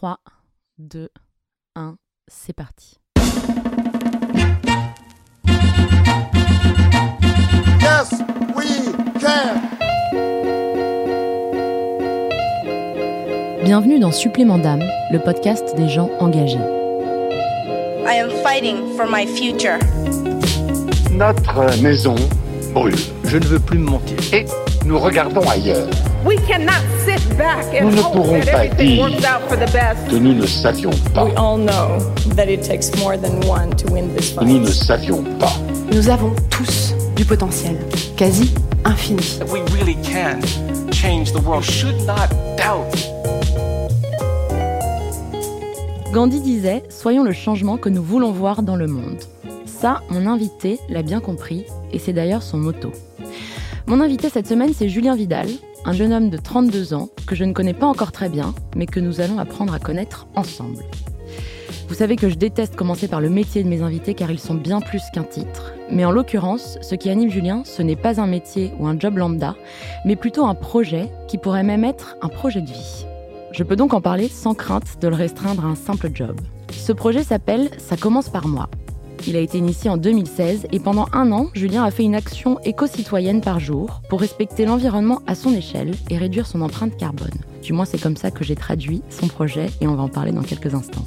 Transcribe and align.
3, 0.00 0.16
2, 0.78 1.10
1, 1.76 1.96
c'est 2.26 2.54
parti. 2.54 2.96
Yes, 7.82 8.10
we 8.56 8.94
can. 9.20 9.60
Bienvenue 13.62 13.98
dans 13.98 14.10
Supplément 14.10 14.56
d'âme, 14.56 14.82
le 15.12 15.18
podcast 15.18 15.76
des 15.76 15.90
gens 15.90 16.08
engagés. 16.18 16.56
I 18.06 18.20
am 18.22 18.30
fighting 18.42 18.96
for 18.96 19.04
my 19.06 19.26
future. 19.26 19.78
Notre 21.12 21.82
maison 21.82 22.14
brûle 22.72 22.94
Je 23.24 23.36
ne 23.36 23.44
veux 23.44 23.60
plus 23.60 23.78
me 23.78 23.90
mentir. 23.90 24.16
et 24.32 24.46
nous 24.86 24.98
regardons 24.98 25.46
ailleurs. 25.46 25.90
We 26.24 26.36
cannot 26.46 26.82
sit 27.04 27.20
back 27.38 27.64
and 27.74 27.86
Nous 27.86 27.96
ne 27.96 28.02
hope 28.02 28.12
pourrons 28.12 28.40
that 28.40 28.52
pas 28.52 28.64
everything 28.66 28.96
dire 28.96 29.02
works 29.04 29.24
out 29.24 29.48
for 29.48 29.56
the 29.56 29.70
best. 29.72 30.08
Que 30.08 30.16
nous 30.16 30.34
ne 30.34 30.46
savions 30.46 30.90
pas. 31.14 31.24
We 31.24 31.32
all 31.36 31.56
know 31.56 31.98
that 32.36 32.46
it 32.48 32.62
takes 32.62 32.90
more 32.98 33.16
than 33.16 33.40
one 33.48 33.70
to 33.76 33.90
win 33.92 34.14
this 34.14 34.34
Que 34.34 34.44
nous 34.44 34.58
ne 34.60 34.66
fight. 34.66 34.74
savions 34.74 35.24
pas. 35.38 35.52
Nous 35.92 36.08
avons 36.10 36.32
tous 36.50 36.94
du 37.16 37.24
potentiel, 37.24 37.76
quasi 38.16 38.52
infini. 38.84 39.22
We 39.50 39.60
really 39.72 39.96
can 40.02 40.40
change 40.92 41.32
the 41.32 41.40
world. 41.42 41.64
You 41.64 41.72
should 41.72 42.06
not 42.06 42.28
doubt. 42.58 42.94
Gandhi 46.12 46.40
disait 46.40 46.82
Soyons 46.90 47.22
le 47.24 47.32
changement 47.32 47.78
que 47.78 47.88
nous 47.88 48.02
voulons 48.02 48.32
voir 48.32 48.62
dans 48.62 48.76
le 48.76 48.86
monde. 48.86 49.20
Ça, 49.64 50.02
mon 50.10 50.26
invité 50.26 50.78
l'a 50.90 51.02
bien 51.02 51.20
compris, 51.20 51.64
et 51.92 51.98
c'est 51.98 52.12
d'ailleurs 52.12 52.42
son 52.42 52.58
motto. 52.58 52.92
Mon 53.86 54.00
invité 54.02 54.28
cette 54.28 54.46
semaine, 54.46 54.72
c'est 54.76 54.88
Julien 54.90 55.16
Vidal, 55.16 55.46
un 55.84 55.92
jeune 55.92 56.12
homme 56.12 56.30
de 56.30 56.36
32 56.36 56.94
ans 56.94 57.08
que 57.26 57.34
je 57.34 57.44
ne 57.44 57.52
connais 57.52 57.74
pas 57.74 57.86
encore 57.86 58.12
très 58.12 58.28
bien, 58.28 58.54
mais 58.76 58.86
que 58.86 59.00
nous 59.00 59.20
allons 59.20 59.38
apprendre 59.38 59.72
à 59.74 59.78
connaître 59.78 60.26
ensemble. 60.34 60.84
Vous 61.88 61.94
savez 61.94 62.16
que 62.16 62.28
je 62.28 62.36
déteste 62.36 62.76
commencer 62.76 63.08
par 63.08 63.20
le 63.20 63.30
métier 63.30 63.64
de 63.64 63.68
mes 63.68 63.82
invités 63.82 64.14
car 64.14 64.30
ils 64.30 64.38
sont 64.38 64.54
bien 64.54 64.80
plus 64.80 65.02
qu'un 65.12 65.24
titre. 65.24 65.72
Mais 65.90 66.04
en 66.04 66.12
l'occurrence, 66.12 66.78
ce 66.82 66.94
qui 66.94 67.10
anime 67.10 67.30
Julien, 67.30 67.62
ce 67.64 67.82
n'est 67.82 67.96
pas 67.96 68.20
un 68.20 68.26
métier 68.26 68.72
ou 68.78 68.86
un 68.86 68.98
job 68.98 69.16
lambda, 69.16 69.56
mais 70.04 70.16
plutôt 70.16 70.46
un 70.46 70.54
projet 70.54 71.10
qui 71.26 71.36
pourrait 71.36 71.64
même 71.64 71.84
être 71.84 72.16
un 72.22 72.28
projet 72.28 72.60
de 72.60 72.70
vie. 72.70 73.06
Je 73.52 73.64
peux 73.64 73.76
donc 73.76 73.92
en 73.92 74.00
parler 74.00 74.28
sans 74.28 74.54
crainte 74.54 75.00
de 75.00 75.08
le 75.08 75.16
restreindre 75.16 75.64
à 75.64 75.68
un 75.68 75.74
simple 75.74 76.10
job. 76.14 76.40
Ce 76.70 76.92
projet 76.92 77.24
s'appelle 77.24 77.70
Ça 77.78 77.96
commence 77.96 78.28
par 78.28 78.46
moi. 78.46 78.68
Il 79.26 79.36
a 79.36 79.40
été 79.40 79.58
initié 79.58 79.90
en 79.90 79.96
2016 79.96 80.66
et 80.72 80.80
pendant 80.80 81.06
un 81.12 81.30
an, 81.32 81.50
Julien 81.54 81.84
a 81.84 81.90
fait 81.90 82.04
une 82.04 82.14
action 82.14 82.58
éco-citoyenne 82.64 83.40
par 83.40 83.60
jour 83.60 84.00
pour 84.08 84.20
respecter 84.20 84.64
l'environnement 84.64 85.20
à 85.26 85.34
son 85.34 85.52
échelle 85.52 85.92
et 86.08 86.18
réduire 86.18 86.46
son 86.46 86.62
empreinte 86.62 86.96
carbone. 86.96 87.30
Du 87.62 87.72
moins, 87.72 87.84
c'est 87.84 88.00
comme 88.00 88.16
ça 88.16 88.30
que 88.30 88.44
j'ai 88.44 88.56
traduit 88.56 89.02
son 89.10 89.28
projet 89.28 89.66
et 89.80 89.86
on 89.86 89.94
va 89.94 90.02
en 90.02 90.08
parler 90.08 90.32
dans 90.32 90.42
quelques 90.42 90.74
instants. 90.74 91.04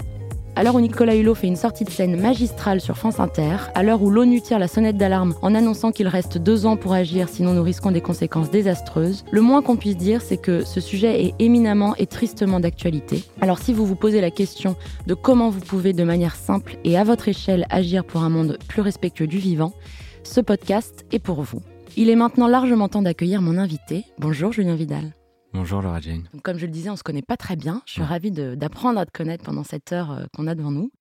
L'heure 0.61 0.75
où 0.75 0.79
Nicolas 0.79 1.15
Hulot 1.15 1.35
fait 1.35 1.47
une 1.47 1.57
sortie 1.57 1.83
de 1.83 1.89
scène 1.89 2.17
magistrale 2.19 2.79
sur 2.79 2.97
France 2.97 3.19
Inter, 3.19 3.57
à 3.75 3.83
l'heure 3.83 4.01
où 4.01 4.09
l'ONU 4.09 4.39
tire 4.39 4.59
la 4.59 4.69
sonnette 4.69 4.95
d'alarme 4.95 5.35
en 5.41 5.55
annonçant 5.55 5.91
qu'il 5.91 6.07
reste 6.07 6.37
deux 6.37 6.65
ans 6.65 6.77
pour 6.77 6.93
agir 6.93 7.27
sinon 7.27 7.53
nous 7.53 7.63
risquons 7.63 7.91
des 7.91 7.99
conséquences 7.99 8.49
désastreuses, 8.49 9.25
le 9.29 9.41
moins 9.41 9.61
qu'on 9.61 9.75
puisse 9.75 9.97
dire 9.97 10.21
c'est 10.21 10.37
que 10.37 10.63
ce 10.63 10.79
sujet 10.79 11.25
est 11.25 11.33
éminemment 11.39 11.95
et 11.97 12.07
tristement 12.07 12.61
d'actualité. 12.61 13.25
Alors 13.41 13.59
si 13.59 13.73
vous 13.73 13.85
vous 13.85 13.95
posez 13.95 14.21
la 14.21 14.31
question 14.31 14.77
de 15.05 15.13
comment 15.15 15.49
vous 15.49 15.59
pouvez 15.59 15.91
de 15.91 16.03
manière 16.05 16.35
simple 16.35 16.77
et 16.85 16.97
à 16.97 17.03
votre 17.03 17.27
échelle 17.27 17.65
agir 17.69 18.05
pour 18.05 18.23
un 18.23 18.29
monde 18.29 18.57
plus 18.69 18.81
respectueux 18.81 19.27
du 19.27 19.39
vivant, 19.39 19.73
ce 20.23 20.39
podcast 20.39 21.05
est 21.11 21.19
pour 21.19 21.41
vous. 21.41 21.61
Il 21.97 22.09
est 22.09 22.15
maintenant 22.15 22.47
largement 22.47 22.87
temps 22.87 23.01
d'accueillir 23.01 23.41
mon 23.41 23.57
invité. 23.57 24.05
Bonjour 24.17 24.53
Julien 24.53 24.75
Vidal. 24.75 25.13
Bonjour 25.53 25.81
Laura 25.81 25.99
Jane. 25.99 26.27
Donc, 26.33 26.41
comme 26.41 26.57
je 26.57 26.65
le 26.65 26.71
disais, 26.71 26.89
on 26.89 26.95
se 26.95 27.03
connaît 27.03 27.21
pas 27.21 27.37
très 27.37 27.55
bien. 27.55 27.81
Je 27.85 27.93
suis 27.93 28.01
Ouais. 28.01 28.07
ravie 28.07 28.31
d'apprendre 28.31 28.99
à 28.99 29.05
te 29.05 29.11
connaître 29.11 29.43
pendant 29.43 29.63
cette 29.63 29.91
heure 29.91 30.11
euh, 30.11 30.25
qu'on 30.35 30.47
a 30.47 30.55
devant 30.55 30.71
nous. 30.71 30.91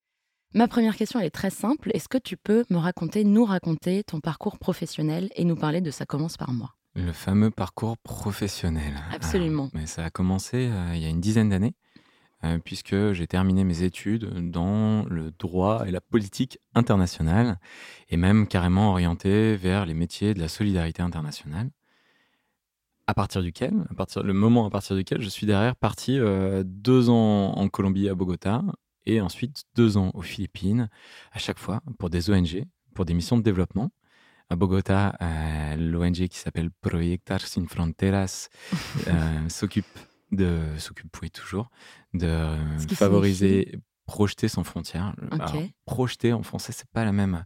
Ma 0.53 0.67
première 0.67 0.95
question, 0.95 1.19
elle 1.19 1.25
est 1.25 1.31
très 1.31 1.49
simple. 1.49 1.89
Est-ce 1.95 2.07
que 2.07 2.19
tu 2.19 2.37
peux 2.37 2.63
me 2.69 2.77
raconter, 2.77 3.23
nous 3.23 3.45
raconter 3.45 4.03
ton 4.03 4.19
parcours 4.19 4.59
professionnel 4.59 5.29
et 5.35 5.45
nous 5.45 5.55
parler 5.55 5.81
de 5.81 5.89
Ça 5.89 6.05
commence 6.05 6.37
par 6.37 6.51
moi? 6.53 6.75
Le 6.95 7.11
fameux 7.11 7.49
parcours 7.49 7.97
professionnel. 7.97 8.93
Absolument. 9.11 9.63
Alors, 9.63 9.71
mais 9.73 9.87
ça 9.87 10.05
a 10.05 10.09
commencé 10.11 10.69
euh, 10.71 10.91
il 10.93 11.01
y 11.01 11.05
a 11.05 11.09
une 11.09 11.21
dizaine 11.21 11.49
d'années, 11.49 11.73
euh, 12.43 12.59
puisque 12.63 13.13
j'ai 13.13 13.25
terminé 13.25 13.63
mes 13.63 13.81
études 13.81 14.51
dans 14.51 15.03
le 15.05 15.31
droit 15.31 15.85
et 15.87 15.91
la 15.91 16.01
politique 16.01 16.59
internationale, 16.75 17.57
et 18.09 18.17
même 18.17 18.45
carrément 18.45 18.91
orienté 18.91 19.55
vers 19.55 19.87
les 19.87 19.95
métiers 19.95 20.35
de 20.35 20.39
la 20.39 20.47
solidarité 20.47 21.01
internationale. 21.01 21.71
À 23.05 23.13
partir 23.13 23.41
duquel, 23.41 23.73
à 23.89 23.93
partir, 23.95 24.23
le 24.23 24.31
moment 24.31 24.65
à 24.65 24.69
partir 24.69 24.95
duquel 24.95 25.21
je 25.21 25.27
suis 25.27 25.45
derrière 25.45 25.75
parti 25.75 26.17
euh, 26.17 26.63
deux 26.65 27.09
ans 27.09 27.51
en 27.51 27.67
Colombie 27.67 28.07
à 28.07 28.15
Bogota 28.15 28.63
et 29.05 29.19
ensuite 29.19 29.63
deux 29.75 29.97
ans 29.97 30.11
aux 30.13 30.21
Philippines, 30.21 30.89
à 31.33 31.39
chaque 31.39 31.59
fois 31.59 31.81
pour 31.99 32.09
des 32.09 32.29
ONG, 32.29 32.63
pour 32.95 33.03
des 33.03 33.13
missions 33.13 33.37
de 33.37 33.43
développement. 33.43 33.91
À 34.49 34.55
Bogota, 34.55 35.17
euh, 35.21 35.75
l'ONG 35.75 36.27
qui 36.27 36.37
s'appelle 36.37 36.69
Proyectar 36.79 37.41
Sin 37.41 37.65
Fronteras 37.67 38.47
euh, 39.07 39.49
s'occupe 39.49 39.85
de 40.31 40.59
s'occupe 40.77 41.15
oui 41.21 41.29
toujours 41.29 41.69
de 42.13 42.55
favoriser 42.89 43.79
projeter 44.05 44.47
sans 44.47 44.63
frontières. 44.63 45.13
Alors, 45.31 45.53
projeter 45.85 46.31
en 46.31 46.43
français, 46.43 46.71
c'est 46.71 46.89
pas 46.89 47.03
la 47.03 47.11
même 47.11 47.43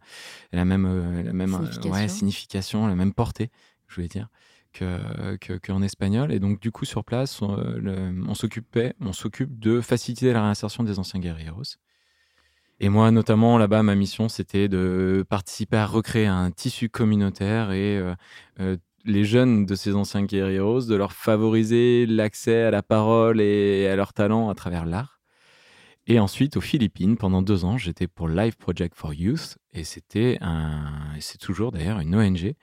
la 0.52 0.66
même 0.66 0.86
la 1.24 1.34
même 1.34 1.50
Signification. 1.50 1.92
ouais, 1.92 2.08
signification, 2.08 2.88
la 2.88 2.96
même 2.96 3.14
portée, 3.14 3.50
je 3.88 3.96
voulais 3.96 4.08
dire 4.08 4.30
que 4.80 5.36
que- 5.38 5.58
qu'en 5.58 5.82
espagnol. 5.82 6.32
Et 6.32 6.40
donc 6.40 6.60
du 6.60 6.72
coup 6.72 6.86
sur 6.86 7.04
place, 7.04 7.42
on, 7.42 7.58
euh, 7.58 8.12
on 8.28 8.34
s'occupait, 8.36 8.94
on 9.02 9.14
s'occupe 9.14 9.60
de 9.60 9.82
faciliter 9.82 10.34
la 10.34 10.44
réinsertion 10.44 10.84
des 10.84 11.00
anciens 11.00 11.20
guerrieros. 11.20 11.64
Et 12.80 12.90
moi, 12.90 13.10
notamment, 13.12 13.58
là-bas, 13.58 13.82
ma 13.84 13.96
mission, 13.96 14.30
c'était 14.30 14.68
de 14.68 15.26
participer 15.30 15.78
à 15.78 15.86
recréer 15.88 16.28
un 16.28 16.52
tissu 16.52 16.90
communautaire 16.90 17.72
et 17.72 17.98
euh, 17.98 18.14
euh, 18.60 18.78
les 19.06 19.24
jeunes 19.26 19.66
de 19.66 19.74
ces 19.76 19.96
anciens 19.96 20.24
guerrieros, 20.24 20.82
de 20.86 20.96
leur 20.96 21.12
favoriser 21.14 22.06
l'accès 22.06 22.64
à 22.64 22.72
la 22.72 22.84
parole 22.84 23.42
et 23.42 23.88
à 23.88 23.96
leur 23.96 24.14
talent 24.14 24.50
à 24.50 24.56
travers 24.56 24.86
l'art. 24.86 25.17
Et 26.10 26.20
ensuite, 26.20 26.56
aux 26.56 26.62
Philippines, 26.62 27.18
pendant 27.18 27.42
deux 27.42 27.66
ans, 27.66 27.78
j'étais 27.78 28.08
pour 28.08 28.30
Life 28.30 28.56
Project 28.56 28.96
for 28.96 29.14
Youth, 29.14 29.58
et 29.74 29.84
c'était 29.84 30.38
un, 30.40 31.14
c'est 31.20 31.38
toujours 31.38 31.74
d'ailleurs 31.74 32.00
une 32.00 32.16
ONG 32.16 32.54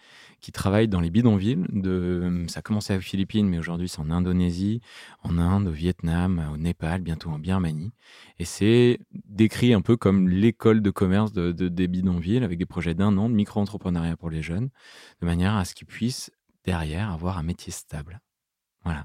qui 0.41 0.51
travaille 0.51 0.89
dans 0.89 1.01
les 1.01 1.11
bidonvilles. 1.11 1.63
De, 1.69 2.47
ça 2.49 2.61
a 2.61 2.63
commencé 2.63 2.97
aux 2.97 3.01
Philippines, 3.01 3.47
mais 3.47 3.59
aujourd'hui 3.59 3.87
c'est 3.87 4.01
en 4.01 4.11
Indonésie, 4.11 4.81
en 5.23 5.37
Inde, 5.37 5.69
au 5.69 5.73
Vietnam, 5.73 6.43
au 6.55 6.57
Népal, 6.57 7.03
bientôt 7.03 7.29
en 7.29 7.39
Birmanie. 7.39 7.93
Et 8.39 8.47
c'est 8.47 8.99
décrit 9.13 9.75
un 9.75 9.83
peu 9.83 9.99
comme 9.99 10.27
l'école 10.27 10.81
de 10.81 10.91
commerce 10.91 11.33
de, 11.35 11.53
de- 11.53 11.69
des 11.69 11.87
bidonvilles, 11.87 12.45
avec 12.45 12.59
des 12.59 12.67
projets 12.67 12.95
d'un 12.95 13.19
an 13.19 13.29
de 13.29 13.35
micro-entrepreneuriat 13.35 14.17
pour 14.17 14.31
les 14.31 14.41
jeunes, 14.43 14.71
de 15.21 15.27
manière 15.27 15.55
à 15.55 15.67
ce 15.67 15.75
qu'ils 15.75 15.87
puissent 15.87 16.31
derrière 16.65 17.11
avoir 17.11 17.37
un 17.37 17.43
métier 17.43 17.73
stable. 17.73 18.23
Voilà. 18.85 19.05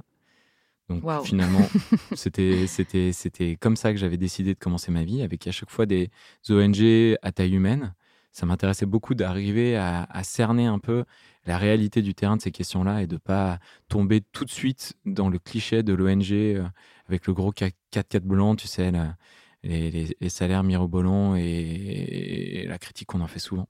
Donc 0.89 1.03
finalement, 1.23 1.69
c'était 2.15 2.65
c'était 2.67 3.13
c'était 3.13 3.55
comme 3.55 3.75
ça 3.75 3.91
que 3.93 3.97
j'avais 3.99 4.17
décidé 4.17 4.53
de 4.53 4.59
commencer 4.59 4.91
ma 4.91 5.03
vie, 5.03 5.21
avec 5.21 5.45
à 5.47 5.51
chaque 5.51 5.69
fois 5.69 5.85
des 5.85 6.09
ONG 6.49 7.15
à 7.21 7.31
taille 7.31 7.53
humaine. 7.55 7.93
Ça 8.31 8.45
m'intéressait 8.45 8.85
beaucoup 8.85 9.15
d'arriver 9.15 9.75
à, 9.75 10.03
à 10.03 10.23
cerner 10.23 10.67
un 10.67 10.77
peu 10.79 11.03
la 11.45 11.57
réalité 11.57 12.01
du 12.03 12.13
terrain 12.13 12.37
de 12.37 12.41
ces 12.41 12.51
questions-là 12.51 13.01
et 13.01 13.07
de 13.07 13.17
pas 13.17 13.57
tomber 13.87 14.21
tout 14.21 14.45
de 14.45 14.51
suite 14.51 14.93
dans 15.05 15.29
le 15.29 15.39
cliché 15.39 15.81
de 15.81 15.93
l'ONG 15.93 16.31
euh, 16.31 16.63
avec 17.07 17.25
le 17.25 17.33
gros 17.33 17.51
4x4 17.51 18.19
blanc, 18.21 18.55
tu 18.55 18.67
sais, 18.67 18.91
la- 18.91 19.15
les, 19.63 19.89
les- 19.91 20.15
les 20.21 20.29
salaires 20.29 20.63
mirobolants 20.63 21.35
et, 21.35 21.41
et 21.43 22.67
la 22.67 22.77
critique 22.77 23.07
qu'on 23.07 23.21
en 23.21 23.27
fait 23.27 23.39
souvent. 23.39 23.67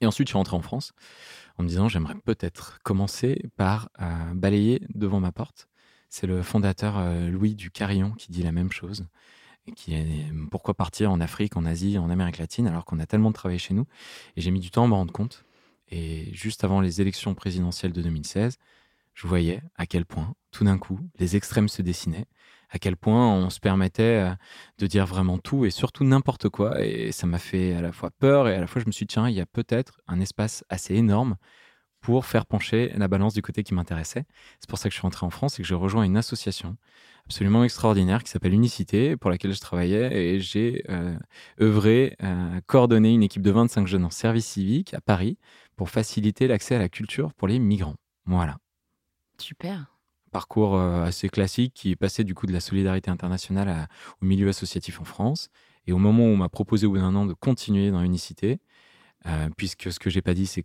Et 0.00 0.06
ensuite, 0.06 0.28
je 0.28 0.30
suis 0.32 0.38
rentré 0.38 0.56
en 0.56 0.62
France 0.62 0.92
en 1.58 1.62
me 1.62 1.68
disant 1.68 1.88
j'aimerais 1.88 2.16
peut-être 2.24 2.78
commencer 2.82 3.42
par 3.56 3.88
euh, 4.00 4.04
balayer 4.34 4.80
devant 4.94 5.20
ma 5.20 5.32
porte. 5.32 5.68
C'est 6.18 6.26
le 6.26 6.40
fondateur 6.40 6.96
euh, 6.96 7.28
Louis 7.28 7.54
du 7.54 7.70
Carillon 7.70 8.12
qui 8.12 8.32
dit 8.32 8.42
la 8.42 8.50
même 8.50 8.72
chose. 8.72 9.06
Pourquoi 10.50 10.72
partir 10.72 11.12
en 11.12 11.20
Afrique, 11.20 11.58
en 11.58 11.66
Asie, 11.66 11.98
en 11.98 12.08
Amérique 12.08 12.38
latine, 12.38 12.66
alors 12.66 12.86
qu'on 12.86 12.98
a 13.00 13.04
tellement 13.04 13.28
de 13.28 13.34
travail 13.34 13.58
chez 13.58 13.74
nous. 13.74 13.84
Et 14.34 14.40
j'ai 14.40 14.50
mis 14.50 14.60
du 14.60 14.70
temps 14.70 14.84
à 14.84 14.88
me 14.88 14.94
rendre 14.94 15.12
compte. 15.12 15.44
Et 15.90 16.32
juste 16.32 16.64
avant 16.64 16.80
les 16.80 17.02
élections 17.02 17.34
présidentielles 17.34 17.92
de 17.92 18.00
2016, 18.00 18.56
je 19.12 19.26
voyais 19.26 19.60
à 19.76 19.84
quel 19.84 20.06
point, 20.06 20.32
tout 20.52 20.64
d'un 20.64 20.78
coup, 20.78 21.00
les 21.18 21.36
extrêmes 21.36 21.68
se 21.68 21.82
dessinaient, 21.82 22.24
à 22.70 22.78
quel 22.78 22.96
point 22.96 23.30
on 23.34 23.50
se 23.50 23.60
permettait 23.60 24.24
euh, 24.24 24.34
de 24.78 24.86
dire 24.86 25.04
vraiment 25.04 25.36
tout 25.36 25.66
et 25.66 25.70
surtout 25.70 26.04
n'importe 26.04 26.48
quoi. 26.48 26.82
Et 26.82 27.12
ça 27.12 27.26
m'a 27.26 27.38
fait 27.38 27.74
à 27.74 27.82
la 27.82 27.92
fois 27.92 28.10
peur 28.10 28.48
et 28.48 28.54
à 28.54 28.60
la 28.60 28.66
fois 28.66 28.80
je 28.80 28.86
me 28.86 28.92
suis 28.92 29.04
dit, 29.04 29.12
tiens, 29.12 29.28
il 29.28 29.34
y 29.34 29.40
a 29.42 29.46
peut-être 29.46 30.00
un 30.06 30.18
espace 30.20 30.64
assez 30.70 30.94
énorme 30.94 31.36
pour 32.00 32.26
faire 32.26 32.46
pencher 32.46 32.92
la 32.96 33.08
balance 33.08 33.34
du 33.34 33.42
côté 33.42 33.62
qui 33.64 33.74
m'intéressait. 33.74 34.24
C'est 34.60 34.68
pour 34.68 34.78
ça 34.78 34.88
que 34.88 34.92
je 34.92 34.98
suis 34.98 35.02
rentré 35.02 35.26
en 35.26 35.30
France 35.30 35.58
et 35.58 35.62
que 35.62 35.68
j'ai 35.68 35.74
rejoint 35.74 36.04
une 36.04 36.16
association 36.16 36.76
absolument 37.24 37.64
extraordinaire 37.64 38.22
qui 38.22 38.30
s'appelle 38.30 38.52
Unicité, 38.54 39.16
pour 39.16 39.30
laquelle 39.30 39.52
je 39.52 39.60
travaillais 39.60 40.12
et 40.16 40.38
j'ai 40.40 40.84
euh, 40.90 41.16
œuvré 41.60 42.14
à 42.20 42.60
coordonner 42.66 43.12
une 43.12 43.24
équipe 43.24 43.42
de 43.42 43.50
25 43.50 43.86
jeunes 43.88 44.04
en 44.04 44.10
service 44.10 44.46
civique 44.46 44.94
à 44.94 45.00
Paris 45.00 45.36
pour 45.74 45.90
faciliter 45.90 46.46
l'accès 46.46 46.76
à 46.76 46.78
la 46.78 46.88
culture 46.88 47.34
pour 47.34 47.48
les 47.48 47.58
migrants. 47.58 47.96
Voilà. 48.26 48.58
Super. 49.38 49.92
parcours 50.32 50.76
euh, 50.76 51.04
assez 51.04 51.28
classique 51.28 51.72
qui 51.74 51.90
est 51.92 51.96
passé 51.96 52.22
du 52.22 52.34
coup 52.34 52.46
de 52.46 52.52
la 52.52 52.60
solidarité 52.60 53.10
internationale 53.10 53.68
à- 53.68 53.88
au 54.20 54.26
milieu 54.26 54.48
associatif 54.48 55.00
en 55.00 55.04
France. 55.04 55.48
Et 55.86 55.92
au 55.92 55.98
moment 55.98 56.24
où 56.24 56.28
on 56.28 56.36
m'a 56.36 56.48
proposé 56.48 56.86
au 56.86 56.90
bout 56.90 56.98
d'un 56.98 57.14
an 57.14 57.26
de 57.26 57.32
continuer 57.32 57.90
dans 57.90 58.02
Unicité, 58.02 58.60
euh, 59.26 59.48
puisque 59.56 59.92
ce 59.92 59.98
que 59.98 60.10
j'ai 60.10 60.22
pas 60.22 60.34
dit, 60.34 60.46
c'est 60.46 60.64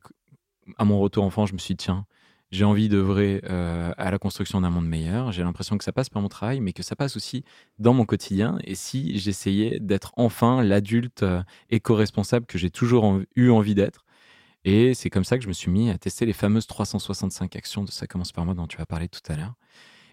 qu'à 0.72 0.86
mon 0.86 1.00
retour 1.00 1.24
en 1.24 1.30
France, 1.30 1.50
je 1.50 1.54
me 1.54 1.60
suis 1.60 1.76
dit, 1.76 1.86
tiens, 1.86 2.06
j'ai 2.52 2.66
envie 2.66 2.90
d'œuvrer 2.90 3.42
euh, 3.46 3.94
à 3.98 4.12
la 4.12 4.20
construction 4.20 4.60
d'un 4.62 4.70
monde 4.70 4.88
meilleur. 4.88 5.32
J'ai 5.32 5.42
l'impression 5.42 5.78
que 5.78 5.84
ça 5.84 5.94
passe 5.94 6.10
par 6.10 6.22
mon 6.22 6.28
travail, 6.28 6.60
mais 6.60 6.74
que 6.74 6.84
ça 6.84 6.98
passe 6.98 7.16
aussi 7.16 7.46
dans 7.80 7.94
mon 7.94 8.06
quotidien. 8.06 8.58
Et 8.66 8.76
si 8.76 9.18
j'essayais 9.18 9.80
d'être 9.80 10.12
enfin 10.18 10.62
l'adulte 10.62 11.24
euh, 11.24 11.44
éco-responsable 11.70 12.46
que 12.46 12.58
j'ai 12.58 12.70
toujours 12.70 13.22
eu 13.36 13.50
envie 13.50 13.76
d'être. 13.76 14.06
Et 14.66 14.94
c'est 14.94 15.10
comme 15.10 15.24
ça 15.24 15.38
que 15.38 15.44
je 15.44 15.48
me 15.48 15.54
suis 15.54 15.72
mis 15.72 15.90
à 15.90 15.98
tester 15.98 16.26
les 16.26 16.34
fameuses 16.34 16.68
365 16.68 17.56
actions 17.56 17.84
de 17.84 17.90
Ça 17.92 18.06
commence 18.06 18.32
par 18.32 18.46
moi 18.46 18.54
dont 18.54 18.68
tu 18.68 18.80
as 18.82 18.86
parlé 18.86 19.08
tout 19.08 19.22
à 19.32 19.36
l'heure. 19.36 19.54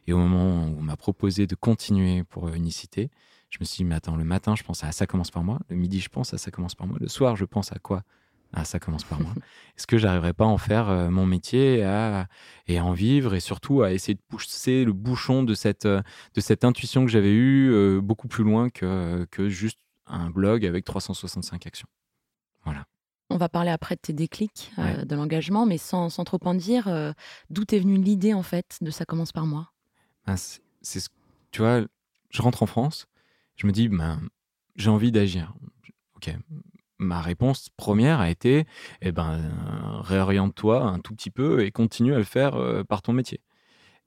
Et 0.06 0.12
au 0.12 0.18
moment 0.18 0.64
où 0.64 0.78
on 0.78 0.82
m'a 0.82 0.96
proposé 0.96 1.46
de 1.46 1.54
continuer 1.54 2.22
pour 2.22 2.46
euh, 2.46 2.54
Unicité, 2.54 3.10
je 3.50 3.58
me 3.60 3.64
suis 3.64 3.78
dit, 3.78 3.84
mais 3.84 3.96
attends, 3.96 4.16
le 4.16 4.24
matin, 4.24 4.54
je 4.54 4.62
pense 4.62 4.84
à 4.84 4.92
Ça 4.92 5.06
commence 5.06 5.30
par 5.30 5.42
moi. 5.42 5.58
Le 5.68 5.76
midi, 5.76 6.00
je 6.00 6.08
pense 6.08 6.32
à 6.34 6.38
Ça 6.38 6.50
commence 6.50 6.76
par 6.76 6.86
moi. 6.86 6.98
Le 7.00 7.08
soir, 7.08 7.34
je 7.34 7.44
pense 7.44 7.72
à 7.72 7.78
quoi 7.78 8.04
Ah, 8.54 8.64
ça 8.64 8.78
commence 8.78 9.04
par 9.04 9.20
moi. 9.20 9.32
Est-ce 9.76 9.86
que 9.86 9.98
j'arriverai 9.98 10.32
pas 10.32 10.44
à 10.44 10.48
en 10.48 10.58
faire 10.58 10.88
euh, 10.88 11.10
mon 11.10 11.26
métier 11.26 11.78
et 11.78 11.84
à, 11.84 12.26
et 12.66 12.78
à 12.78 12.84
en 12.84 12.92
vivre 12.92 13.34
et 13.34 13.40
surtout 13.40 13.82
à 13.82 13.92
essayer 13.92 14.14
de 14.14 14.22
pousser 14.28 14.84
le 14.84 14.92
bouchon 14.92 15.42
de 15.42 15.54
cette, 15.54 15.86
euh, 15.86 16.02
de 16.34 16.40
cette 16.40 16.64
intuition 16.64 17.04
que 17.04 17.10
j'avais 17.10 17.32
eue 17.32 17.70
euh, 17.70 18.00
beaucoup 18.00 18.26
plus 18.28 18.44
loin 18.44 18.70
que, 18.70 19.26
que 19.30 19.48
juste 19.48 19.78
un 20.06 20.30
blog 20.30 20.64
avec 20.64 20.84
365 20.84 21.66
actions 21.66 21.88
Voilà. 22.64 22.86
On 23.30 23.36
va 23.36 23.50
parler 23.50 23.70
après 23.70 23.94
de 23.96 24.00
tes 24.00 24.14
déclics, 24.14 24.72
euh, 24.78 25.04
de 25.04 25.14
l'engagement, 25.14 25.66
mais 25.66 25.76
sans, 25.76 26.08
sans 26.08 26.24
trop 26.24 26.38
en 26.44 26.54
dire, 26.54 26.88
d'où 27.50 27.66
t'es 27.66 27.78
venue 27.78 27.98
l'idée 27.98 28.32
en 28.32 28.42
fait 28.42 28.78
de 28.80 28.90
Ça 28.90 29.04
commence 29.04 29.32
par 29.32 29.44
moi? 29.44 29.70
Ben, 30.26 30.36
c'est, 30.38 30.60
c'est 30.80 31.00
ce- 31.00 31.10
tu 31.50 31.60
vois, 31.60 31.82
je 32.30 32.40
rentre 32.42 32.62
en 32.62 32.66
France, 32.66 33.06
je 33.56 33.66
me 33.66 33.72
dis, 33.72 33.88
ben, 33.88 34.20
j'ai 34.76 34.88
envie 34.88 35.12
d'agir. 35.12 35.54
Ok. 36.16 36.30
Ma 36.98 37.20
réponse 37.20 37.68
première 37.76 38.20
a 38.20 38.28
été, 38.28 38.66
eh 39.02 39.12
ben, 39.12 39.52
réoriente-toi 40.02 40.82
un 40.82 40.98
tout 40.98 41.14
petit 41.14 41.30
peu 41.30 41.64
et 41.64 41.70
continue 41.70 42.12
à 42.12 42.18
le 42.18 42.24
faire 42.24 42.56
euh, 42.56 42.82
par 42.82 43.02
ton 43.02 43.12
métier. 43.12 43.40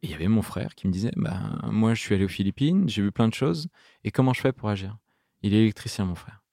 Et 0.02 0.08
il 0.08 0.12
y 0.12 0.14
avait 0.14 0.28
mon 0.28 0.42
frère 0.42 0.76
qui 0.76 0.88
me 0.88 0.92
disait, 0.92 1.12
ben, 1.16 1.60
moi, 1.72 1.94
je 1.94 2.02
suis 2.02 2.16
allé 2.16 2.26
aux 2.26 2.30
Philippines, 2.30 2.90
j'ai 2.90 3.02
vu 3.02 3.12
plein 3.12 3.28
de 3.28 3.34
choses, 3.34 3.70
et 4.04 4.12
comment 4.12 4.34
je 4.34 4.42
fais 4.42 4.52
pour 4.52 4.68
agir? 4.68 4.98
Il 5.42 5.54
est 5.54 5.62
électricien, 5.62 6.06
mon 6.06 6.16
frère. 6.16 6.44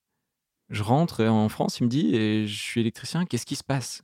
Je 0.70 0.82
rentre 0.82 1.24
en 1.24 1.48
France, 1.48 1.80
il 1.80 1.84
me 1.84 1.88
dit, 1.88 2.14
et 2.14 2.46
je 2.46 2.62
suis 2.62 2.82
électricien, 2.82 3.24
qu'est-ce 3.24 3.46
qui 3.46 3.56
se 3.56 3.64
passe? 3.64 4.02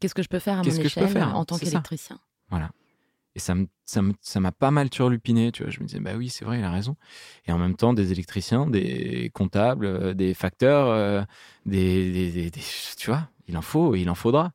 Qu'est-ce 0.00 0.14
que 0.14 0.22
je 0.22 0.28
peux 0.28 0.38
faire 0.38 0.58
à 0.58 0.62
mon 0.62 0.70
échelle 0.70 1.22
en 1.22 1.44
tant 1.44 1.58
qu'électricien? 1.58 2.20
Voilà. 2.50 2.70
Et 3.38 3.70
ça 4.24 4.40
m'a 4.40 4.52
pas 4.52 4.72
mal 4.72 4.90
turlupiné, 4.90 5.52
tu. 5.52 5.62
Je 5.70 5.80
me 5.80 5.86
disais, 5.86 6.00
bah 6.00 6.14
oui, 6.16 6.28
c'est 6.28 6.44
vrai, 6.44 6.58
il 6.58 6.64
a 6.64 6.72
raison. 6.72 6.96
Et 7.46 7.52
en 7.52 7.58
même 7.58 7.76
temps, 7.76 7.92
des 7.94 8.10
électriciens, 8.10 8.66
des 8.66 9.30
comptables, 9.32 9.86
euh, 9.86 10.12
des 10.12 10.34
facteurs, 10.34 10.88
euh, 10.88 11.22
Tu 12.96 13.06
vois, 13.10 13.28
il 13.46 13.56
en 13.56 13.62
faut, 13.62 13.94
il 13.94 14.10
en 14.10 14.16
faudra. 14.16 14.52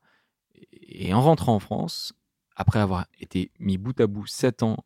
Et 0.88 1.14
en 1.14 1.22
rentrant 1.22 1.54
en 1.54 1.60
France, 1.60 2.12
après 2.56 2.78
avoir 2.78 3.06
été 3.20 3.50
mis 3.58 3.78
bout 3.78 3.98
à 4.00 4.06
bout 4.06 4.26
sept 4.26 4.62
ans 4.62 4.84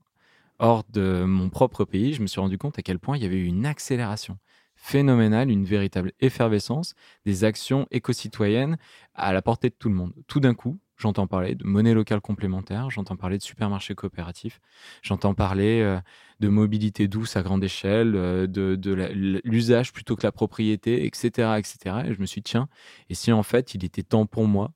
hors 0.61 0.85
de 0.91 1.25
mon 1.25 1.51
propre 1.51 1.85
pays, 1.85 2.15
je 2.15 2.23
me 2.23 2.29
suis 2.29 2.41
rendu 2.41 2.59
compte 2.59 2.79
à 2.79 2.83
quel 2.83 2.99
point 3.01 3.17
il 3.17 3.23
y 3.23 3.27
avait 3.27 3.37
eu 3.37 3.47
une 3.47 3.67
accélération 3.67 4.39
phénoménale, 4.77 5.51
une 5.51 5.65
véritable 5.65 6.13
effervescence 6.21 6.95
des 7.27 7.45
actions 7.45 7.87
éco-citoyennes 7.91 8.79
à 9.15 9.33
la 9.33 9.43
portée 9.43 9.71
de 9.71 9.75
tout 9.79 9.89
le 9.89 9.97
monde. 9.97 10.13
Tout 10.29 10.41
d'un 10.41 10.55
coup, 10.55 10.79
j'entends 10.99 11.27
parler 11.27 11.55
de 11.55 11.65
monnaie 11.65 11.95
locale 11.95 12.21
complémentaire, 12.21 12.91
j'entends 12.91 13.17
parler 13.17 13.39
de 13.39 13.43
supermarchés 13.43 13.95
coopératifs, 13.95 14.61
j'entends 15.03 15.33
parler 15.33 15.81
euh, 15.81 15.99
de 16.41 16.49
mobilité 16.49 17.09
douce 17.09 17.37
à 17.37 17.43
grande 17.43 17.65
échelle, 17.65 18.15
euh, 18.17 18.47
de, 18.47 19.41
l'usage 19.45 19.93
plutôt 19.93 20.17
que 20.17 20.25
la 20.25 20.33
propriété, 20.33 21.07
etc., 21.07 21.55
etc. 21.59 22.03
Et 22.07 22.15
je 22.15 22.21
me 22.21 22.27
suis 22.27 22.41
dit, 22.41 22.51
tiens, 22.51 22.69
et 23.09 23.15
si 23.15 23.33
en 23.33 23.43
fait 23.45 23.75
il 23.75 23.85
était 23.85 24.03
temps 24.03 24.27
pour 24.27 24.47
moi 24.47 24.73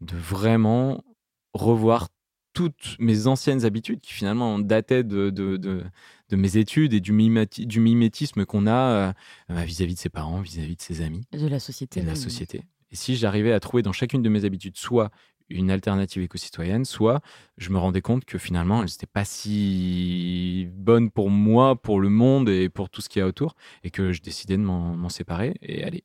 de 0.00 0.16
vraiment 0.16 1.04
revoir 1.52 2.08
toutes 2.54 2.96
mes 2.98 3.26
anciennes 3.26 3.64
habitudes 3.64 4.00
qui 4.00 4.12
finalement 4.12 4.58
dataient 4.58 5.04
de, 5.04 5.30
de, 5.30 5.56
de, 5.56 5.84
de 6.30 6.36
mes 6.36 6.56
études 6.56 6.92
et 6.92 7.00
du, 7.00 7.12
mimétisme 7.12 8.44
qu'on 8.46 8.66
a 8.66 8.72
euh, 8.72 9.12
vis-à-vis 9.50 9.94
de 9.94 10.00
ses 10.00 10.08
parents, 10.08 10.40
vis-à-vis 10.40 10.76
de 10.76 10.82
ses 10.82 11.02
amis 11.02 11.24
de 11.32 11.46
la 11.46 11.60
société 11.60 12.00
et 12.00 12.02
de 12.02 12.08
la 12.08 12.16
société. 12.16 12.62
Et 12.90 12.96
si 12.96 13.16
j'arrivais 13.16 13.52
à 13.52 13.60
trouver 13.60 13.82
dans 13.82 13.92
chacune 13.92 14.22
de 14.22 14.28
mes 14.28 14.44
habitudes 14.44 14.76
soit 14.76 15.10
une 15.50 15.70
alternative 15.70 16.22
éco-citoyenne, 16.22 16.84
soit 16.84 17.20
je 17.56 17.70
me 17.70 17.78
rendais 17.78 18.00
compte 18.00 18.24
que 18.24 18.38
finalement, 18.38 18.82
elles 18.82 18.90
n'étaient 18.90 19.06
pas 19.06 19.24
si 19.24 20.68
bonnes 20.72 21.10
pour 21.10 21.30
moi, 21.30 21.80
pour 21.80 22.00
le 22.00 22.08
monde 22.08 22.48
et 22.48 22.68
pour 22.68 22.90
tout 22.90 23.00
ce 23.00 23.08
qu'il 23.08 23.20
y 23.20 23.22
a 23.22 23.26
autour, 23.26 23.54
et 23.84 23.90
que 23.90 24.12
je 24.12 24.22
décidais 24.22 24.56
de 24.56 24.62
m'en 24.62 25.08
séparer 25.08 25.54
et 25.62 25.84
aller. 25.84 26.04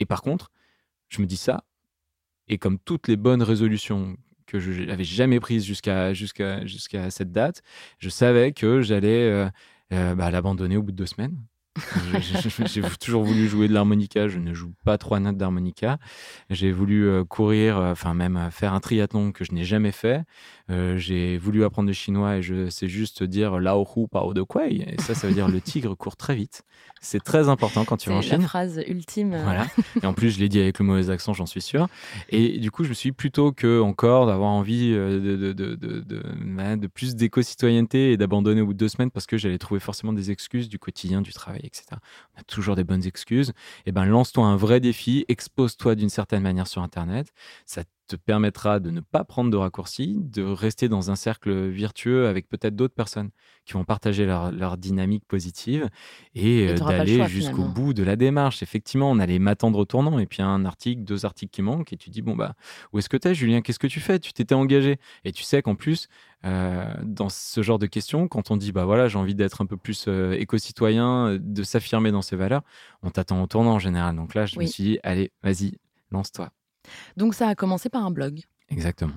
Et 0.00 0.06
par 0.06 0.22
contre, 0.22 0.50
je 1.08 1.20
me 1.20 1.26
dis 1.26 1.36
ça, 1.36 1.64
et 2.48 2.58
comme 2.58 2.78
toutes 2.78 3.08
les 3.08 3.16
bonnes 3.16 3.42
résolutions 3.42 4.16
que 4.46 4.58
je 4.58 4.84
n'avais 4.84 5.04
jamais 5.04 5.40
prises 5.40 5.64
jusqu'à 5.64 6.12
cette 6.14 7.32
date, 7.32 7.62
je 7.98 8.08
savais 8.08 8.52
que 8.52 8.82
j'allais 8.82 9.30
euh, 9.30 9.48
euh, 9.92 10.14
bah, 10.14 10.30
l'abandonner 10.30 10.76
au 10.76 10.82
bout 10.82 10.92
de 10.92 10.96
deux 10.96 11.06
semaines. 11.06 11.36
J'ai 12.66 12.82
toujours 13.00 13.24
voulu 13.24 13.48
jouer 13.48 13.68
de 13.68 13.72
l'harmonica, 13.74 14.28
je 14.28 14.38
ne 14.38 14.54
joue 14.54 14.72
pas 14.84 14.98
trois 14.98 15.20
notes 15.20 15.36
d'harmonica. 15.36 15.98
J'ai 16.50 16.72
voulu 16.72 17.06
euh, 17.08 17.24
courir, 17.24 17.78
euh, 17.78 17.92
enfin 17.92 18.14
même 18.14 18.36
euh, 18.36 18.50
faire 18.50 18.72
un 18.74 18.80
triathlon 18.80 19.32
que 19.32 19.44
je 19.44 19.52
n'ai 19.52 19.64
jamais 19.64 19.92
fait. 19.92 20.22
Euh, 20.70 20.96
J'ai 20.96 21.36
voulu 21.36 21.64
apprendre 21.64 21.88
le 21.88 21.92
chinois 21.92 22.36
et 22.36 22.42
je 22.42 22.68
sais 22.70 22.88
juste 22.88 23.22
dire 23.22 23.58
Lao 23.58 23.86
Hu 23.96 24.06
Pao 24.10 24.32
de 24.34 24.42
Kuei. 24.42 24.84
Et 24.88 25.00
ça, 25.02 25.14
ça 25.14 25.26
veut 25.28 25.34
dire 25.34 25.48
le 25.48 25.60
tigre 25.60 25.94
court 25.96 26.16
très 26.16 26.34
vite. 26.34 26.62
C'est 27.00 27.22
très 27.22 27.48
important 27.50 27.84
quand 27.84 27.98
tu 27.98 28.08
vas 28.08 28.16
en 28.16 28.22
C'est 28.22 28.30
la 28.30 28.36
Chine. 28.36 28.46
phrase 28.46 28.80
ultime. 28.88 29.36
Voilà. 29.42 29.66
Et 30.02 30.06
en 30.06 30.14
plus, 30.14 30.30
je 30.30 30.38
l'ai 30.40 30.48
dit 30.48 30.58
avec 30.60 30.78
le 30.78 30.86
mauvais 30.86 31.10
accent, 31.10 31.34
j'en 31.34 31.44
suis 31.44 31.60
sûr. 31.60 31.86
Et 32.30 32.58
du 32.60 32.70
coup, 32.70 32.84
je 32.84 32.88
me 32.88 32.94
suis 32.94 33.10
dit, 33.10 33.12
plutôt 33.16 33.52
que 33.52 33.80
encore 33.80 34.26
d'avoir 34.26 34.48
envie 34.50 34.92
de, 34.92 35.20
de, 35.22 35.52
de, 35.52 35.74
de, 35.74 36.00
de- 36.00 36.22
ouais, 36.56 36.76
de 36.78 36.86
plus 36.86 37.14
d'éco-citoyenneté 37.14 38.12
et 38.12 38.16
d'abandonner 38.16 38.62
au 38.62 38.66
bout 38.66 38.72
de 38.72 38.78
deux 38.78 38.88
semaines 38.88 39.10
parce 39.10 39.26
que 39.26 39.36
j'allais 39.36 39.58
trouver 39.58 39.80
forcément 39.80 40.14
des 40.14 40.30
excuses 40.30 40.68
du 40.70 40.78
quotidien, 40.78 41.20
du 41.20 41.32
travail, 41.34 41.63
etc. 41.66 41.84
On 42.36 42.40
a 42.40 42.44
toujours 42.44 42.76
des 42.76 42.84
bonnes 42.84 43.06
excuses. 43.06 43.52
Et 43.86 43.92
ben, 43.92 44.04
lance-toi 44.04 44.44
un 44.46 44.56
vrai 44.56 44.80
défi, 44.80 45.24
expose-toi 45.28 45.94
d'une 45.94 46.10
certaine 46.10 46.42
manière 46.42 46.66
sur 46.66 46.82
Internet. 46.82 47.32
Ça 47.66 47.82
te 48.06 48.16
permettra 48.16 48.80
de 48.80 48.90
ne 48.90 49.00
pas 49.00 49.24
prendre 49.24 49.50
de 49.50 49.56
raccourcis, 49.56 50.16
de 50.20 50.42
rester 50.42 50.88
dans 50.88 51.10
un 51.10 51.16
cercle 51.16 51.68
virtueux 51.68 52.26
avec 52.28 52.48
peut-être 52.48 52.76
d'autres 52.76 52.94
personnes 52.94 53.30
qui 53.64 53.72
vont 53.74 53.84
partager 53.84 54.26
leur, 54.26 54.52
leur 54.52 54.76
dynamique 54.76 55.24
positive 55.26 55.88
et, 56.34 56.64
Et 56.64 56.68
euh, 56.68 56.74
d'aller 56.80 57.26
jusqu'au 57.26 57.64
bout 57.64 57.94
de 57.94 58.02
la 58.02 58.16
démarche. 58.16 58.62
Effectivement, 58.62 59.10
on 59.10 59.18
a 59.18 59.26
les 59.26 59.38
matins 59.38 59.70
de 59.70 59.76
retournant 59.76 60.18
et 60.18 60.26
puis 60.26 60.42
un 60.42 60.64
article, 60.64 61.02
deux 61.04 61.24
articles 61.24 61.50
qui 61.50 61.62
manquent 61.62 61.92
et 61.92 61.96
tu 61.96 62.10
dis 62.10 62.22
bon 62.22 62.36
bah 62.36 62.54
où 62.92 62.98
est-ce 62.98 63.08
que 63.08 63.16
t'es 63.16 63.34
Julien? 63.34 63.60
Qu'est-ce 63.62 63.78
que 63.78 63.86
tu 63.86 64.00
fais? 64.00 64.18
Tu 64.18 64.32
t'étais 64.32 64.54
engagé 64.54 64.98
et 65.24 65.32
tu 65.32 65.42
sais 65.42 65.62
qu'en 65.62 65.74
plus 65.74 66.08
euh, 66.44 66.92
dans 67.02 67.28
ce 67.30 67.62
genre 67.62 67.78
de 67.78 67.86
questions, 67.86 68.28
quand 68.28 68.50
on 68.50 68.56
dit 68.56 68.72
bah 68.72 68.84
voilà 68.84 69.08
j'ai 69.08 69.18
envie 69.18 69.34
d'être 69.34 69.62
un 69.62 69.66
peu 69.66 69.76
plus 69.76 70.06
euh, 70.08 70.32
éco-citoyen, 70.38 71.38
de 71.40 71.62
s'affirmer 71.62 72.10
dans 72.12 72.22
ses 72.22 72.36
valeurs, 72.36 72.62
on 73.02 73.10
t'attend 73.10 73.42
au 73.42 73.46
tournant 73.46 73.74
en 73.74 73.78
général. 73.78 74.16
Donc 74.16 74.34
là 74.34 74.46
je 74.46 74.58
Oui. 74.58 74.64
me 74.64 74.66
suis 74.68 74.84
dit 74.84 74.98
allez 75.02 75.32
vas-y 75.42 75.78
lance-toi. 76.10 76.50
Donc 77.16 77.34
ça 77.34 77.48
a 77.48 77.54
commencé 77.54 77.88
par 77.88 78.04
un 78.04 78.10
blog. 78.10 78.40
Exactement. 78.68 79.14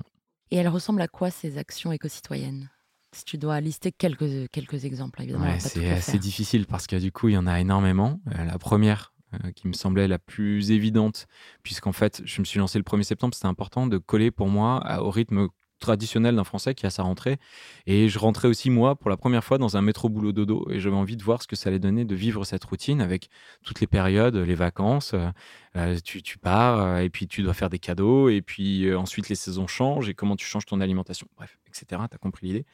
Et 0.50 0.56
elle 0.56 0.68
ressemble 0.68 1.02
à 1.02 1.08
quoi 1.08 1.30
ces 1.30 1.58
actions 1.58 1.92
éco-citoyennes? 1.92 2.70
Si 3.12 3.24
tu 3.24 3.38
dois 3.38 3.60
lister 3.60 3.90
quelques, 3.92 4.50
quelques 4.50 4.84
exemples, 4.84 5.22
évidemment. 5.22 5.46
Ouais, 5.46 5.60
c'est 5.60 5.88
assez 5.90 6.18
difficile 6.18 6.66
parce 6.66 6.86
que 6.86 6.96
du 6.96 7.10
coup, 7.10 7.28
il 7.28 7.32
y 7.34 7.38
en 7.38 7.46
a 7.46 7.58
énormément. 7.60 8.20
Euh, 8.34 8.44
la 8.44 8.58
première, 8.58 9.14
euh, 9.34 9.50
qui 9.52 9.66
me 9.68 9.72
semblait 9.72 10.08
la 10.08 10.18
plus 10.18 10.70
évidente, 10.70 11.26
puisqu'en 11.62 11.92
fait, 11.92 12.22
je 12.24 12.40
me 12.40 12.44
suis 12.44 12.58
lancé 12.58 12.78
le 12.78 12.84
1er 12.84 13.04
septembre, 13.04 13.34
c'était 13.34 13.46
important 13.46 13.86
de 13.86 13.96
coller 13.98 14.30
pour 14.30 14.48
moi 14.48 14.78
à- 14.86 15.02
au 15.02 15.10
rythme 15.10 15.48
traditionnel 15.78 16.36
d'un 16.36 16.44
Français 16.44 16.74
qui 16.74 16.86
a 16.86 16.90
sa 16.90 17.02
rentrée. 17.02 17.38
Et 17.86 18.08
je 18.08 18.18
rentrais 18.18 18.48
aussi, 18.48 18.70
moi, 18.70 18.96
pour 18.96 19.10
la 19.10 19.16
première 19.16 19.44
fois 19.44 19.58
dans 19.58 19.76
un 19.76 19.82
métro 19.82 20.08
boulot 20.08 20.32
dodo. 20.32 20.66
Et 20.70 20.80
j'avais 20.80 20.96
envie 20.96 21.16
de 21.16 21.22
voir 21.22 21.42
ce 21.42 21.46
que 21.46 21.56
ça 21.56 21.68
allait 21.68 21.78
donner 21.78 22.04
de 22.04 22.14
vivre 22.14 22.44
cette 22.44 22.64
routine 22.64 23.00
avec 23.00 23.28
toutes 23.64 23.80
les 23.80 23.86
périodes, 23.86 24.36
les 24.36 24.54
vacances. 24.54 25.14
euh, 25.14 25.28
euh, 25.76 25.96
tu, 26.02 26.22
tu 26.22 26.38
pars 26.38 26.80
euh, 26.80 26.98
et 26.98 27.10
puis 27.10 27.28
tu 27.28 27.42
dois 27.42 27.54
faire 27.54 27.70
des 27.70 27.78
cadeaux. 27.78 28.28
Et 28.28 28.42
puis 28.42 28.94
ensuite, 28.94 29.28
les 29.28 29.34
saisons 29.34 29.66
changent 29.66 30.08
et 30.08 30.14
comment 30.14 30.36
tu 30.36 30.46
changes 30.46 30.66
ton 30.66 30.80
alimentation. 30.80 31.26
Bref, 31.36 31.58
etc. 31.66 32.02
Tu 32.10 32.14
as 32.14 32.18
compris 32.18 32.46
l'idée. 32.46 32.66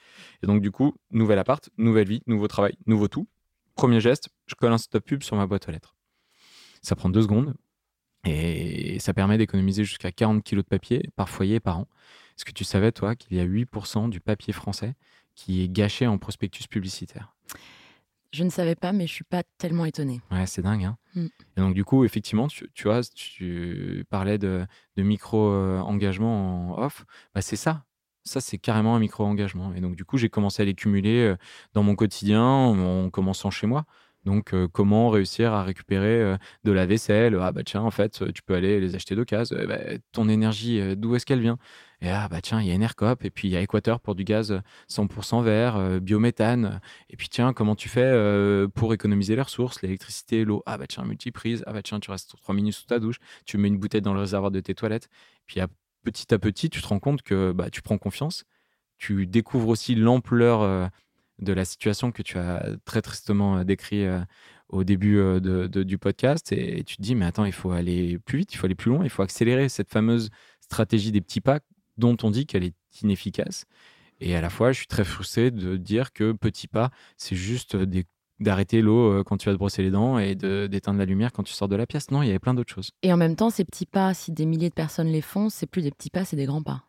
Et 0.42 0.46
donc, 0.46 0.62
du 0.62 0.70
coup, 0.70 0.94
nouvel 1.11 1.38
appart, 1.38 1.68
nouvelle 1.78 2.08
vie, 2.08 2.23
nouveau 2.26 2.49
travail, 2.49 2.75
nouveau 2.87 3.08
tout. 3.08 3.28
Premier 3.75 4.00
geste, 4.00 4.28
je 4.46 4.54
colle 4.54 4.73
un 4.73 4.78
stop 4.78 5.04
pub 5.04 5.23
sur 5.23 5.37
ma 5.37 5.46
boîte 5.46 5.68
aux 5.68 5.73
lettres. 5.73 5.96
Ça 6.80 6.94
prend 6.94 7.08
deux 7.08 7.23
secondes 7.23 7.54
et 8.25 8.99
ça 9.00 9.12
permet 9.12 9.38
d'économiser 9.38 9.84
jusqu'à 9.84 10.12
40 10.12 10.42
kilos 10.42 10.64
de 10.64 10.68
papier 10.68 11.11
par 11.16 11.28
foyer 11.28 11.61
par 11.61 11.80
an. 11.80 11.88
Est-ce 12.37 12.45
que 12.45 12.53
tu 12.53 12.64
savais, 12.64 12.93
toi, 12.93 13.14
qu'il 13.14 13.37
y 13.37 13.41
a 13.41 13.45
8% 13.45 14.09
du 14.09 14.21
papier 14.21 14.53
français 14.53 14.95
qui 15.35 15.62
est 15.62 15.69
gâché 15.69 16.07
en 16.07 16.19
prospectus 16.19 16.67
publicitaire 16.67 17.35
Je 18.33 18.45
ne 18.45 18.50
savais 18.50 18.75
pas, 18.75 18.93
mais 18.93 19.07
je 19.07 19.12
suis 19.12 19.25
pas 19.25 19.43
tellement 19.59 19.85
étonnée. 19.85 20.21
Ouais, 20.31 20.47
c'est 20.47 20.62
dingue. 20.62 20.85
Hein 20.85 20.97
Mm. 21.17 21.26
et 21.57 21.61
donc, 21.61 21.75
du 21.75 21.85
coup, 21.85 22.05
effectivement, 22.05 22.49
tu, 22.49 22.69
tu 22.75 22.85
vois, 22.88 23.00
tu 23.14 24.05
parlais 24.11 24.37
de, 24.37 24.67
de 24.97 25.03
micro-engagement 25.05 26.73
en 26.76 26.83
off. 26.83 27.05
Bah, 27.35 27.41
c'est 27.41 27.57
ça. 27.57 27.85
Ça, 28.25 28.41
c'est 28.41 28.59
carrément 28.59 28.97
un 28.97 28.99
micro-engagement. 29.00 29.75
Et 29.75 29.81
donc, 29.81 29.97
du 29.97 30.05
coup, 30.05 30.17
j'ai 30.17 30.29
commencé 30.31 30.62
à 30.62 30.64
les 30.64 30.75
cumuler 30.75 31.21
euh, 31.21 31.37
dans 31.75 31.83
mon 31.83 31.95
quotidien 31.95 32.43
en 32.43 33.11
commençant 33.11 33.50
chez 33.50 33.67
moi. 33.67 33.85
Donc, 34.25 34.55
euh, 34.55 34.67
comment 34.67 35.11
réussir 35.11 35.53
à 35.53 35.62
récupérer 35.62 36.21
euh, 36.23 36.37
de 36.64 36.73
la 36.73 36.87
vaisselle? 36.87 37.37
Ah, 37.41 37.53
bah 37.53 37.62
tiens, 37.64 37.83
en 37.83 37.91
fait, 37.91 38.25
tu 38.33 38.43
peux 38.43 38.55
aller 38.55 38.81
les 38.81 38.95
acheter 38.95 39.14
d'occasion. 39.14 39.57
Eh 39.61 39.67
ben, 39.67 39.99
ton 40.12 40.29
énergie, 40.31 40.97
d'où 40.97 41.14
est-ce 41.14 41.26
qu'elle 41.26 41.41
vient? 41.43 41.59
Et 42.04 42.11
ah, 42.11 42.28
bah 42.28 42.40
tiens, 42.42 42.61
il 42.61 42.68
y 42.68 42.70
a 42.70 42.75
Enercop, 42.75 43.25
et 43.25 43.30
puis 43.30 43.49
il 43.49 43.50
y 43.52 43.56
a 43.56 43.61
Équateur 43.61 43.99
pour 44.00 44.14
du 44.14 44.25
gaz 44.25 44.61
100% 44.88 45.42
vert, 45.42 45.76
euh, 45.76 46.00
biométhane. 46.00 46.80
Et 47.08 47.16
puis 47.16 47.28
tiens, 47.28 47.52
comment 47.52 47.75
tu 47.75 47.88
fais 47.88 48.02
euh, 48.04 48.68
pour 48.68 48.92
économiser 48.92 49.37
les 49.37 49.42
ressources, 49.42 49.80
l'électricité, 49.82 50.44
l'eau? 50.44 50.62
Ah, 50.66 50.76
bah 50.78 50.87
tiens, 50.87 51.04
multiprise. 51.04 51.64
Ah, 51.66 51.73
bah 51.73 51.82
tiens, 51.82 52.00
tu 52.00 52.11
restes 52.11 52.37
3 52.37 52.54
minutes 52.54 52.75
sous 52.75 52.87
ta 52.87 52.99
douche, 52.99 53.16
tu 53.46 53.56
mets 53.58 53.68
une 53.68 53.78
bouteille 53.78 54.02
dans 54.02 54.14
le 54.14 54.20
réservoir 54.20 54.50
de 54.50 54.61
tes 54.61 54.75
toilettes. 54.75 55.08
Puis 55.46 55.61
petit 56.04 56.32
à 56.34 56.38
petit, 56.38 56.70
tu 56.70 56.82
te 56.82 56.87
rends 56.87 57.00
compte 57.00 57.23
que 57.23 57.52
bah, 57.52 57.70
tu 57.70 57.82
prends 57.82 57.99
confiance. 57.99 58.44
Tu 58.99 59.26
découvres 59.26 59.68
aussi 59.68 59.94
l'ampleur 59.94 60.62
euh, 60.62 60.87
de 61.40 61.52
la 61.52 61.64
situation 61.64 62.12
que 62.12 62.23
tu 62.23 62.38
as 62.38 62.66
très 62.84 63.02
tristement 63.02 63.58
euh, 63.58 63.64
décrit 63.64 64.04
euh, 64.04 64.20
au 64.68 64.84
début 64.84 65.18
euh, 65.18 65.40
de- 65.40 65.82
du 65.82 65.99
podcast 65.99 66.52
et, 66.52 66.84
tu 66.84 66.96
te 66.96 67.02
dis 67.02 67.14
mais 67.14 67.26
attends 67.26 67.44
il 67.44 67.52
faut 67.52 67.73
aller 67.73 68.18
plus 68.18 68.38
vite, 68.38 68.54
il 68.54 68.56
faut 68.56 68.66
aller 68.66 68.75
plus 68.75 68.90
loin, 68.90 69.04
il 69.04 69.11
faut 69.11 69.23
accélérer 69.23 69.68
cette 69.68 69.90
fameuse 69.90 70.30
stratégie 70.61 71.12
des 71.12 71.20
petits 71.20 71.40
pas 71.40 71.61
dont 71.99 72.17
on 72.23 72.31
dit 72.31 72.47
qu'elle 72.47 72.65
est 72.65 72.75
inefficace 73.03 73.65
et 74.21 74.35
à 74.37 74.41
la 74.41 74.51
fois 74.51 74.73
je 74.73 74.79
suis 74.79 74.87
très 74.87 75.05
frustré 75.05 75.51
de 75.51 75.77
dire 75.77 76.13
que 76.13 76.33
petits 76.33 76.69
pas 76.69 76.91
c'est 77.17 77.37
juste 77.37 77.77
des- 77.77 78.07
d'arrêter 78.41 78.83
l'eau 78.83 79.13
euh, 79.13 79.23
quand 79.25 79.37
tu 79.37 79.47
vas 79.49 79.53
te 79.53 79.59
brosser 79.59 79.83
les 79.83 79.91
dents 79.91 80.19
et 80.19 80.35
de- 80.35 80.67
d'éteindre 80.67 80.99
la 80.99 81.05
lumière 81.05 81.33
quand 81.33 81.45
tu 81.45 81.53
sors 81.53 81.69
de 81.69 81.77
la 81.77 81.87
pièce. 81.87 82.11
Non, 82.11 82.21
il 82.23 82.27
y 82.27 82.31
avait 82.31 82.39
plein 82.41 82.53
d'autres 82.55 82.73
choses. 82.75 82.91
Et 83.03 83.13
en 83.13 83.17
même 83.17 83.37
temps, 83.37 83.49
ces 83.51 83.65
petits 83.65 83.87
pas, 83.87 84.13
si 84.13 84.33
des 84.33 84.45
milliers 84.45 84.71
de 84.71 84.75
personnes 84.75 85.07
les 85.09 85.21
font, 85.21 85.49
c'est 85.49 85.67
plus 85.67 85.83
des 85.83 85.93
petits 85.93 86.11
pas, 86.11 86.25
c'est 86.25 86.35
des 86.37 86.47
grands 86.47 86.63
pas. 86.63 86.83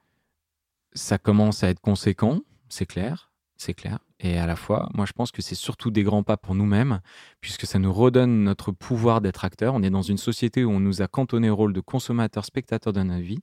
ça 0.93 1.17
commence 1.17 1.63
à 1.63 1.69
être 1.69 1.81
conséquent, 1.81 2.41
c'est 2.69 2.85
clair, 2.85 3.31
c'est 3.57 3.73
clair. 3.73 3.99
Et 4.21 4.37
à 4.37 4.45
la 4.47 4.55
fois, 4.55 4.89
moi 4.93 5.05
je 5.05 5.11
pense 5.11 5.31
que 5.31 5.41
c'est 5.41 5.55
surtout 5.55 5.91
des 5.91 6.03
grands 6.03 6.23
pas 6.23 6.37
pour 6.37 6.55
nous-mêmes, 6.55 7.01
puisque 7.41 7.65
ça 7.65 7.79
nous 7.79 7.91
redonne 7.91 8.43
notre 8.43 8.71
pouvoir 8.71 9.19
d'être 9.19 9.43
acteur. 9.43 9.73
On 9.73 9.83
est 9.83 9.89
dans 9.89 10.01
une 10.01 10.17
société 10.17 10.63
où 10.63 10.71
on 10.71 10.79
nous 10.79 11.01
a 11.01 11.07
cantonné 11.07 11.49
au 11.49 11.55
rôle 11.55 11.73
de 11.73 11.81
consommateur, 11.81 12.45
spectateur 12.45 12.93
de 12.93 13.03
notre 13.03 13.21
vie, 13.21 13.41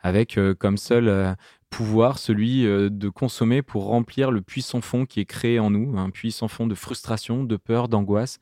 avec 0.00 0.38
euh, 0.38 0.54
comme 0.54 0.76
seul 0.76 1.08
euh, 1.08 1.34
pouvoir 1.70 2.18
celui 2.18 2.66
euh, 2.66 2.88
de 2.88 3.08
consommer 3.08 3.62
pour 3.62 3.86
remplir 3.86 4.30
le 4.30 4.42
puissant 4.42 4.80
fond 4.80 5.06
qui 5.06 5.18
est 5.18 5.24
créé 5.24 5.58
en 5.58 5.70
nous, 5.70 5.98
un 5.98 6.10
puissant 6.10 6.46
fond 6.46 6.68
de 6.68 6.76
frustration, 6.76 7.42
de 7.42 7.56
peur, 7.56 7.88
d'angoisse, 7.88 8.38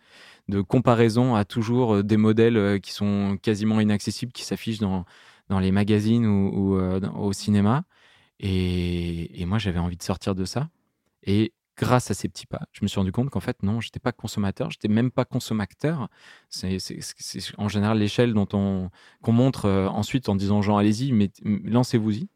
de 0.48 0.60
comparaison 0.60 1.34
à 1.34 1.46
toujours 1.46 2.04
des 2.04 2.18
modèles 2.18 2.80
qui 2.80 2.92
sont 2.92 3.38
quasiment 3.40 3.80
inaccessibles, 3.80 4.32
qui 4.32 4.44
s'affichent 4.44 4.80
dans, 4.80 5.06
dans 5.48 5.60
les 5.60 5.72
magazines 5.72 6.26
ou, 6.26 6.74
au 6.74 7.32
cinéma. 7.32 7.84
Et, 8.40 9.44
moi, 9.46 9.58
j'avais 9.58 9.78
envie 9.78 9.96
de 9.96 10.02
sortir 10.02 10.34
de 10.34 10.44
ça. 10.44 10.68
Grâce 11.80 12.10
à 12.10 12.14
ces 12.14 12.28
petits 12.28 12.46
pas, 12.46 12.60
je 12.72 12.80
me 12.82 12.88
suis 12.88 13.00
rendu 13.00 13.10
compte 13.10 13.30
qu'en 13.30 13.40
fait, 13.40 13.62
non, 13.62 13.80
j'étais 13.80 14.00
pas 14.00 14.12
consommateur, 14.12 14.70
j'étais 14.70 14.88
même 14.88 15.10
pas 15.10 15.24
consommateur. 15.24 16.08
C'est 16.50 16.76
en 17.56 17.68
général 17.68 17.98
l'échelle 17.98 18.34
dont 18.34 18.48
on 18.52 18.90
qu'on 19.22 19.32
montre 19.32 19.64
euh, 19.64 19.88
ensuite 19.88 20.28
en 20.28 20.36
disant 20.36 20.58
aux 20.58 20.62
gens 20.62 20.76
allez-y, 20.76 21.12
mais 21.12 21.30
lancez-vous-y. 21.42 22.28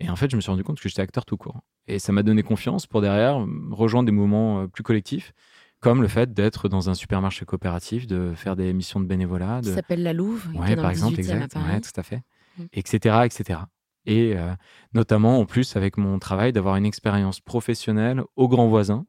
Et 0.00 0.10
en 0.10 0.16
fait, 0.16 0.30
je 0.30 0.36
me 0.36 0.40
suis 0.40 0.50
rendu 0.50 0.62
compte 0.62 0.78
que 0.78 0.88
j'étais 0.88 1.02
acteur 1.02 1.24
tout 1.24 1.36
court. 1.36 1.60
Et 1.88 1.98
ça 1.98 2.12
m'a 2.12 2.22
donné 2.22 2.42
confiance 2.42 2.86
pour 2.86 3.00
derrière 3.00 3.44
rejoindre 3.70 4.06
des 4.06 4.12
mouvements 4.12 4.62
euh, 4.62 4.66
plus 4.66 4.82
collectifs, 4.82 5.32
comme 5.80 6.02
le 6.02 6.08
fait 6.08 6.32
d'être 6.34 6.68
dans 6.68 6.90
un 6.90 6.94
supermarché 6.94 7.44
coopératif, 7.44 8.06
de 8.06 8.34
faire 8.36 8.56
des 8.56 8.72
missions 8.72 9.00
de 9.00 9.06
bénévolat, 9.06 9.60
Qui 9.62 9.70
de, 9.70 9.74
s'appelle 9.74 10.02
La 10.02 10.12
Louve, 10.12 10.48
qui 10.52 10.58
dans 10.58 10.60
par 10.60 10.84
le 10.84 10.90
exemple, 10.90 11.16
18e 11.16 11.18
à 11.18 11.44
exact. 11.44 11.56
Ouais, 11.56 11.80
tout 11.80 11.98
à 12.00 12.02
fait. 12.02 12.22
Mm. 12.58 12.64
Etc., 12.74 13.18
etc. 13.24 13.60
Et 14.06 14.36
euh, 14.36 14.52
notamment, 14.94 15.38
en 15.38 15.46
plus, 15.46 15.76
avec 15.76 15.96
mon 15.96 16.18
travail, 16.18 16.52
d'avoir 16.52 16.76
une 16.76 16.86
expérience 16.86 17.40
professionnelle 17.40 18.22
au 18.36 18.48
Grand 18.48 18.68
Voisin, 18.68 19.06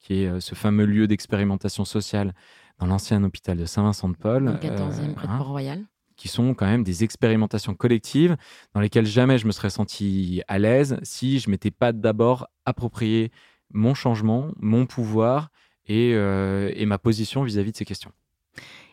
qui 0.00 0.22
est 0.22 0.26
euh, 0.28 0.40
ce 0.40 0.54
fameux 0.54 0.84
lieu 0.84 1.06
d'expérimentation 1.06 1.84
sociale 1.84 2.34
dans 2.78 2.86
l'ancien 2.86 3.22
hôpital 3.24 3.56
de 3.56 3.64
Saint-Vincent-de-Paul. 3.64 4.44
Dans 4.44 4.52
le 4.52 4.58
14e, 4.58 5.10
euh, 5.10 5.14
près 5.14 5.26
de 5.26 5.32
hein, 5.32 5.38
Port-Royal. 5.38 5.84
qui 6.16 6.28
sont 6.28 6.54
quand 6.54 6.66
même 6.66 6.84
des 6.84 7.04
expérimentations 7.04 7.74
collectives 7.74 8.36
dans 8.74 8.80
lesquelles 8.80 9.06
jamais 9.06 9.38
je 9.38 9.46
me 9.46 9.52
serais 9.52 9.70
senti 9.70 10.42
à 10.48 10.58
l'aise 10.58 10.98
si 11.02 11.38
je 11.38 11.50
m'étais 11.50 11.70
pas 11.70 11.92
d'abord 11.92 12.46
approprié 12.64 13.32
mon 13.72 13.94
changement, 13.94 14.52
mon 14.58 14.86
pouvoir 14.86 15.48
et, 15.86 16.12
euh, 16.14 16.70
et 16.74 16.86
ma 16.86 16.98
position 16.98 17.42
vis-à-vis 17.42 17.72
de 17.72 17.76
ces 17.76 17.84
questions. 17.84 18.12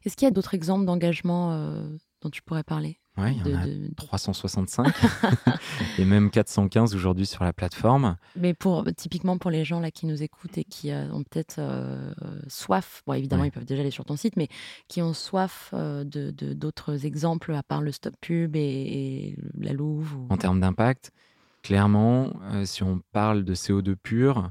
Est-ce 0.06 0.18
qu'il 0.18 0.26
y 0.26 0.28
a 0.28 0.32
d'autres 0.32 0.54
exemples 0.54 0.86
d'engagement 0.86 1.56
dont 2.22 2.30
tu 2.30 2.42
pourrais 2.42 2.64
parler? 2.64 3.00
Ouais, 3.16 3.34
il 3.36 3.48
y 3.52 3.56
en 3.56 3.60
a 3.62 3.66
de- 3.68 3.94
365 3.96 4.88
et 6.00 6.06
même 6.06 6.32
415 6.32 6.96
aujourd'hui 6.96 7.26
sur 7.28 7.44
la 7.44 7.54
plateforme. 7.54 8.16
Mais 8.36 8.54
pour 8.56 8.86
typiquement 8.98 9.38
pour 9.38 9.52
les 9.52 9.64
gens 9.66 9.80
là 9.80 9.92
qui 9.92 10.06
nous 10.08 10.24
écoutent 10.24 10.58
et 10.58 10.64
qui 10.64 10.92
euh, 10.92 11.12
ont 11.12 11.24
peut-être 11.24 11.58
euh, 11.60 12.12
soif, 12.48 13.04
bon 13.06 13.14
évidemment 13.14 13.44
Ouais. 13.44 13.50
ils 13.50 13.52
peuvent 13.52 13.66
déjà 13.66 13.82
aller 13.82 13.92
sur 13.92 14.06
ton 14.06 14.16
site, 14.16 14.36
mais 14.36 14.48
qui 14.88 15.02
ont 15.04 15.14
soif 15.14 15.70
euh, 15.74 16.04
de 16.04 16.32
d'autres 16.54 17.06
exemples 17.06 17.54
à 17.54 17.62
part 17.62 17.82
le 17.82 17.92
stop 17.92 18.16
pub 18.20 18.56
et, 18.56 18.60
et 18.62 19.36
la 19.60 19.74
Louve. 19.74 20.16
ou- 20.16 20.28
En 20.30 20.38
termes 20.38 20.60
d'impact, 20.60 21.12
clairement, 21.62 22.34
si 22.66 22.84
on 22.84 23.02
parle 23.12 23.44
de 23.44 23.54
CO2 23.56 23.96
pur, 23.96 24.50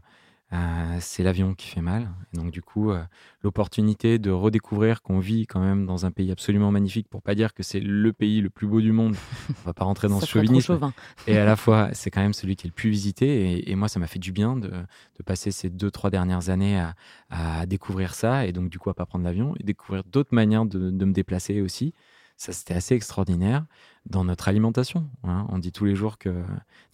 euh, 0.52 0.98
c'est 1.00 1.22
l'avion 1.22 1.54
qui 1.54 1.66
fait 1.68 1.80
mal. 1.80 2.10
Et 2.32 2.36
donc, 2.36 2.50
du 2.50 2.60
coup, 2.60 2.90
euh, 2.90 3.02
l'opportunité 3.42 4.18
de 4.18 4.30
redécouvrir 4.30 5.00
qu'on 5.00 5.18
vit 5.18 5.46
quand 5.46 5.60
même 5.60 5.86
dans 5.86 6.04
un 6.04 6.10
pays 6.10 6.30
absolument 6.30 6.70
magnifique, 6.70 7.08
pour 7.08 7.22
pas 7.22 7.34
dire 7.34 7.54
que 7.54 7.62
c'est 7.62 7.80
le 7.80 8.12
pays 8.12 8.40
le 8.42 8.50
plus 8.50 8.66
beau 8.66 8.80
du 8.82 8.92
monde, 8.92 9.16
on 9.50 9.62
va 9.64 9.72
pas 9.72 9.84
rentrer 9.84 10.08
dans 10.08 10.20
Ça 10.20 10.26
ce 10.26 10.30
chauvinisme, 10.30 10.74
chauvin. 10.74 10.94
et 11.26 11.38
à 11.38 11.46
la 11.46 11.56
fois, 11.56 11.88
c'est 11.94 12.10
quand 12.10 12.20
même 12.20 12.34
celui 12.34 12.56
qui 12.56 12.66
est 12.66 12.70
le 12.70 12.74
plus 12.74 12.90
visité. 12.90 13.52
Et, 13.60 13.70
et 13.70 13.74
moi, 13.76 13.88
ça 13.88 13.98
m'a 13.98 14.06
fait 14.06 14.18
du 14.18 14.32
bien 14.32 14.56
de, 14.56 14.68
de 14.68 15.22
passer 15.24 15.52
ces 15.52 15.70
deux, 15.70 15.90
trois 15.90 16.10
dernières 16.10 16.50
années 16.50 16.78
à, 16.78 16.94
à 17.30 17.64
découvrir 17.66 18.14
ça, 18.14 18.46
et 18.46 18.52
donc, 18.52 18.68
du 18.68 18.78
coup, 18.78 18.90
à 18.90 18.94
pas 18.94 19.06
prendre 19.06 19.24
l'avion, 19.24 19.54
et 19.58 19.62
découvrir 19.64 20.04
d'autres 20.04 20.34
manières 20.34 20.66
de, 20.66 20.90
de 20.90 21.04
me 21.06 21.12
déplacer 21.12 21.62
aussi. 21.62 21.94
Ça, 22.36 22.52
c'était 22.52 22.74
assez 22.74 22.94
extraordinaire 22.94 23.64
dans 24.06 24.24
notre 24.24 24.48
alimentation. 24.48 25.08
hein. 25.24 25.46
On 25.50 25.58
dit 25.58 25.70
tous 25.72 25.84
les 25.84 25.94
jours 25.94 26.18
que 26.18 26.42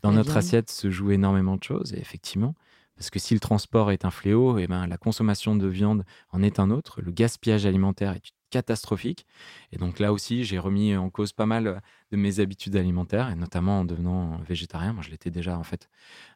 dans 0.02 0.10
La 0.10 0.16
notre 0.18 0.32
viande. 0.32 0.36
assiette 0.36 0.70
se 0.70 0.90
joue 0.90 1.10
énormément 1.10 1.56
de 1.56 1.62
choses, 1.64 1.92
et 1.94 1.98
effectivement. 2.00 2.54
Parce 2.98 3.10
que 3.10 3.20
si 3.20 3.32
le 3.32 3.40
transport 3.40 3.92
est 3.92 4.04
un 4.04 4.10
fléau, 4.10 4.58
et 4.58 4.66
ben, 4.66 4.88
la 4.88 4.96
consommation 4.98 5.54
de 5.54 5.68
viande 5.68 6.04
en 6.30 6.42
est 6.42 6.58
un 6.58 6.70
autre. 6.70 7.00
Le 7.00 7.12
gaspillage 7.12 7.64
alimentaire 7.64 8.12
est 8.12 8.32
catastrophique. 8.50 9.24
Et 9.70 9.76
donc 9.76 10.00
là 10.00 10.12
aussi, 10.12 10.42
j'ai 10.44 10.58
remis 10.58 10.96
en 10.96 11.08
cause 11.08 11.32
pas 11.32 11.46
mal 11.46 11.80
de 12.10 12.16
mes 12.16 12.40
habitudes 12.40 12.74
alimentaires, 12.74 13.30
et 13.30 13.36
notamment 13.36 13.80
en 13.80 13.84
devenant 13.84 14.38
végétarien. 14.38 14.92
Moi, 14.94 15.02
je 15.04 15.10
l'étais 15.10 15.30
déjà 15.30 15.56
en 15.56 15.62
fait 15.62 15.88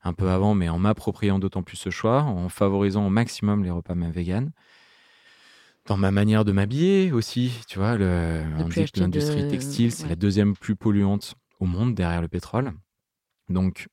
un 0.04 0.12
peu 0.12 0.30
avant, 0.30 0.54
mais 0.54 0.68
en 0.68 0.78
m'appropriant 0.78 1.40
d'autant 1.40 1.64
plus 1.64 1.76
ce 1.76 1.90
choix, 1.90 2.22
en 2.22 2.48
favorisant 2.48 3.06
au 3.06 3.10
maximum 3.10 3.64
les 3.64 3.70
repas 3.70 3.96
même 3.96 4.12
véganes. 4.12 4.52
Dans 5.86 5.96
ma 5.96 6.12
manière 6.12 6.44
de 6.44 6.52
m'habiller 6.52 7.10
aussi, 7.10 7.52
tu 7.66 7.80
vois, 7.80 7.96
le- 7.96 8.44
on 8.56 8.64
plus 8.66 8.68
dit 8.68 8.74
que 8.74 8.80
acheter 8.82 9.00
l'industrie 9.00 9.42
de- 9.42 9.48
textile, 9.48 9.90
c'est 9.90 10.04
ouais. 10.04 10.10
la 10.10 10.16
deuxième 10.16 10.54
plus 10.54 10.76
polluante 10.76 11.34
au 11.58 11.66
monde 11.66 11.96
derrière 11.96 12.22
le 12.22 12.28
pétrole. 12.28 12.72
Donc, 13.48 13.88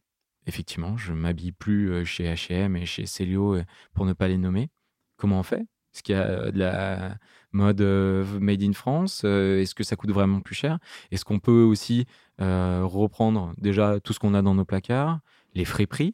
effectivement, 0.50 0.98
je 0.98 1.14
m'habille 1.14 1.54
plus 1.54 1.92
euh, 1.92 2.04
chez 2.04 2.26
H&M 2.26 2.76
et 2.76 2.86
chez 2.86 3.06
Célio 3.06 3.56
euh, 3.56 3.64
pour 3.94 4.06
ne 4.06 4.14
pas 4.14 4.28
les 4.28 4.38
nommer. 4.38 4.70
Comment 5.16 5.40
on 5.40 5.44
fait? 5.44 5.62
Est-ce 5.94 6.04
qu'il 6.04 6.16
y 6.16 6.18
a 6.18 6.24
euh, 6.24 6.52
de 6.52 6.60
la 6.60 7.16
mode 7.54 7.82
made 8.42 8.62
in 8.62 8.74
France? 8.74 9.24
Est-ce 9.24 9.74
que 9.74 9.84
ça 9.84 9.96
coûte 9.96 10.12
vraiment 10.12 10.42
plus 10.42 10.56
cher? 10.56 10.78
Est-ce 11.12 11.26
qu'on 11.26 11.40
peut 11.40 11.64
aussi 11.64 12.06
reprendre 12.38 13.54
déjà 13.58 14.00
tout 14.00 14.14
ce 14.14 14.20
qu'on 14.20 14.36
a 14.36 14.42
dans 14.42 14.54
nos 14.54 14.66
placards, 14.66 15.20
les 15.56 15.66
frais 15.66 15.88
prix? 15.88 16.14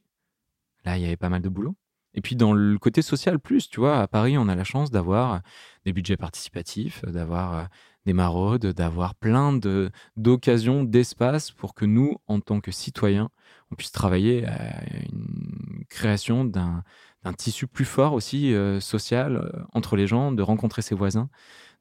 Là, 0.86 0.98
il 0.98 1.04
y 1.04 1.06
avait 1.06 1.18
pas 1.18 1.30
mal 1.30 1.42
de 1.42 1.50
boulot. 1.50 1.75
Et 2.13 2.22
puis 2.22 2.38
dans 2.38 2.54
le 2.54 2.77
côté 2.77 3.01
social 3.01 3.38
plus, 3.38 3.70
tu 3.70 3.82
vois, 3.82 4.00
à 4.00 4.08
Paris, 4.08 4.38
on 4.38 4.48
a 4.48 4.56
la 4.56 4.63
chance 4.63 4.92
d'avoir 4.92 5.42
des 5.84 5.92
budgets 5.92 6.15
participatifs, 6.15 7.04
d'avoir 7.04 7.68
des 8.05 8.13
maraudes, 8.13 8.67
d'avoir 8.67 9.15
plein 9.15 9.53
de 9.53 9.91
d'occasions, 10.17 10.83
d'espaces 10.83 11.51
pour 11.51 11.74
que 11.74 11.85
nous, 11.85 12.17
en 12.27 12.39
tant 12.39 12.62
que 12.62 12.71
citoyens, 12.71 13.29
on 13.71 13.75
puisse 13.75 13.91
travailler 13.91 14.45
à 14.45 14.83
une 15.12 15.85
création 15.89 16.45
d'un 16.45 16.83
d'un 17.24 17.33
tissu 17.33 17.65
plus 17.67 17.85
fort 17.85 18.13
aussi 18.13 18.53
euh, 18.53 18.79
social 18.79 19.38
euh, 19.38 19.63
entre 19.74 19.95
les 19.95 20.05
gens, 20.05 20.31
de 20.31 20.43
rencontrer 20.43 20.83
ses 20.83 20.93
voisins, 20.93 21.27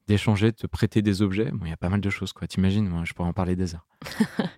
d'échanger, 0.07 0.51
de 0.51 0.67
prêter 0.67 1.01
des 1.01 1.21
objets. 1.21 1.49
Bon, 1.51 1.65
il 1.65 1.69
y 1.69 1.73
a 1.73 1.77
pas 1.77 1.89
mal 1.89 2.01
de 2.01 2.09
choses, 2.09 2.33
quoi. 2.33 2.47
T'imagines, 2.47 2.87
moi, 2.87 3.03
je 3.05 3.13
pourrais 3.13 3.29
en 3.29 3.33
parler 3.33 3.55
des 3.55 3.73
heures. 3.75 3.87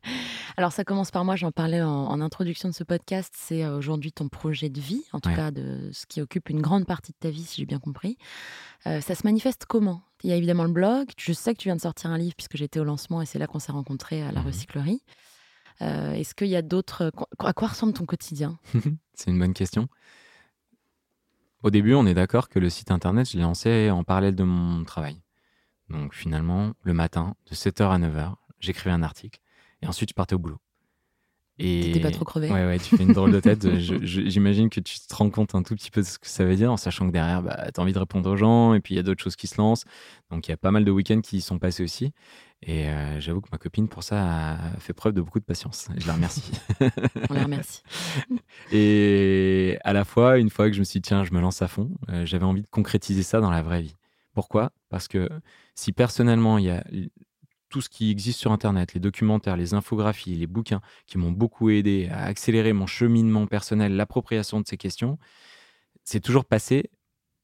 Alors 0.58 0.72
ça 0.72 0.84
commence 0.84 1.12
par 1.12 1.24
moi, 1.24 1.36
j'en 1.36 1.51
parlais 1.51 1.84
en, 1.84 1.88
en 2.08 2.20
introduction 2.20 2.68
de 2.68 2.74
ce 2.74 2.84
podcast, 2.84 3.32
c'est 3.38 3.63
euh, 3.63 3.77
aujourd'hui 3.77 4.12
ton 4.12 4.27
projet 4.27 4.70
de 4.70 4.80
vie, 4.82 5.04
en 5.13 5.20
tout 5.20 5.30
Ouais. 5.30 5.36
cas 5.36 5.51
de 5.51 5.92
ce 5.94 6.08
qui 6.08 6.20
occupe 6.20 6.50
une 6.50 6.62
grande 6.62 6.88
partie 6.88 7.12
de 7.12 7.18
ta 7.20 7.30
vie, 7.30 7.44
si 7.44 7.58
j'ai 7.62 7.66
bien 7.68 7.77
compris. 7.77 8.18
Euh, 8.88 9.00
ça 9.00 9.13
se 9.13 9.22
manifeste 9.24 9.66
comment? 9.68 10.01
Il 10.24 10.32
y 10.32 10.34
a 10.34 10.36
évidemment 10.36 10.63
le 10.63 10.72
blog, 10.72 11.10
je 11.16 11.32
sais 11.32 11.54
que 11.54 11.60
tu 11.60 11.68
viens 11.68 11.75
de 11.75 11.82
sortir 11.82 12.10
un 12.10 12.18
livre 12.18 12.34
puisque 12.36 12.58
j'étais 12.58 12.80
au 12.80 12.84
lancement 12.84 13.22
et 13.22 13.27
c'est 13.27 13.38
là 13.38 13.46
qu'on 13.46 13.60
s'est 13.60 13.72
rencontrés 13.72 14.24
à 14.24 14.32
la 14.32 14.39
Mhm. 14.39 14.48
recyclerie. 14.48 15.01
Euh, 15.84 16.13
Est-ce 16.13 16.34
qu'il 16.34 16.48
y 16.48 16.56
a 16.56 16.63
d'autres... 16.63 17.12
À 17.38 17.54
quoi 17.54 17.68
ressemble 17.68 17.94
ton 17.94 18.06
quotidien? 18.08 18.58
C'est 19.13 19.30
une 19.30 19.38
bonne 19.38 19.54
question. 19.54 19.88
Au 21.62 21.70
début, 21.70 21.94
on 21.94 22.08
est 22.08 22.16
d'accord 22.16 22.50
que 22.50 22.58
le 22.58 22.72
site 22.72 22.89
internet, 22.89 23.30
je 23.30 23.38
l'ai 23.38 23.44
lancé 23.44 23.92
en 23.92 24.04
parallèle 24.04 24.36
de 24.36 24.44
mon 24.44 24.84
travail. 24.86 25.22
Donc 25.89 26.13
finalement, 26.13 26.74
le 26.84 26.94
matin, 26.94 27.36
de 27.50 27.56
7h 27.56 27.89
à 27.89 28.00
9h, 28.00 28.36
j'écrivais 28.60 28.91
un 28.91 29.03
article 29.03 29.39
et 29.82 29.88
ensuite 29.88 30.10
je 30.10 30.15
partais 30.15 30.36
au 30.36 30.39
boulot. 30.39 30.60
Et 31.60 31.82
T'étais 31.86 32.01
pas 32.01 32.12
trop 32.12 32.25
crevé 32.25 32.51
Ouais, 32.51 32.65
ouais, 32.67 32.77
tu 32.77 32.96
fais 32.96 33.03
une 33.03 33.13
drôle 33.13 33.32
de 33.32 33.39
tête. 33.39 33.67
J'imagine 33.79 34.70
que 34.70 34.79
tu 34.79 35.00
te 35.00 35.15
rends 35.15 35.32
compte 35.32 35.56
un 35.56 35.63
tout 35.63 35.75
petit 35.75 35.89
peu 35.89 36.01
de 36.01 36.06
ce 36.06 36.20
que 36.20 36.27
ça 36.27 36.46
veut 36.46 36.56
dire, 36.56 36.72
en 36.72 36.77
sachant 36.77 37.08
que 37.08 37.12
derrière, 37.12 37.41
bah, 37.41 37.72
tu 37.74 37.79
as 37.79 37.84
envie 37.84 37.94
de 37.94 38.00
répondre 38.00 38.29
aux 38.29 38.36
gens, 38.36 38.75
et 38.75 38.79
puis 38.79 38.94
il 38.94 38.98
y 38.98 39.00
a 39.00 39.03
d'autres 39.03 39.24
choses 39.24 39.36
qui 39.36 39.48
se 39.48 39.58
lancent. 39.58 39.84
Donc 40.29 40.48
il 40.48 40.51
y 40.51 40.53
a 40.53 40.58
pas 40.58 40.70
mal 40.70 40.86
de 40.86 40.91
week-ends 40.91 41.22
qui 41.22 41.38
y 41.38 41.41
sont 41.41 41.58
passés 41.58 41.84
aussi. 41.84 42.12
Et 42.62 42.88
euh, 42.88 43.20
j'avoue 43.20 43.41
que 43.41 43.50
ma 43.51 43.58
copine, 43.58 43.88
pour 43.88 44.03
ça, 44.03 44.53
a 44.53 44.58
fait 44.79 44.94
preuve 44.94 45.13
de 45.13 45.22
beaucoup 45.22 45.39
de 45.39 45.46
patience. 45.46 45.89
Je 45.98 46.06
la 46.06 46.13
remercie. 46.13 46.51
On 47.29 47.34
les 47.34 47.44
remercie. 47.44 47.82
Et 48.72 49.79
à 49.84 49.94
la 49.94 50.06
fois, 50.06 50.38
une 50.38 50.50
fois 50.51 50.67
que 50.67 50.74
je 50.74 50.79
me 50.79 50.84
suis 50.84 51.00
dit, 51.00 51.08
tiens, 51.08 51.24
je 51.24 51.34
me 51.34 51.39
lance 51.39 51.62
à 51.63 51.67
fond, 51.67 51.89
euh, 52.10 52.25
j'avais 52.25 52.46
envie 52.46 52.62
de 52.62 52.67
concrétiser 52.67 53.24
ça 53.24 53.41
dans 53.41 53.51
la 53.51 53.63
vraie 53.63 53.82
vie. 53.82 53.96
Pourquoi? 54.38 54.72
Parce 54.89 55.08
que 55.08 55.27
si 55.74 55.94
personnellement, 55.94 56.60
il 56.60 56.65
y 56.65 56.70
a 56.70 56.84
tout 57.70 57.82
ce 57.82 57.89
qui 57.89 58.12
existe 58.12 58.39
sur 58.39 58.51
Internet, 58.51 58.94
les 58.94 59.00
documentaires, 59.00 59.58
les 59.58 59.74
infographies, 59.74 60.36
les 60.36 60.46
bouquins 60.46 60.79
qui 61.08 61.17
m'ont 61.17 61.32
beaucoup 61.32 61.72
aidé 61.72 62.08
à 62.12 62.25
accélérer 62.25 62.72
mon 62.72 62.86
cheminement 62.86 63.48
personnel, 63.48 63.96
l'appropriation 63.96 64.62
de 64.62 64.67
ces 64.67 64.77
questions, 64.77 65.17
c'est 66.03 66.20
toujours 66.20 66.46
passé, 66.46 66.91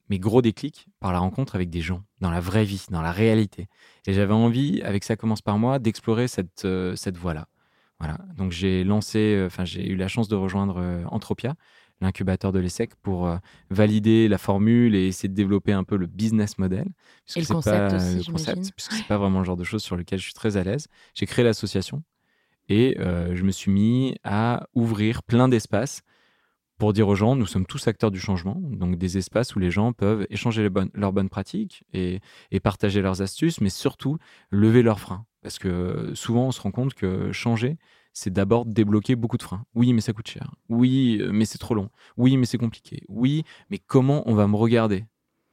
mes 0.09 0.19
gros 0.19 0.43
déclics, 0.43 0.85
par 0.99 1.11
la 1.11 1.17
rencontre 1.17 1.55
avec 1.55 1.71
des 1.71 1.81
gens, 1.81 2.03
dans 2.19 2.29
la 2.29 2.41
vraie 2.41 2.63
vie, 2.63 2.85
dans 2.91 3.01
la 3.01 3.11
réalité. 3.11 3.69
Et 4.05 4.13
j'avais 4.13 4.35
envie, 4.35 4.83
avec 4.83 5.03
Ça 5.03 5.15
commence 5.15 5.41
par 5.41 5.57
moi, 5.57 5.79
d'explorer 5.79 6.27
cette, 6.27 6.65
euh, 6.65 6.95
cette 6.95 7.17
voie-là. 7.17 7.47
Voilà. 7.97 8.19
Donc 8.37 8.51
j'ai 8.51 8.83
lancé, 8.83 9.17
euh, 9.17 9.47
enfin 9.47 9.65
j'ai 9.65 9.87
eu 9.89 9.95
la 9.95 10.07
chance 10.07 10.27
de 10.27 10.35
rejoindre 10.35 10.77
euh, 10.77 11.05
l'incubateur 12.01 12.51
de 12.51 12.59
l'ESSEC, 12.59 12.95
pour 12.95 13.27
euh, 13.27 13.37
valider 13.69 14.27
la 14.27 14.37
formule 14.37 14.95
et 14.95 15.07
essayer 15.07 15.29
de 15.29 15.33
développer 15.35 15.71
un 15.71 15.83
peu 15.83 15.95
le 15.95 16.07
business 16.07 16.57
model. 16.57 16.87
puisque 17.25 17.37
Et 17.37 17.39
le 17.41 17.45
c'est 17.45 17.53
concept 17.53 17.89
pas, 17.89 17.95
aussi, 17.95 18.17
le 18.17 18.31
concept, 18.31 18.71
c'est 18.77 19.07
pas 19.07 19.17
vraiment 19.17 19.39
le 19.39 19.45
genre 19.45 19.57
de 19.57 19.63
choses 19.63 19.83
sur 19.83 19.95
lequel 19.95 20.19
je 20.19 20.25
suis 20.25 20.33
très 20.33 20.57
à 20.57 20.63
l'aise. 20.63 20.87
J'ai 21.13 21.25
créé 21.25 21.45
l'association 21.45 22.03
et 22.69 22.97
euh, 22.99 23.35
je 23.35 23.43
me 23.43 23.51
suis 23.51 23.71
mis 23.71 24.15
à 24.23 24.67
ouvrir 24.73 25.23
plein 25.23 25.47
d'espaces 25.47 26.01
pour 26.77 26.91
dire 26.91 27.07
aux 27.07 27.15
gens, 27.15 27.35
nous 27.35 27.45
sommes 27.45 27.65
tous 27.65 27.87
acteurs 27.87 28.11
du 28.11 28.19
changement, 28.19 28.59
donc 28.59 28.97
des 28.97 29.17
espaces 29.17 29.55
où 29.55 29.59
les 29.59 29.71
gens 29.71 29.93
peuvent 29.93 30.25
échanger 30.29 30.63
les 30.63 30.69
bonnes, 30.69 30.89
leurs 30.93 31.13
bonnes 31.13 31.29
pratiques 31.29 31.83
et, 31.93 32.19
et 32.51 32.59
partager 32.59 33.01
leurs 33.01 33.21
astuces, 33.21 33.61
mais 33.61 33.69
surtout 33.69 34.17
lever 34.49 34.81
leurs 34.81 34.99
freins. 34.99 35.25
Parce 35.41 35.59
que 35.59 36.11
souvent, 36.13 36.47
on 36.47 36.51
se 36.51 36.59
rend 36.61 36.71
compte 36.71 36.93
que 36.93 37.31
changer, 37.31 37.77
c'est 38.13 38.31
d'abord 38.31 38.65
débloquer 38.65 39.15
beaucoup 39.15 39.37
de 39.37 39.43
freins. 39.43 39.65
Oui, 39.75 39.91
mais 39.93 40.01
ça 40.01 40.13
coûte 40.13 40.27
cher. 40.27 40.53
Oui, 40.69 41.17
euh, 41.21 41.31
mais 41.33 41.45
c'est 41.45 41.57
trop 41.57 41.73
long. 41.73 41.89
Oui, 42.15 42.37
mais 42.37 42.45
c'est 42.45 42.57
compliqué. 42.59 43.03
Oui, 43.09 43.43
mais 43.69 43.79
comment 43.79 44.23
on 44.27 44.35
va 44.35 44.47
me 44.47 44.55
regarder? 44.55 45.05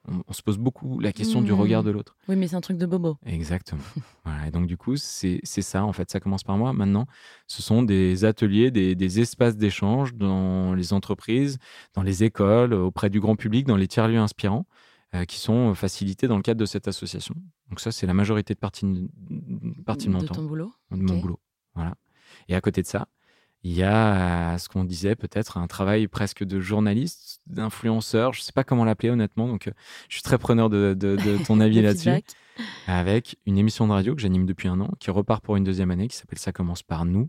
On, 0.09 0.23
on 0.26 0.33
se 0.33 0.43
pose 0.43 0.57
beaucoup 0.59 0.99
la 1.00 1.12
question 1.12 1.43
du 1.43 1.52
regard 1.52 1.83
de 1.83 1.90
l'autre. 1.90 2.17
Oui, 2.29 2.37
mais 2.37 2.49
c'est 2.49 2.57
un 2.57 2.61
truc 2.61 2.79
de 2.79 2.87
bobo. 2.87 3.17
Exactement. 3.26 3.83
voilà. 4.25 4.47
Et 4.47 4.50
donc, 4.50 4.67
du 4.67 4.76
coup, 4.76 4.97
c'est 4.97 5.40
ça, 5.45 5.85
en 5.85 5.93
fait. 5.93 6.11
Ça 6.11 6.21
commence 6.21 6.43
par 6.43 6.57
moi. 6.57 6.73
Maintenant, 6.73 7.07
ce 7.47 7.62
sont 7.62 7.83
des 7.83 8.25
ateliers, 8.25 8.71
des, 8.71 8.95
des 8.95 9.21
espaces 9.21 9.57
d'échange 9.57 10.14
dans 10.14 10.75
les 10.75 10.93
entreprises, 10.93 11.59
dans 11.95 12.02
les 12.02 12.25
écoles, 12.25 12.73
auprès 12.75 13.11
du 13.11 13.21
grand 13.21 13.37
public, 13.37 13.67
dans 13.67 13.76
les 13.76 13.88
tiers-lieux 13.88 14.19
inspirants, 14.19 14.67
euh, 15.14 15.25
qui 15.25 15.38
sont 15.38 15.75
facilités 15.75 16.29
dans 16.29 16.37
le 16.37 16.43
cadre 16.43 16.61
de 16.61 16.67
cette 16.67 16.88
association. 16.88 17.35
Donc, 17.69 17.81
ça, 17.81 17.90
c'est 17.93 18.07
la 18.07 18.14
majorité 18.14 18.55
de 18.55 18.59
partie, 18.59 18.87
de, 18.87 19.83
partie 19.85 20.07
de 20.09 20.12
mon 20.12 20.21
de 20.21 20.26
temps, 20.26 20.35
ton 20.35 20.45
boulot. 20.45 20.73
de 20.90 20.97
mon 20.97 21.19
boulot. 21.19 21.40
Voilà. 21.75 21.95
Et 22.49 22.54
à 22.54 22.61
côté 22.61 22.82
de 22.82 22.87
ça, 22.87 23.09
il 23.62 23.73
y 23.73 23.82
a 23.82 24.54
euh, 24.54 24.59
ce 24.59 24.68
qu'on 24.70 24.85
disait 24.85 25.16
peut-être 25.16 25.59
un 25.59 25.66
travail 25.66 26.09
presque 26.09 26.44
de 26.44 26.61
journaliste, 26.61 27.40
d'influenceur, 27.47 28.32
je 28.32 28.40
ne 28.40 28.42
sais 28.44 28.52
pas 28.52 28.64
comment 28.64 28.85
l'appeler 28.87 29.11
honnêtement, 29.11 29.49
donc 29.49 29.68
euh, 29.68 29.73
je 30.09 30.14
suis 30.14 30.23
très 30.23 30.38
preneur 30.38 30.70
de, 30.70 30.94
de- 30.99 31.16
de 31.16 31.44
ton 31.44 31.61
avis 31.61 31.82
là-dessus 31.82 32.09
avec 32.87 33.37
une 33.47 33.59
émission 33.59 33.87
de 33.87 33.92
radio 33.92 34.14
que 34.14 34.20
j'anime 34.20 34.47
depuis 34.47 34.68
un 34.68 34.80
an, 34.80 34.90
qui 34.99 35.11
repart 35.11 35.42
pour 35.44 35.56
une 35.56 35.64
deuxième 35.64 35.90
année, 35.90 36.09
qui 36.09 36.16
s'appelle 36.16 36.38
Ça 36.38 36.52
commence 36.52 36.82
par 36.82 37.04
nous. 37.04 37.28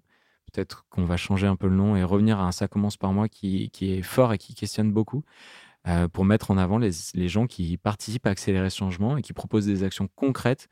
Peut-être 0.53 0.85
qu'on 0.89 1.05
va 1.05 1.15
changer 1.17 1.47
un 1.47 1.55
peu 1.55 1.67
le 1.67 1.75
nom 1.75 1.95
et 1.95 2.03
revenir 2.03 2.39
à 2.39 2.43
un 2.43 2.51
Ça 2.51 2.67
commence 2.67 2.97
par 2.97 3.13
moi 3.13 3.27
qui, 3.29 3.69
qui 3.71 3.93
est 3.93 4.01
fort 4.01 4.33
et 4.33 4.37
qui 4.37 4.53
questionne 4.55 4.91
beaucoup, 4.91 5.23
euh, 5.87 6.07
pour 6.07 6.25
mettre 6.25 6.51
en 6.51 6.57
avant 6.57 6.77
les, 6.77 6.91
les 7.13 7.27
gens 7.29 7.47
qui 7.47 7.77
participent 7.77 8.27
à 8.27 8.29
accélérer 8.31 8.69
ce 8.69 8.77
changement 8.77 9.17
et 9.17 9.21
qui 9.21 9.33
proposent 9.33 9.65
des 9.65 9.83
actions 9.83 10.09
concrètes 10.15 10.69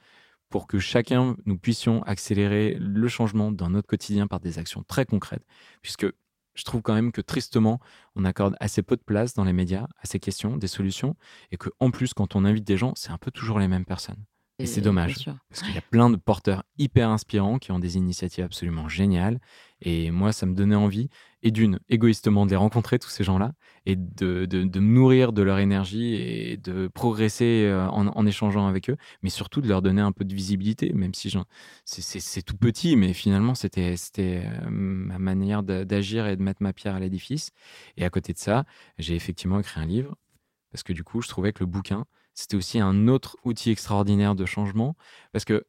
pour 0.50 0.68
que 0.68 0.79
chacun, 0.79 1.36
nous 1.46 1.58
puissions 1.58 2.04
accélérer 2.04 2.76
le 2.80 3.08
changement 3.08 3.52
dans 3.52 3.69
notre 3.69 3.88
quotidien 3.88 4.28
par 4.28 4.39
des 4.39 4.60
actions 4.60 4.84
très 4.84 5.06
concrètes. 5.06 5.45
Puisque 5.82 6.08
je 6.56 6.63
trouve 6.63 6.82
quand 6.82 6.93
même 6.93 7.12
que 7.12 7.21
tristement, 7.21 7.80
on 8.15 8.26
accorde 8.26 8.56
assez 8.60 8.82
peu 8.82 8.97
de 8.97 9.02
place 9.02 9.34
dans 9.34 9.43
les 9.43 9.54
médias 9.54 9.88
à 10.02 10.06
ces 10.06 10.19
questions, 10.19 10.58
des 10.58 10.67
solutions, 10.67 11.15
et 11.52 11.58
que 11.58 11.69
en 11.80 11.91
plus, 11.91 12.13
quand 12.13 12.36
on 12.36 12.45
invite 12.45 12.65
des 12.65 12.78
gens, 12.78 12.93
c'est 12.95 13.12
un 13.12 13.17
peu 13.17 13.32
toujours 13.32 13.60
les 13.60 13.67
mêmes 13.67 13.86
personnes. 13.86 14.23
Et 14.60 14.65
c'est 14.65 14.82
dommage. 14.82 15.13
Parce 15.50 15.62
qu'il 15.62 15.74
y 15.74 15.78
a 15.78 15.82
plein 15.82 16.10
de 16.10 16.17
porteurs 16.17 16.63
hyper 16.78 17.10
inspirants 17.10 17.60
qui 17.60 17.72
ont 17.72 17.80
des 17.80 17.95
initiatives 17.95 18.43
absolument 18.43 18.89
géniales. 18.89 19.39
Et 19.82 20.12
moi, 20.12 20.34
ça 20.34 20.45
me 20.45 20.54
donnait 20.54 20.76
envie, 20.76 21.08
et 21.41 21.52
d'une, 21.52 21.80
égoïstement, 21.88 22.45
de 22.45 22.52
les 22.52 22.58
rencontrer, 22.58 23.00
tous 23.00 23.08
ces 23.10 23.24
gens-là, 23.24 23.54
et 23.86 23.95
de, 23.95 24.45
de, 24.45 24.63
de 24.65 24.80
me 24.82 24.93
nourrir 24.93 25.32
de 25.32 25.41
leur 25.41 25.60
énergie 25.60 26.15
et 26.15 26.58
de 26.58 26.89
progresser 26.89 27.63
euh, 27.65 27.88
en, 27.88 28.08
en 28.08 28.26
échangeant 28.26 28.67
avec 28.67 28.89
eux, 28.89 28.98
mais 29.24 29.30
surtout 29.30 29.62
de 29.62 29.69
leur 29.69 29.82
donner 29.82 30.02
un 30.02 30.12
peu 30.12 30.26
de 30.26 30.36
visibilité, 30.36 30.91
même 30.91 31.13
si 31.13 31.30
j'en- 31.30 31.45
c'est- 31.86 32.41
tout 32.41 32.58
petit, 32.58 32.98
mais 32.98 33.13
finalement, 33.13 33.56
c'était 33.56 33.95
euh, 34.19 34.69
ma 34.69 35.17
manière 35.17 35.63
d'agir 35.63 36.28
et 36.28 36.36
de 36.36 36.43
mettre 36.43 36.62
ma 36.62 36.74
pierre 36.74 36.95
à 36.95 37.00
l'édifice. 37.00 37.52
Et 37.95 38.04
à 38.04 38.10
côté 38.10 38.34
de 38.34 38.38
ça, 38.38 38.65
j'ai 38.98 39.15
effectivement 39.15 39.62
écrit 39.62 39.80
un 39.80 39.86
livre, 39.86 40.17
parce 40.72 40.84
que 40.84 40.91
du 40.91 41.06
coup, 41.06 41.22
je 41.22 41.30
trouvais 41.30 41.54
que 41.54 41.62
le 41.62 41.67
bouquin, 41.67 42.06
c'était 42.39 42.56
aussi 42.56 42.80
un 42.80 43.08
autre 43.08 43.36
outil 43.43 43.69
extraordinaire 43.71 44.34
de 44.36 44.45
changement, 44.45 44.95
parce 45.34 45.45
que 45.45 45.65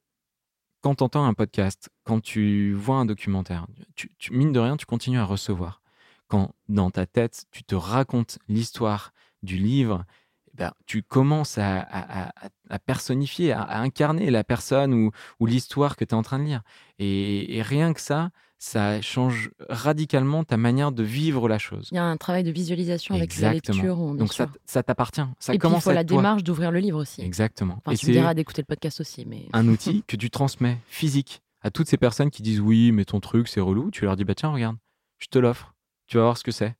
quand 0.82 0.94
tu 0.96 1.04
entends 1.04 1.24
un 1.26 1.34
podcast, 1.34 1.90
quand 2.04 2.20
tu 2.20 2.72
vois 2.74 2.96
un 2.96 3.04
documentaire, 3.04 3.66
tu, 3.96 4.10
tu- 4.18 4.32
mine 4.32 4.52
de 4.52 4.60
rien, 4.60 4.76
tu 4.76 4.86
continues 4.86 5.18
à 5.18 5.24
recevoir. 5.24 5.82
Quand 6.28 6.54
dans 6.68 6.90
ta 6.90 7.06
tête, 7.06 7.46
tu 7.50 7.64
te 7.64 7.74
racontes 7.74 8.38
l'histoire 8.48 9.12
du 9.42 9.56
livre, 9.56 10.04
eh 10.52 10.56
ben, 10.56 10.72
tu 10.86 11.02
commences 11.02 11.58
à, 11.58 11.80
à- 11.80 12.28
à- 12.28 12.48
à 12.70 12.78
personnifier, 12.78 13.52
à, 13.52 13.80
incarner 13.80 14.30
la 14.30 14.44
personne 14.44 14.94
ou, 14.94 15.10
ou 15.40 15.46
l'histoire 15.46 15.96
que 15.96 16.04
tu 16.04 16.10
es 16.10 16.14
en 16.14 16.22
train 16.22 16.38
de 16.38 16.44
lire. 16.44 16.62
Et 16.98 17.62
rien 17.62 17.92
que 17.92 18.00
ça, 18.00 18.30
ça 18.62 19.00
change 19.00 19.50
radicalement 19.70 20.44
ta 20.44 20.58
manière 20.58 20.92
de 20.92 21.02
vivre 21.02 21.48
la 21.48 21.58
chose. 21.58 21.88
Il 21.92 21.94
y 21.94 21.98
a 21.98 22.04
un 22.04 22.18
travail 22.18 22.44
de 22.44 22.50
visualisation 22.50 23.14
avec 23.14 23.34
la 23.40 23.54
lecture. 23.54 23.96
bien 23.96 24.14
Donc 24.16 24.28
ça, 24.34 24.44
sûr. 24.44 24.48
ça 24.66 24.82
t'appartient. 24.82 25.22
Ça 25.38 25.54
Et 25.54 25.56
puis, 25.56 25.56
il 25.56 25.58
commence 25.58 25.84
faut 25.84 25.90
à 25.90 25.94
la 25.94 26.04
toi. 26.04 26.18
démarche 26.18 26.44
d'ouvrir 26.44 26.70
le 26.70 26.78
livre 26.78 27.00
aussi. 27.00 27.22
Exactement. 27.22 27.76
Enfin, 27.78 27.92
Et 27.92 27.96
tu 27.96 28.06
me 28.08 28.12
diras 28.12 28.34
d'écouter 28.34 28.60
le 28.60 28.66
podcast 28.66 29.00
aussi, 29.00 29.24
mais 29.26 29.46
un 29.54 29.66
outil 29.72 30.04
que 30.06 30.14
tu 30.14 30.28
transmets 30.28 30.76
physique 30.86 31.40
à 31.62 31.70
toutes 31.70 31.88
ces 31.88 31.96
personnes 31.96 32.30
qui 32.30 32.42
disent 32.42 32.60
oui, 32.60 32.92
mais 32.92 33.06
ton 33.06 33.18
truc 33.20 33.48
c'est 33.48 33.60
relou. 33.60 33.90
Tu 33.90 34.04
leur 34.04 34.14
dis 34.14 34.24
bah 34.24 34.34
tiens, 34.34 34.50
regarde, 34.52 34.76
je 35.18 35.28
te 35.28 35.38
l'offre. 35.38 35.74
Tu 36.06 36.18
vas 36.18 36.24
voir 36.24 36.36
ce 36.36 36.44
que 36.44 36.52
c'est. 36.52 36.74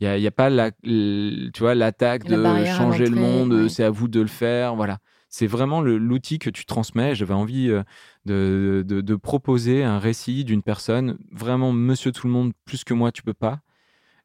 Il 0.00 0.08
n'y 0.18 0.26
a, 0.26 0.28
a 0.28 0.30
pas 0.32 0.50
la, 0.50 0.72
tu 0.72 1.50
vois, 1.60 1.74
l'attaque 1.76 2.28
La 2.28 2.60
de 2.60 2.64
changer 2.64 3.06
le 3.06 3.16
monde, 3.16 3.52
ouais. 3.52 3.68
c'est 3.68 3.84
à 3.84 3.90
vous 3.90 4.08
de 4.08 4.20
le 4.20 4.26
faire. 4.28 4.74
Voilà. 4.74 4.98
C'est 5.28 5.46
vraiment 5.46 5.80
l'outil 5.80 6.38
que 6.40 6.50
tu 6.50 6.64
transmets. 6.64 7.14
J'avais 7.14 7.34
envie 7.34 7.68
euh, 7.70 7.82
de, 8.26 8.84
de- 8.86 9.16
proposer 9.16 9.82
un 9.84 9.98
récit 9.98 10.44
d'une 10.44 10.62
personne, 10.62 11.18
vraiment 11.32 11.72
monsieur 11.72 12.12
tout 12.12 12.26
le 12.26 12.32
monde, 12.32 12.52
plus 12.64 12.84
que 12.84 12.94
moi, 12.94 13.12
tu 13.12 13.22
peux 13.22 13.34
pas, 13.34 13.60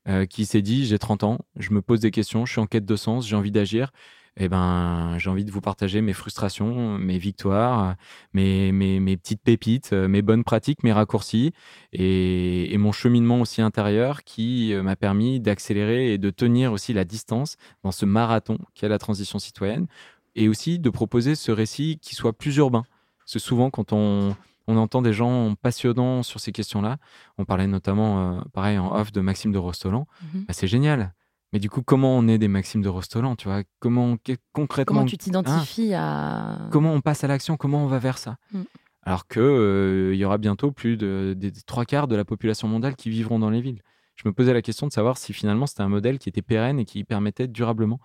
euh, 0.08 0.26
qui 0.26 0.46
s'est 0.46 0.62
dit 0.62 0.86
j'ai 0.86 1.00
30 1.00 1.24
ans, 1.24 1.40
je 1.58 1.72
me 1.72 1.82
pose 1.82 2.00
des 2.02 2.12
questions, 2.12 2.46
je 2.46 2.52
suis 2.54 2.62
en 2.62 2.68
quête 2.68 2.86
de 2.86 2.96
sens, 2.96 3.28
j'ai 3.28 3.36
envie 3.36 3.52
d'agir. 3.52 3.92
Eh 4.38 4.50
ben, 4.50 5.16
j'ai 5.18 5.30
envie 5.30 5.46
de 5.46 5.52
vous 5.52 5.62
partager 5.62 6.02
mes 6.02 6.12
frustrations, 6.12 6.98
mes 6.98 7.18
victoires, 7.18 7.96
mes, 8.34 8.74
mes, 8.74 9.00
mes 9.00 9.16
petites 9.16 9.42
pépites, 9.42 9.94
mes 9.94 10.22
bonnes 10.22 10.44
pratiques, 10.44 10.84
mes 10.84 10.92
raccourcis 10.92 11.54
et, 11.94 12.74
et 12.74 12.78
mon 12.78 12.92
cheminement 12.92 13.40
aussi 13.40 13.62
intérieur 13.62 14.24
qui 14.26 14.74
euh, 14.74 14.84
m'a 14.84 14.98
permis 14.98 15.40
d'accélérer 15.40 16.14
et 16.14 16.18
de 16.18 16.30
tenir 16.32 16.74
aussi 16.74 16.92
la 16.94 17.06
distance 17.06 17.56
dans 17.84 17.92
ce 17.94 18.06
marathon 18.06 18.58
qu'est 18.74 18.90
la 18.90 19.00
transition 19.00 19.40
citoyenne 19.40 19.88
et 20.36 20.50
aussi 20.50 20.80
de 20.80 20.90
proposer 20.90 21.36
ce 21.36 21.52
récit 21.54 21.98
qui 22.02 22.14
soit 22.16 22.34
plus 22.38 22.58
urbain. 22.58 22.84
Que 23.32 23.40
souvent, 23.40 23.70
quand 23.70 23.92
on, 23.94 24.36
on 24.68 24.78
entend 24.78 25.02
des 25.02 25.14
gens 25.14 25.56
passionnants 25.56 26.24
sur 26.24 26.40
ces 26.40 26.52
questions-là, 26.52 26.98
on 27.38 27.46
parlait 27.46 27.68
notamment, 27.68 28.38
euh, 28.38 28.42
pareil, 28.54 28.78
en 28.78 28.94
off 28.96 29.12
de 29.12 29.22
Maxime 29.22 29.52
de 29.52 29.58
Rostolan, 29.58 30.08
Mhm. 30.34 30.46
bah, 30.48 30.54
c'est 30.54 30.68
génial. 30.68 31.14
Mais 31.54 31.60
du 31.60 31.70
coup, 31.70 31.82
comment 31.82 32.18
on 32.18 32.28
est 32.28 32.38
des 32.38 32.48
Maxime 32.48 32.82
de 32.82 32.90
Rostolan, 32.90 33.36
tu 33.36 33.48
vois? 33.48 33.62
Comment, 33.80 34.18
concrètement, 34.54 34.96
comment 34.98 35.06
tu 35.08 35.18
t'identifies 35.18 35.94
à. 35.94 36.68
comment 36.72 36.92
on 36.94 37.02
passe 37.02 37.24
à 37.24 37.28
l'action, 37.28 37.56
comment 37.58 37.84
on 37.84 37.88
va 37.88 38.00
vers 38.00 38.18
ça? 38.18 38.38
Mm. 38.52 38.62
Alors 39.04 39.28
que 39.28 39.40
euh, 39.40 40.14
il 40.16 40.18
y 40.20 40.26
aura 40.26 40.38
bientôt 40.40 40.72
plus 40.72 40.98
de, 40.98 41.34
des 41.38 41.52
des 41.52 41.62
trois 41.62 41.86
quarts 41.86 42.08
de 42.08 42.16
la 42.16 42.26
population 42.26 42.68
mondiale 42.68 42.96
qui 42.96 43.10
vivront 43.12 43.38
dans 43.40 43.52
les 43.52 43.62
villes. 43.62 43.82
Je 44.16 44.28
me 44.28 44.34
posais 44.34 44.54
la 44.54 44.62
question 44.64 44.88
de 44.88 44.92
savoir 44.92 45.18
si 45.18 45.32
finalement 45.32 45.68
c'était 45.68 45.84
un 45.84 45.90
modèle 45.90 46.18
qui 46.20 46.28
était 46.30 46.42
pérenne 46.42 46.80
et 46.80 46.86
qui 46.86 47.04
permettait 47.04 47.48
durablement 47.48 48.00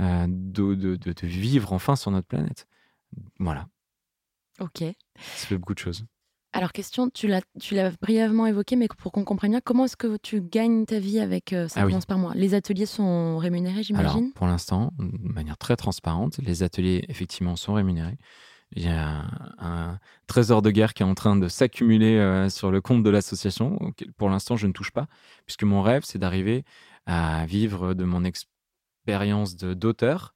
euh, 0.00 0.26
de- 0.28 0.74
de- 0.74 0.96
de 0.96 1.26
vivre 1.26 1.72
enfin 1.72 1.96
sur 1.96 2.10
notre 2.12 2.28
planète. 2.28 2.66
Voilà, 3.40 3.66
Ok. 4.60 4.78
ça 4.80 5.46
fait 5.46 5.58
beaucoup 5.58 5.74
de 5.74 5.78
choses. 5.78 6.04
Alors, 6.52 6.72
question, 6.72 7.10
tu 7.10 7.26
l'as, 7.28 7.42
brièvement 8.00 8.46
évoqué, 8.46 8.76
mais 8.76 8.88
pour 8.88 9.12
qu'on 9.12 9.24
comprenne 9.24 9.50
bien, 9.50 9.60
comment 9.60 9.84
est-ce 9.84 9.96
que 9.96 10.16
tu 10.16 10.40
gagnes 10.40 10.86
ta 10.86 10.98
vie 10.98 11.20
avec 11.20 11.52
euh, 11.52 11.68
Ça 11.68 11.80
Ah 11.80 11.84
oui. 11.84 11.92
commence 11.92 12.06
par 12.06 12.16
moi 12.16 12.32
Les 12.34 12.54
ateliers 12.54 12.86
sont 12.86 13.36
rémunérés, 13.36 13.82
j'imagine? 13.82 14.32
Pour 14.32 14.46
l'instant, 14.46 14.92
de 14.98 15.32
manière 15.32 15.58
très 15.58 15.76
transparente, 15.76 16.38
les 16.38 16.62
ateliers 16.62 17.04
effectivement 17.08 17.56
sont 17.56 17.74
rémunérés. 17.74 18.16
Il 18.72 18.84
y 18.84 18.88
a 18.88 19.06
un, 19.06 19.28
un 19.58 19.98
trésor 20.26 20.62
de 20.62 20.70
guerre 20.70 20.94
qui 20.94 21.02
est 21.02 21.06
en 21.06 21.14
train 21.14 21.36
de 21.36 21.46
s'accumuler 21.46 22.16
euh, 22.16 22.48
sur 22.48 22.70
le 22.70 22.80
compte 22.80 23.02
de 23.02 23.10
l'association. 23.10 23.78
Pour 24.16 24.30
l'instant, 24.30 24.56
je 24.56 24.66
ne 24.66 24.72
touche 24.72 24.92
pas, 24.92 25.08
puisque 25.44 25.64
mon 25.64 25.82
rêve, 25.82 26.04
c'est 26.06 26.18
d'arriver 26.18 26.64
à 27.04 27.44
vivre 27.44 27.92
de 27.92 28.04
mon 28.04 28.24
expérience 28.24 29.56
d'auteur 29.56 30.34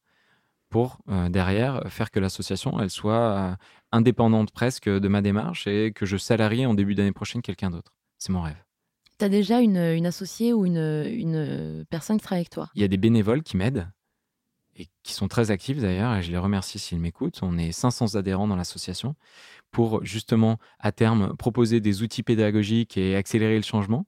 pour 0.68 0.98
euh, 1.08 1.28
derrière 1.28 1.82
faire 1.88 2.10
que 2.12 2.20
l'association 2.20 2.78
elle 2.78 2.90
soit 2.90 3.14
euh, 3.14 3.54
indépendante 3.92 4.50
presque 4.50 4.88
de 4.88 5.08
ma 5.08 5.22
démarche 5.22 5.66
et 5.66 5.92
que 5.92 6.06
je 6.06 6.16
salarie 6.16 6.66
en 6.66 6.74
début 6.74 6.94
d'année 6.94 7.12
prochaine 7.12 7.42
quelqu'un 7.42 7.70
d'autre. 7.70 7.94
C'est 8.18 8.32
mon 8.32 8.42
rêve. 8.42 8.62
Tu 9.18 9.24
as 9.24 9.28
déjà 9.28 9.60
une, 9.60 9.76
une 9.76 10.06
associée 10.06 10.52
ou 10.52 10.64
une, 10.64 11.04
une 11.06 11.84
personne 11.90 12.16
qui 12.18 12.24
travaille 12.24 12.40
avec 12.40 12.50
toi? 12.50 12.70
Il 12.74 12.80
y 12.80 12.84
a 12.84 12.88
des 12.88 12.96
bénévoles 12.96 13.42
qui 13.42 13.56
m'aident 13.56 13.88
et 14.76 14.86
qui 15.02 15.12
sont 15.12 15.28
très 15.28 15.50
actifs 15.50 15.78
d'ailleurs, 15.78 16.14
et 16.14 16.22
je 16.22 16.30
les 16.30 16.38
remercie 16.38 16.78
s'ils 16.78 17.00
m'écoutent. 17.00 17.40
On 17.42 17.58
est 17.58 17.72
500 17.72 18.14
adhérents 18.14 18.48
dans 18.48 18.56
l'association 18.56 19.14
pour 19.70 20.04
justement 20.04 20.58
à 20.78 20.92
terme 20.92 21.36
proposer 21.36 21.80
des 21.80 22.02
outils 22.02 22.22
pédagogiques 22.22 22.96
et 22.96 23.16
accélérer 23.16 23.56
le 23.56 23.62
changement. 23.62 24.06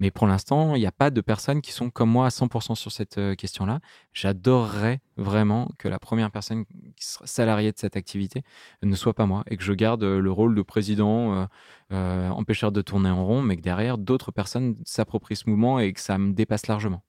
Mais 0.00 0.10
pour 0.10 0.26
l'instant, 0.26 0.74
il 0.74 0.80
n'y 0.80 0.86
a 0.86 0.92
pas 0.92 1.10
de 1.10 1.20
personnes 1.20 1.60
qui 1.60 1.72
sont 1.72 1.90
comme 1.90 2.10
moi 2.10 2.26
à 2.26 2.30
100% 2.30 2.74
sur 2.74 2.90
cette 2.90 3.18
euh, 3.18 3.34
question-là. 3.34 3.80
J'adorerais 4.12 5.00
vraiment 5.16 5.70
que 5.78 5.88
la 5.88 5.98
première 5.98 6.30
personne 6.30 6.64
qui 6.96 7.06
sera 7.06 7.26
salariée 7.26 7.72
de 7.72 7.78
cette 7.78 7.96
activité 7.96 8.42
ne 8.82 8.96
soit 8.96 9.14
pas 9.14 9.26
moi 9.26 9.44
et 9.48 9.56
que 9.56 9.62
je 9.62 9.72
garde 9.72 10.02
euh, 10.02 10.20
le 10.20 10.32
rôle 10.32 10.54
de 10.54 10.62
président, 10.62 11.46
euh, 11.92 12.28
empêcheur 12.30 12.72
de 12.72 12.82
tourner 12.82 13.10
en 13.10 13.24
rond, 13.24 13.42
mais 13.42 13.56
que 13.56 13.62
derrière, 13.62 13.98
d'autres 13.98 14.32
personnes 14.32 14.76
s'approprient 14.84 15.36
ce 15.36 15.48
mouvement 15.48 15.78
et 15.78 15.92
que 15.92 16.00
ça 16.00 16.18
me 16.18 16.32
dépasse 16.32 16.66
largement. 16.66 17.02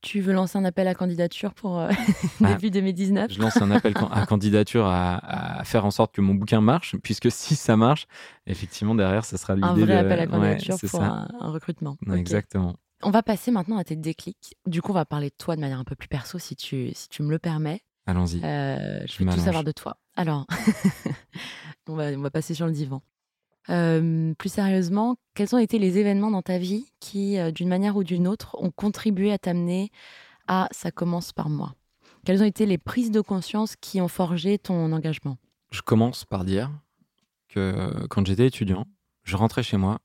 Tu 0.00 0.20
veux 0.20 0.32
lancer 0.32 0.56
un 0.58 0.64
appel 0.64 0.86
à 0.86 0.94
candidature 0.94 1.54
pour 1.54 1.78
euh, 1.80 1.90
Ah. 2.44 2.54
début 2.54 2.70
2019 2.70 3.32
Je 3.32 3.40
lance 3.40 3.56
un 3.60 3.70
appel 3.72 3.94
à 4.12 4.26
candidature 4.26 4.86
à, 4.86 5.58
à 5.60 5.64
faire 5.64 5.84
en 5.84 5.90
sorte 5.90 6.14
que 6.14 6.20
mon 6.20 6.34
bouquin 6.34 6.60
marche, 6.60 6.94
puisque 7.02 7.30
si 7.32 7.56
ça 7.56 7.76
marche, 7.76 8.06
effectivement, 8.46 8.94
derrière, 8.94 9.24
ça 9.24 9.36
sera 9.36 9.54
l'idée 9.56 9.66
Un 9.66 9.74
vrai 9.74 9.86
de... 9.86 9.92
appel 9.92 10.20
à 10.20 10.22
Ouais, 10.22 10.28
candidature 10.28 10.76
c'est 10.78 10.88
pour 10.88 11.02
un, 11.02 11.28
un 11.40 11.50
recrutement. 11.50 11.96
Exactement. 12.14 12.76
On 13.02 13.10
va 13.10 13.22
passer 13.22 13.50
maintenant 13.50 13.78
à 13.78 13.84
tes 13.84 13.96
déclics. 13.96 14.54
Du 14.66 14.82
coup, 14.82 14.90
on 14.92 14.94
va 14.94 15.04
parler 15.04 15.28
de 15.30 15.34
toi 15.36 15.56
de 15.56 15.60
manière 15.60 15.78
un 15.78 15.84
peu 15.84 15.94
plus 15.96 16.08
perso, 16.08 16.38
si 16.38 16.56
tu, 16.56 16.90
si 16.94 17.08
tu 17.08 17.22
me 17.22 17.30
le 17.30 17.38
permets. 17.38 17.80
Allons-y. 18.06 18.40
Euh, 18.44 19.00
je 19.06 19.22
veux 19.22 19.30
tout 19.30 19.38
savoir 19.40 19.64
de 19.64 19.72
toi. 19.72 19.98
Alors, 20.16 20.46
on, 21.88 21.94
va, 21.94 22.04
on 22.12 22.20
va 22.20 22.30
passer 22.30 22.54
sur 22.54 22.66
le 22.66 22.72
divan. 22.72 23.02
Euh, 23.70 24.34
plus 24.34 24.48
sérieusement, 24.48 25.16
quels 25.34 25.54
ont 25.54 25.58
été 25.58 25.78
les 25.78 25.98
événements 25.98 26.30
dans 26.30 26.42
ta 26.42 26.58
vie 26.58 26.86
qui, 27.00 27.38
euh, 27.38 27.50
d'une 27.50 27.68
manière 27.68 27.96
ou 27.96 28.04
d'une 28.04 28.26
autre, 28.26 28.56
ont 28.58 28.70
contribué 28.70 29.32
à 29.32 29.38
t'amener 29.38 29.90
à 30.46 30.68
ça 30.70 30.90
commence 30.90 31.32
par 31.32 31.48
moi? 31.48 31.74
Quelles 32.24 32.42
ont 32.42 32.46
été 32.46 32.66
les 32.66 32.78
prises 32.78 33.10
de 33.10 33.20
conscience 33.20 33.76
qui 33.76 34.00
ont 34.00 34.08
forgé 34.08 34.58
ton 34.58 34.92
engagement? 34.92 35.36
Je 35.70 35.82
commence 35.82 36.24
par 36.24 36.44
dire 36.44 36.70
que 37.48 38.06
quand 38.08 38.26
j'étais 38.26 38.46
étudiant, 38.46 38.86
je 39.24 39.36
rentrais 39.36 39.62
chez 39.62 39.76
moi, 39.76 39.98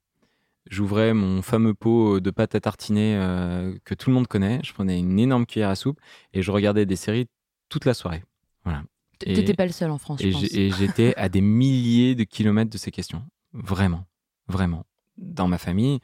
j'ouvrais 0.70 1.14
mon 1.14 1.42
fameux 1.42 1.74
pot 1.74 2.20
de 2.20 2.32
pâte 2.32 2.56
à 2.56 2.60
tartiner 2.60 3.16
euh, 3.18 3.74
que 3.86 3.94
tout 3.94 4.10
le 4.10 4.16
monde 4.16 4.28
connaît, 4.28 4.60
je 4.64 4.74
prenais 4.74 5.00
une 5.00 5.20
énorme 5.20 5.46
cuillère 5.46 5.70
à 5.70 5.76
soupe 5.76 6.00
et 6.34 6.42
je 6.42 6.52
regardais 6.52 6.86
des 6.86 6.96
séries 6.96 7.28
toute 7.70 7.86
la 7.86 7.94
soirée. 7.94 8.24
Voilà. 8.64 8.84
T'étais 9.20 9.54
pas 9.54 9.66
le 9.66 9.72
seul 9.72 9.90
en 9.90 9.98
France, 9.98 10.20
et 10.22 10.72
j'étais 10.72 11.14
à 11.16 11.30
des 11.30 11.40
milliers 11.40 12.14
de 12.14 12.26
kilomètres 12.26 12.72
de 12.72 12.78
ces 12.78 12.92
questions. 12.92 13.24
Vraiment, 13.54 14.06
vraiment. 14.48 14.86
Dans 15.18 15.48
ma 15.48 15.58
famille, 15.58 16.00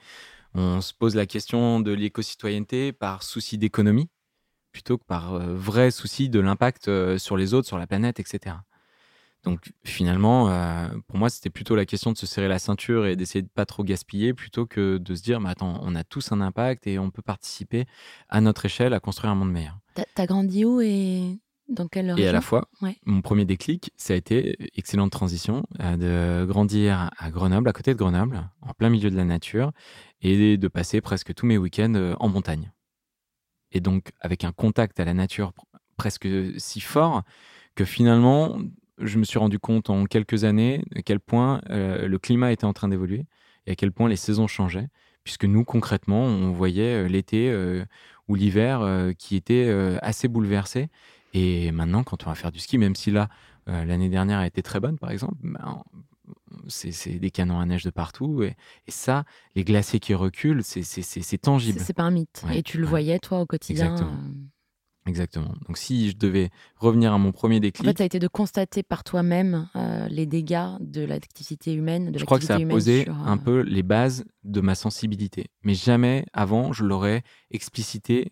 on 0.53 0.81
se 0.81 0.93
pose 0.93 1.15
la 1.15 1.25
question 1.25 1.79
de 1.79 1.91
l'éco-citoyenneté 1.91 2.91
par 2.91 3.23
souci 3.23 3.57
d'économie, 3.57 4.09
plutôt 4.71 4.97
que 4.97 5.03
par 5.03 5.33
euh, 5.33 5.55
vrai 5.55 5.91
souci 5.91 6.29
de 6.29 6.39
l'impact 6.39 6.87
euh, 6.87 7.17
sur 7.17 7.37
les 7.37 7.53
autres, 7.53 7.67
sur 7.67 7.77
la 7.77 7.87
planète, 7.87 8.19
etc. 8.19 8.55
Donc 9.43 9.71
finalement, 9.83 10.49
euh, 10.49 10.89
pour 11.07 11.17
moi, 11.17 11.29
c'était 11.29 11.49
plutôt 11.49 11.75
la 11.75 11.85
question 11.85 12.11
de 12.11 12.17
se 12.17 12.25
serrer 12.25 12.47
la 12.47 12.59
ceinture 12.59 13.05
et 13.05 13.15
d'essayer 13.15 13.41
de 13.41 13.47
pas 13.47 13.65
trop 13.65 13.83
gaspiller, 13.83 14.33
plutôt 14.33 14.65
que 14.65 14.97
de 14.97 15.15
se 15.15 15.21
dire, 15.21 15.39
mais 15.39 15.49
attends, 15.49 15.79
on 15.81 15.95
a 15.95 16.03
tous 16.03 16.31
un 16.31 16.41
impact 16.41 16.87
et 16.87 16.99
on 16.99 17.09
peut 17.09 17.21
participer 17.21 17.85
à 18.27 18.41
notre 18.41 18.65
échelle 18.65 18.93
à 18.93 18.99
construire 18.99 19.31
un 19.31 19.35
monde 19.35 19.51
meilleur. 19.51 19.77
T'as 20.13 20.25
grandi 20.25 20.65
où 20.65 20.81
et 20.81 21.39
dans 21.69 21.87
quelle 21.87 22.13
Et 22.17 22.27
à 22.27 22.31
la 22.31 22.41
fois, 22.41 22.67
Ouais. 22.81 22.97
mon 23.05 23.21
premier 23.21 23.45
déclic, 23.45 23.91
ça 23.95 24.13
a 24.13 24.15
été 24.17 24.57
excellente 24.75 25.11
transition 25.11 25.63
euh, 25.79 26.41
de 26.43 26.45
grandir 26.45 27.09
à 27.17 27.31
Grenoble, 27.31 27.69
à 27.69 27.73
côté 27.73 27.93
de 27.93 27.97
Grenoble, 27.97 28.49
en 28.61 28.73
plein 28.73 28.89
milieu 28.89 29.09
de 29.09 29.15
la 29.15 29.25
nature, 29.25 29.71
et 30.21 30.57
de 30.57 30.67
passer 30.67 30.99
presque 31.01 31.33
tous 31.33 31.45
mes 31.45 31.57
week-ends 31.57 31.93
euh, 31.95 32.15
en 32.19 32.27
montagne. 32.29 32.71
Et 33.71 33.81
donc 33.81 34.09
avec 34.19 34.43
un 34.43 34.51
contact 34.51 34.99
à 34.99 35.05
la 35.05 35.13
nature 35.13 35.49
pr- 35.51 35.77
presque 35.95 36.27
si 36.57 36.81
fort 36.81 37.23
que 37.75 37.85
finalement, 37.85 38.57
je 38.97 39.19
me 39.19 39.23
suis 39.23 39.37
rendu 39.39 39.59
compte 39.59 39.89
en 39.89 40.05
quelques 40.05 40.43
années 40.43 40.83
à 40.95 41.01
quel 41.03 41.19
point 41.19 41.61
euh, 41.69 42.07
le 42.07 42.17
climat 42.19 42.51
était 42.51 42.65
en 42.65 42.73
train 42.73 42.87
d'évoluer 42.87 43.25
et 43.67 43.71
à 43.71 43.75
quel 43.75 43.91
point 43.91 44.09
les 44.09 44.15
saisons 44.15 44.47
changeaient, 44.47 44.87
puisque 45.23 45.45
nous, 45.45 45.63
concrètement, 45.63 46.23
on 46.23 46.51
voyait 46.51 47.07
l'été 47.07 47.49
euh, 47.51 47.85
ou 48.27 48.35
l'hiver 48.35 48.81
euh, 48.81 49.11
qui 49.13 49.35
était 49.35 49.69
assez 50.01 50.27
bouleversé. 50.27 50.87
Et 51.33 51.71
maintenant, 51.71 52.03
quand 52.03 52.25
on 52.25 52.29
va 52.29 52.35
faire 52.35 52.51
du 52.51 52.59
ski, 52.59 52.77
même 52.77 52.95
si 52.95 53.11
là, 53.11 53.29
euh, 53.67 53.85
l'année 53.85 54.09
dernière 54.09 54.39
a 54.39 54.47
été 54.47 54.61
très 54.61 54.79
bonne, 54.79 54.97
par 54.97 55.11
exemple, 55.11 55.35
ben, 55.43 55.83
c'est 56.67 57.19
des 57.19 57.31
canons 57.31 57.59
à 57.59 57.65
neige 57.65 57.83
de 57.83 57.89
partout. 57.89 58.43
Et, 58.43 58.55
et 58.87 58.91
ça, 58.91 59.23
les 59.55 59.63
glaciers 59.63 59.99
qui 59.99 60.13
reculent, 60.13 60.63
c'est- 60.63 61.37
tangible. 61.41 61.79
C'est 61.79 61.93
pas 61.93 62.03
un 62.03 62.11
mythe. 62.11 62.43
Ouais, 62.45 62.59
Et 62.59 62.63
tu 62.63 62.77
le 62.77 62.83
ouais. 62.83 62.89
voyais, 62.89 63.19
toi, 63.19 63.41
au 63.41 63.45
quotidien. 63.45 63.85
Exactement. 63.91 64.13
euh, 64.17 64.45
Exactement. 65.05 65.53
Donc, 65.67 65.77
si 65.77 66.11
je 66.11 66.17
devais 66.17 66.49
revenir 66.75 67.13
à 67.13 67.17
mon 67.17 67.31
premier 67.31 67.57
En 67.57 67.61
déclic, 67.61 67.87
fait, 67.87 67.97
ça 67.97 68.03
a 68.03 68.05
été 68.05 68.19
de 68.19 68.27
constater 68.27 68.83
par 68.83 69.03
toi-même 69.03 69.67
euh, 69.75 70.07
les 70.09 70.25
dégâts 70.25 70.77
de 70.81 71.01
l'activité 71.01 71.73
humaine. 71.73 72.11
De 72.11 72.19
je 72.19 72.25
crois 72.25 72.37
que 72.37 72.45
ça 72.45 72.55
a 72.57 72.59
posé 72.59 73.03
sur, 73.05 73.15
un 73.15 73.37
peu 73.37 73.61
les 73.61 73.81
bases 73.81 74.25
de 74.43 74.61
ma 74.61 74.75
sensibilité. 74.75 75.47
Mais 75.63 75.73
jamais 75.73 76.25
avant, 76.33 76.73
je 76.73 76.83
l'aurais 76.83 77.23
explicité 77.49 78.31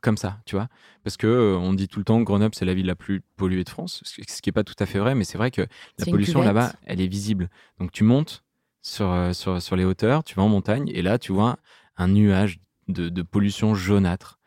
comme 0.00 0.16
ça, 0.16 0.40
tu 0.46 0.54
vois. 0.56 0.68
Parce 1.04 1.16
que 1.16 1.26
euh, 1.26 1.56
on 1.56 1.72
dit 1.74 1.88
tout 1.88 1.98
le 1.98 2.04
temps 2.04 2.18
que 2.20 2.24
Grenoble, 2.24 2.54
c'est 2.54 2.64
la 2.64 2.74
ville 2.74 2.86
la 2.86 2.94
plus 2.96 3.20
polluée 3.36 3.64
de 3.64 3.68
France, 3.68 4.00
ce 4.04 4.14
qui- 4.20 4.26
n'est 4.46 4.52
pas 4.52 4.64
tout 4.64 4.74
à 4.78 4.86
fait 4.86 4.98
vrai, 4.98 5.14
mais 5.14 5.24
c'est 5.24 5.38
vrai 5.38 5.50
que 5.50 5.62
la 5.98 6.06
pollution 6.06 6.40
là-bas, 6.42 6.74
elle 6.84 7.00
est 7.00 7.06
visible. 7.06 7.48
Donc 7.78 7.92
tu 7.92 8.04
montes 8.04 8.44
sur, 8.82 9.10
euh, 9.10 9.32
sur, 9.32 9.60
sur 9.60 9.76
les 9.76 9.84
hauteurs, 9.84 10.24
tu 10.24 10.34
vas 10.34 10.42
en 10.42 10.48
montagne, 10.48 10.90
et 10.94 11.02
là, 11.02 11.18
tu 11.18 11.32
vois 11.32 11.58
un 11.96 12.08
nuage 12.08 12.60
de, 12.88 13.08
de 13.08 13.22
pollution 13.22 13.74
jaunâtre. 13.74 14.38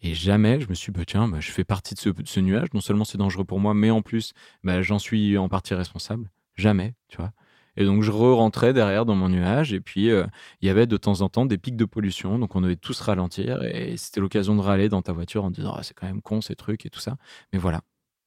Et 0.00 0.14
jamais 0.14 0.60
je 0.60 0.68
me 0.68 0.74
suis 0.74 0.92
dit, 0.92 0.98
bah, 0.98 1.04
tiens, 1.06 1.28
bah, 1.28 1.40
je 1.40 1.50
fais 1.50 1.64
partie 1.64 1.94
de 1.94 2.00
ce, 2.00 2.08
de 2.10 2.26
ce 2.28 2.40
nuage. 2.40 2.68
Non 2.74 2.80
seulement 2.80 3.04
c'est 3.04 3.18
dangereux 3.18 3.44
pour 3.44 3.60
moi, 3.60 3.74
mais 3.74 3.90
en 3.90 4.02
plus, 4.02 4.32
bah, 4.62 4.82
j'en 4.82 4.98
suis 4.98 5.36
en 5.38 5.48
partie 5.48 5.74
responsable. 5.74 6.30
Jamais, 6.56 6.94
tu 7.08 7.16
vois. 7.18 7.32
Et 7.80 7.84
donc, 7.84 8.02
je 8.02 8.10
re-rentrais 8.10 8.72
derrière 8.72 9.06
dans 9.06 9.14
mon 9.14 9.28
nuage. 9.28 9.72
Et 9.72 9.78
puis, 9.80 10.10
euh, 10.10 10.26
il 10.60 10.66
y 10.66 10.68
avait 10.68 10.86
de 10.88 10.96
temps 10.96 11.20
en 11.20 11.28
temps 11.28 11.46
des 11.46 11.58
pics 11.58 11.76
de 11.76 11.84
pollution. 11.84 12.38
Donc, 12.40 12.56
on 12.56 12.60
devait 12.60 12.74
tous 12.74 13.00
ralentir. 13.00 13.62
Et 13.62 13.96
c'était 13.96 14.20
l'occasion 14.20 14.56
de 14.56 14.60
râler 14.60 14.88
dans 14.88 15.00
ta 15.00 15.12
voiture 15.12 15.44
en 15.44 15.50
disant, 15.52 15.74
Ah, 15.76 15.82
c'est 15.84 15.94
quand 15.94 16.06
même 16.06 16.20
con 16.20 16.40
ces 16.40 16.56
trucs 16.56 16.84
et 16.86 16.90
tout 16.90 16.98
ça. 16.98 17.16
Mais 17.52 17.58
voilà. 17.60 17.82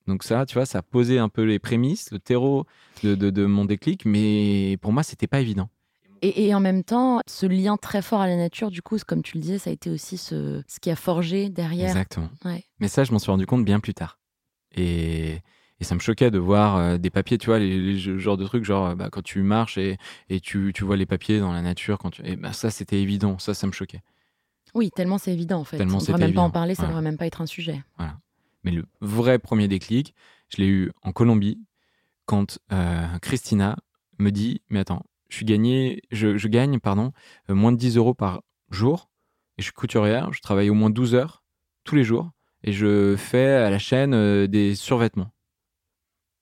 Donc, 0.07 0.23
ça, 0.23 0.45
tu 0.45 0.53
vois, 0.53 0.65
ça 0.65 0.77
a 0.79 0.81
posé 0.81 1.19
un 1.19 1.27
peu 1.27 1.43
les 1.43 1.59
prémices, 1.59 2.11
le 2.11 2.19
terreau 2.19 2.65
de, 3.03 3.13
de- 3.13 3.29
de 3.29 3.45
mon 3.45 3.65
déclic. 3.65 4.05
Mais 4.05 4.77
pour 4.81 4.93
moi, 4.93 5.03
c'était 5.03 5.27
pas 5.27 5.41
évident. 5.41 5.69
Et, 6.21 6.45
et 6.47 6.55
en 6.55 6.59
même 6.61 6.83
temps, 6.85 7.19
ce 7.27 7.45
lien 7.45 7.75
très 7.77 8.01
fort 8.01 8.21
à 8.21 8.27
la 8.27 8.37
nature, 8.37 8.71
du 8.71 8.81
coup, 8.81 8.95
comme 9.05 9.21
tu 9.21 9.35
le 9.37 9.41
disais, 9.41 9.57
ça 9.57 9.69
a 9.69 9.73
été 9.73 9.89
aussi 9.89 10.15
ce, 10.17 10.61
ce 10.67 10.79
qui 10.79 10.89
a 10.91 10.95
forgé 10.95 11.49
derrière. 11.49 11.89
Exactement. 11.89 12.29
Ouais. 12.45 12.63
Mais 12.79 12.87
ça, 12.87 13.03
je 13.03 13.11
m'en 13.11 13.19
suis 13.19 13.31
rendu 13.31 13.45
compte 13.45 13.65
bien 13.65 13.79
plus 13.81 13.93
tard. 13.95 14.17
Et, 14.75 15.39
et 15.81 15.83
ça 15.83 15.95
me 15.95 15.99
choquait 15.99 16.29
de 16.29 16.37
voir 16.37 16.77
euh, 16.77 16.97
des 16.99 17.09
papiers, 17.09 17.39
tu 17.39 17.47
vois, 17.47 17.57
les, 17.57 17.75
les 17.81 17.97
ge- 17.97 18.17
genres 18.17 18.37
de 18.37 18.45
trucs, 18.45 18.63
genre 18.63 18.89
euh, 18.89 18.95
bah, 18.95 19.09
quand 19.11 19.23
tu 19.23 19.41
marches 19.41 19.79
et, 19.79 19.97
et 20.29 20.39
tu, 20.39 20.71
tu 20.75 20.83
vois 20.83 20.95
les 20.95 21.07
papiers 21.07 21.39
dans 21.39 21.51
la 21.51 21.63
nature, 21.63 21.97
quand 21.97 22.11
tu... 22.11 22.21
et 22.23 22.35
bah, 22.35 22.53
ça, 22.53 22.69
c'était 22.69 23.01
évident. 23.01 23.39
Ça, 23.39 23.55
ça 23.55 23.65
me 23.65 23.71
choquait. 23.71 24.03
Oui, 24.75 24.91
tellement 24.95 25.17
c'est 25.17 25.33
évident, 25.33 25.59
en 25.59 25.63
fait. 25.63 25.77
Tellement 25.77 25.97
on 25.97 26.01
ne 26.01 26.05
devrait 26.05 26.19
même 26.19 26.35
pas 26.35 26.41
en 26.41 26.51
parler, 26.51 26.75
ça 26.75 26.83
ne 26.83 26.87
Voilà. 26.87 26.99
devrait 26.99 27.11
même 27.11 27.17
pas 27.17 27.25
être 27.25 27.41
un 27.41 27.47
sujet. 27.47 27.81
Mais 28.63 28.69
le 28.71 28.85
vrai 29.01 29.39
premier 29.39 29.67
déclic, 29.67 30.13
je 30.49 30.57
l'ai 30.57 30.67
eu 30.67 30.91
en 31.01 31.11
Colombie, 31.11 31.59
quand 32.27 32.59
euh, 32.71 33.07
Christina 33.19 33.75
me 34.19 34.29
dit 34.29 34.61
Mais 34.69 34.77
attends, 34.77 35.03
je, 35.29 35.37
suis 35.37 35.45
gagné, 35.45 36.03
je, 36.11 36.37
je 36.37 36.47
gagne 36.47 36.79
pardon, 36.79 37.11
euh, 37.49 37.55
moins 37.55 37.71
de 37.71 37.77
10 37.77 37.97
euros 37.97 38.13
par 38.13 38.43
jour, 38.69 39.09
et 39.57 39.63
je 39.63 39.63
suis 39.63 39.73
couturière, 39.73 40.31
je 40.31 40.41
travaille 40.41 40.69
au 40.69 40.75
moins 40.75 40.91
12 40.91 41.15
heures 41.15 41.43
tous 41.85 41.95
les 41.95 42.03
jours, 42.03 42.29
et 42.63 42.71
je 42.71 43.15
fais 43.17 43.47
à 43.47 43.71
la 43.71 43.79
chaîne 43.79 44.13
euh, 44.13 44.45
des 44.45 44.75
survêtements. 44.75 45.31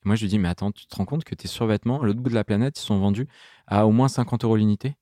Et 0.03 0.07
moi, 0.07 0.15
je 0.15 0.21
lui 0.21 0.29
dis 0.29 0.39
Mais 0.39 0.49
attends, 0.49 0.71
tu 0.71 0.85
te 0.87 0.95
rends 0.95 1.05
compte 1.05 1.23
que 1.23 1.35
tes 1.35 1.47
survêtements, 1.47 2.01
à 2.01 2.05
l'autre 2.05 2.19
bout 2.19 2.29
de 2.29 2.35
la 2.35 2.43
planète, 2.43 2.79
ils 2.79 2.83
sont 2.85 2.99
vendus 2.99 3.27
à 3.67 3.85
au 3.87 3.91
moins 3.91 4.07
50 4.07 4.43
euros 4.43 4.55
l'unité? 4.57 4.95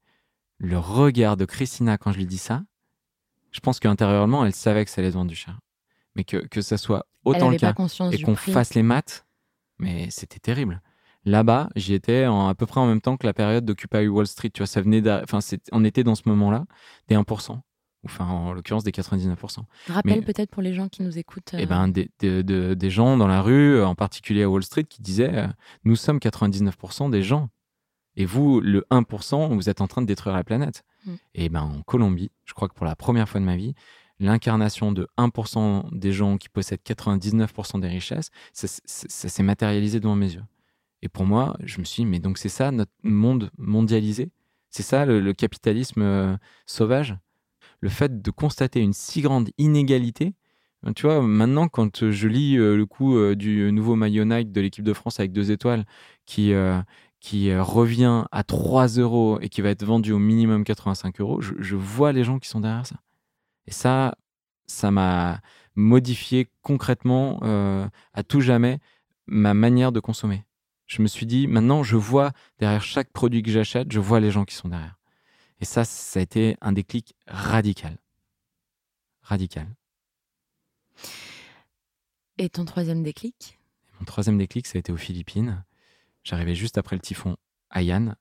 Le 0.59 0.77
regard 0.79 1.37
de 1.37 1.45
Christina 1.45 1.97
quand 1.97 2.11
je 2.13 2.17
lui 2.19 2.27
dis 2.27 2.37
ça, 2.39 2.63
je 3.51 3.59
pense 3.59 3.79
qu'intérieurement, 3.79 4.45
elle 4.45 4.53
savait 4.53 4.85
que 4.85 4.91
ça 4.91 5.01
allait 5.01 5.11
se 5.11 5.15
vendre 5.15 5.29
du 5.29 5.35
cher. 5.35 5.59
Mais 6.15 6.23
que, 6.23 6.37
que 6.37 6.61
ça 6.61 6.77
soit 6.77 7.07
autant 7.25 7.49
le 7.49 7.55
cas 7.55 7.75
et 8.11 8.19
qu'on 8.19 8.35
fasse 8.35 8.73
les 8.73 8.83
maths, 8.83 9.25
mais 9.79 10.09
c'était 10.11 10.39
terrible. 10.39 10.81
Là-bas, 11.25 11.69
j'y 11.75 11.93
étais 11.95 12.27
en- 12.27 12.47
à 12.49 12.55
peu 12.55 12.65
près 12.65 12.81
en 12.81 12.87
même 12.87 13.01
temps 13.01 13.17
que 13.17 13.27
la 13.27 13.33
période 13.33 13.65
d'Occupy 13.65 14.07
Wall 14.07 14.27
Street. 14.27 14.49
Tu 14.51 14.59
vois, 14.61 14.67
ça 14.67 14.81
venait 14.81 15.03
enfin, 15.23 15.39
on 15.73 15.85
était 15.85 16.03
dans 16.03 16.15
ce 16.15 16.23
moment-là, 16.27 16.65
des 17.09 17.15
1%. 17.15 17.63
Enfin, 18.05 18.25
en 18.25 18.53
l'occurrence, 18.53 18.83
des 18.83 18.91
99%. 18.91 19.65
Rappel 19.87 20.19
Mais- 20.19 20.21
peut-être 20.21 20.49
pour 20.49 20.61
les 20.61 20.73
gens 20.73 20.87
qui 20.87 21.01
nous 21.03 21.17
écoutent. 21.17 21.51
Eh 21.57 21.63
euh, 21.63 21.65
ben, 21.65 21.87
des, 21.87 22.09
de- 22.21 22.41
de- 22.41 22.73
des 22.73 22.89
gens 22.89 23.17
dans 23.17 23.27
la 23.27 23.41
rue, 23.41 23.81
en 23.83 23.95
particulier 23.95 24.43
à 24.43 24.49
Wall 24.49 24.63
Street, 24.63 24.83
qui 24.85 25.01
disaient 25.01 25.33
euh, 25.35 25.47
Nous 25.83 25.95
sommes 25.95 26.19
99% 26.19 27.09
des 27.09 27.23
gens. 27.23 27.49
Et 28.15 28.25
vous, 28.25 28.61
le 28.61 28.85
1%, 28.91 29.53
vous 29.55 29.69
êtes 29.69 29.81
en 29.81 29.87
train 29.87 30.01
de 30.01 30.07
détruire 30.07 30.35
la 30.35 30.43
planète. 30.43 30.83
Mm. 31.05 31.13
Et 31.35 31.49
ben, 31.49 31.61
en 31.61 31.81
Colombie, 31.83 32.31
je 32.45 32.53
crois 32.53 32.67
que 32.69 32.73
pour 32.73 32.85
la 32.85 32.95
première 32.95 33.27
fois 33.29 33.39
de 33.41 33.45
ma 33.45 33.55
vie, 33.57 33.73
l'incarnation 34.19 34.91
de 34.91 35.07
1% 35.17 35.89
des 35.91 36.11
gens 36.11 36.37
qui 36.37 36.49
possèdent 36.49 36.81
99% 36.83 37.79
des 37.79 37.87
richesses, 37.87 38.29
ça, 38.53 38.67
ça- 38.67 38.79
ça 38.85 39.29
s'est 39.29 39.43
matérialisé 39.43 39.99
devant 39.99 40.15
mes 40.15 40.33
yeux. 40.33 40.43
Et 41.03 41.09
pour 41.09 41.25
moi, 41.25 41.55
je 41.63 41.79
me 41.79 41.83
suis 41.85 42.03
dit 42.03 42.09
Mais 42.09 42.19
donc, 42.19 42.37
c'est 42.39 42.49
ça 42.49 42.71
notre 42.71 42.91
monde 43.03 43.51
mondialisé? 43.57 44.31
C'est 44.71 44.83
ça 44.83 45.05
le, 45.05 45.19
le 45.19 45.33
capitalisme 45.33 46.01
euh, 46.01 46.35
sauvage? 46.65 47.15
Le 47.79 47.89
fait 47.89 48.21
de 48.21 48.31
constater 48.31 48.79
une 48.81 48.93
si 48.93 49.21
grande 49.21 49.49
inégalité 49.57 50.33
tu 50.95 51.07
vois, 51.07 51.21
maintenant, 51.21 51.67
quand 51.67 52.11
je 52.11 52.27
lis 52.27 52.55
euh, 52.57 52.77
le 52.77 52.85
coup 52.85 53.17
euh, 53.17 53.35
du 53.35 53.71
nouveau 53.71 53.95
maillot 53.95 54.25
Nike 54.25 54.51
de 54.51 54.61
l'équipe 54.61 54.85
de 54.85 54.93
France 54.93 55.19
avec 55.19 55.31
deux 55.31 55.51
étoiles 55.51 55.85
qui, 56.25 56.53
euh, 56.53 56.79
qui 57.19 57.49
euh, 57.49 57.63
revient 57.63 58.25
à 58.31 58.43
3 58.43 58.87
euros 58.99 59.39
et 59.41 59.49
qui 59.49 59.61
va 59.61 59.69
être 59.69 59.83
vendu 59.83 60.11
au 60.11 60.19
minimum 60.19 60.63
85 60.63 61.19
euros, 61.19 61.41
je, 61.41 61.53
je 61.59 61.75
vois 61.75 62.11
les 62.11 62.23
gens 62.23 62.39
qui 62.39 62.47
sont 62.47 62.61
derrière 62.61 62.85
ça. 62.85 62.97
Et 63.65 63.71
ça, 63.71 64.15
ça 64.67 64.91
m'a 64.91 65.41
modifié 65.75 66.47
concrètement 66.61 67.39
euh, 67.43 67.87
à 68.13 68.23
tout 68.23 68.41
jamais 68.41 68.79
ma 69.25 69.53
manière 69.53 69.91
de 69.91 69.99
consommer. 69.99 70.45
Je 70.85 71.01
me 71.01 71.07
suis 71.07 71.25
dit, 71.25 71.47
maintenant, 71.47 71.83
je 71.83 71.97
vois 71.97 72.31
derrière 72.59 72.83
chaque 72.83 73.11
produit 73.11 73.43
que 73.43 73.51
j'achète, 73.51 73.91
je 73.91 73.99
vois 73.99 74.19
les 74.19 74.31
gens 74.31 74.45
qui 74.45 74.55
sont 74.55 74.69
derrière. 74.69 74.96
Et 75.59 75.65
ça, 75.65 75.85
ça 75.85 76.19
a 76.19 76.23
été 76.23 76.55
un 76.61 76.71
déclic 76.71 77.15
radical. 77.27 77.97
Radical. 79.21 79.67
Et 82.37 82.49
ton 82.49 82.65
troisième 82.65 83.03
déclic? 83.03 83.57
Mon 83.99 84.05
troisième 84.05 84.37
déclic, 84.37 84.67
ça 84.67 84.77
a 84.77 84.79
été 84.79 84.91
aux 84.91 84.97
Philippines. 84.97 85.63
J'arrivais 86.23 86.55
juste 86.55 86.77
après 86.77 86.95
le 86.95 87.01
typhon 87.01 87.37
Haiyan. 87.71 88.15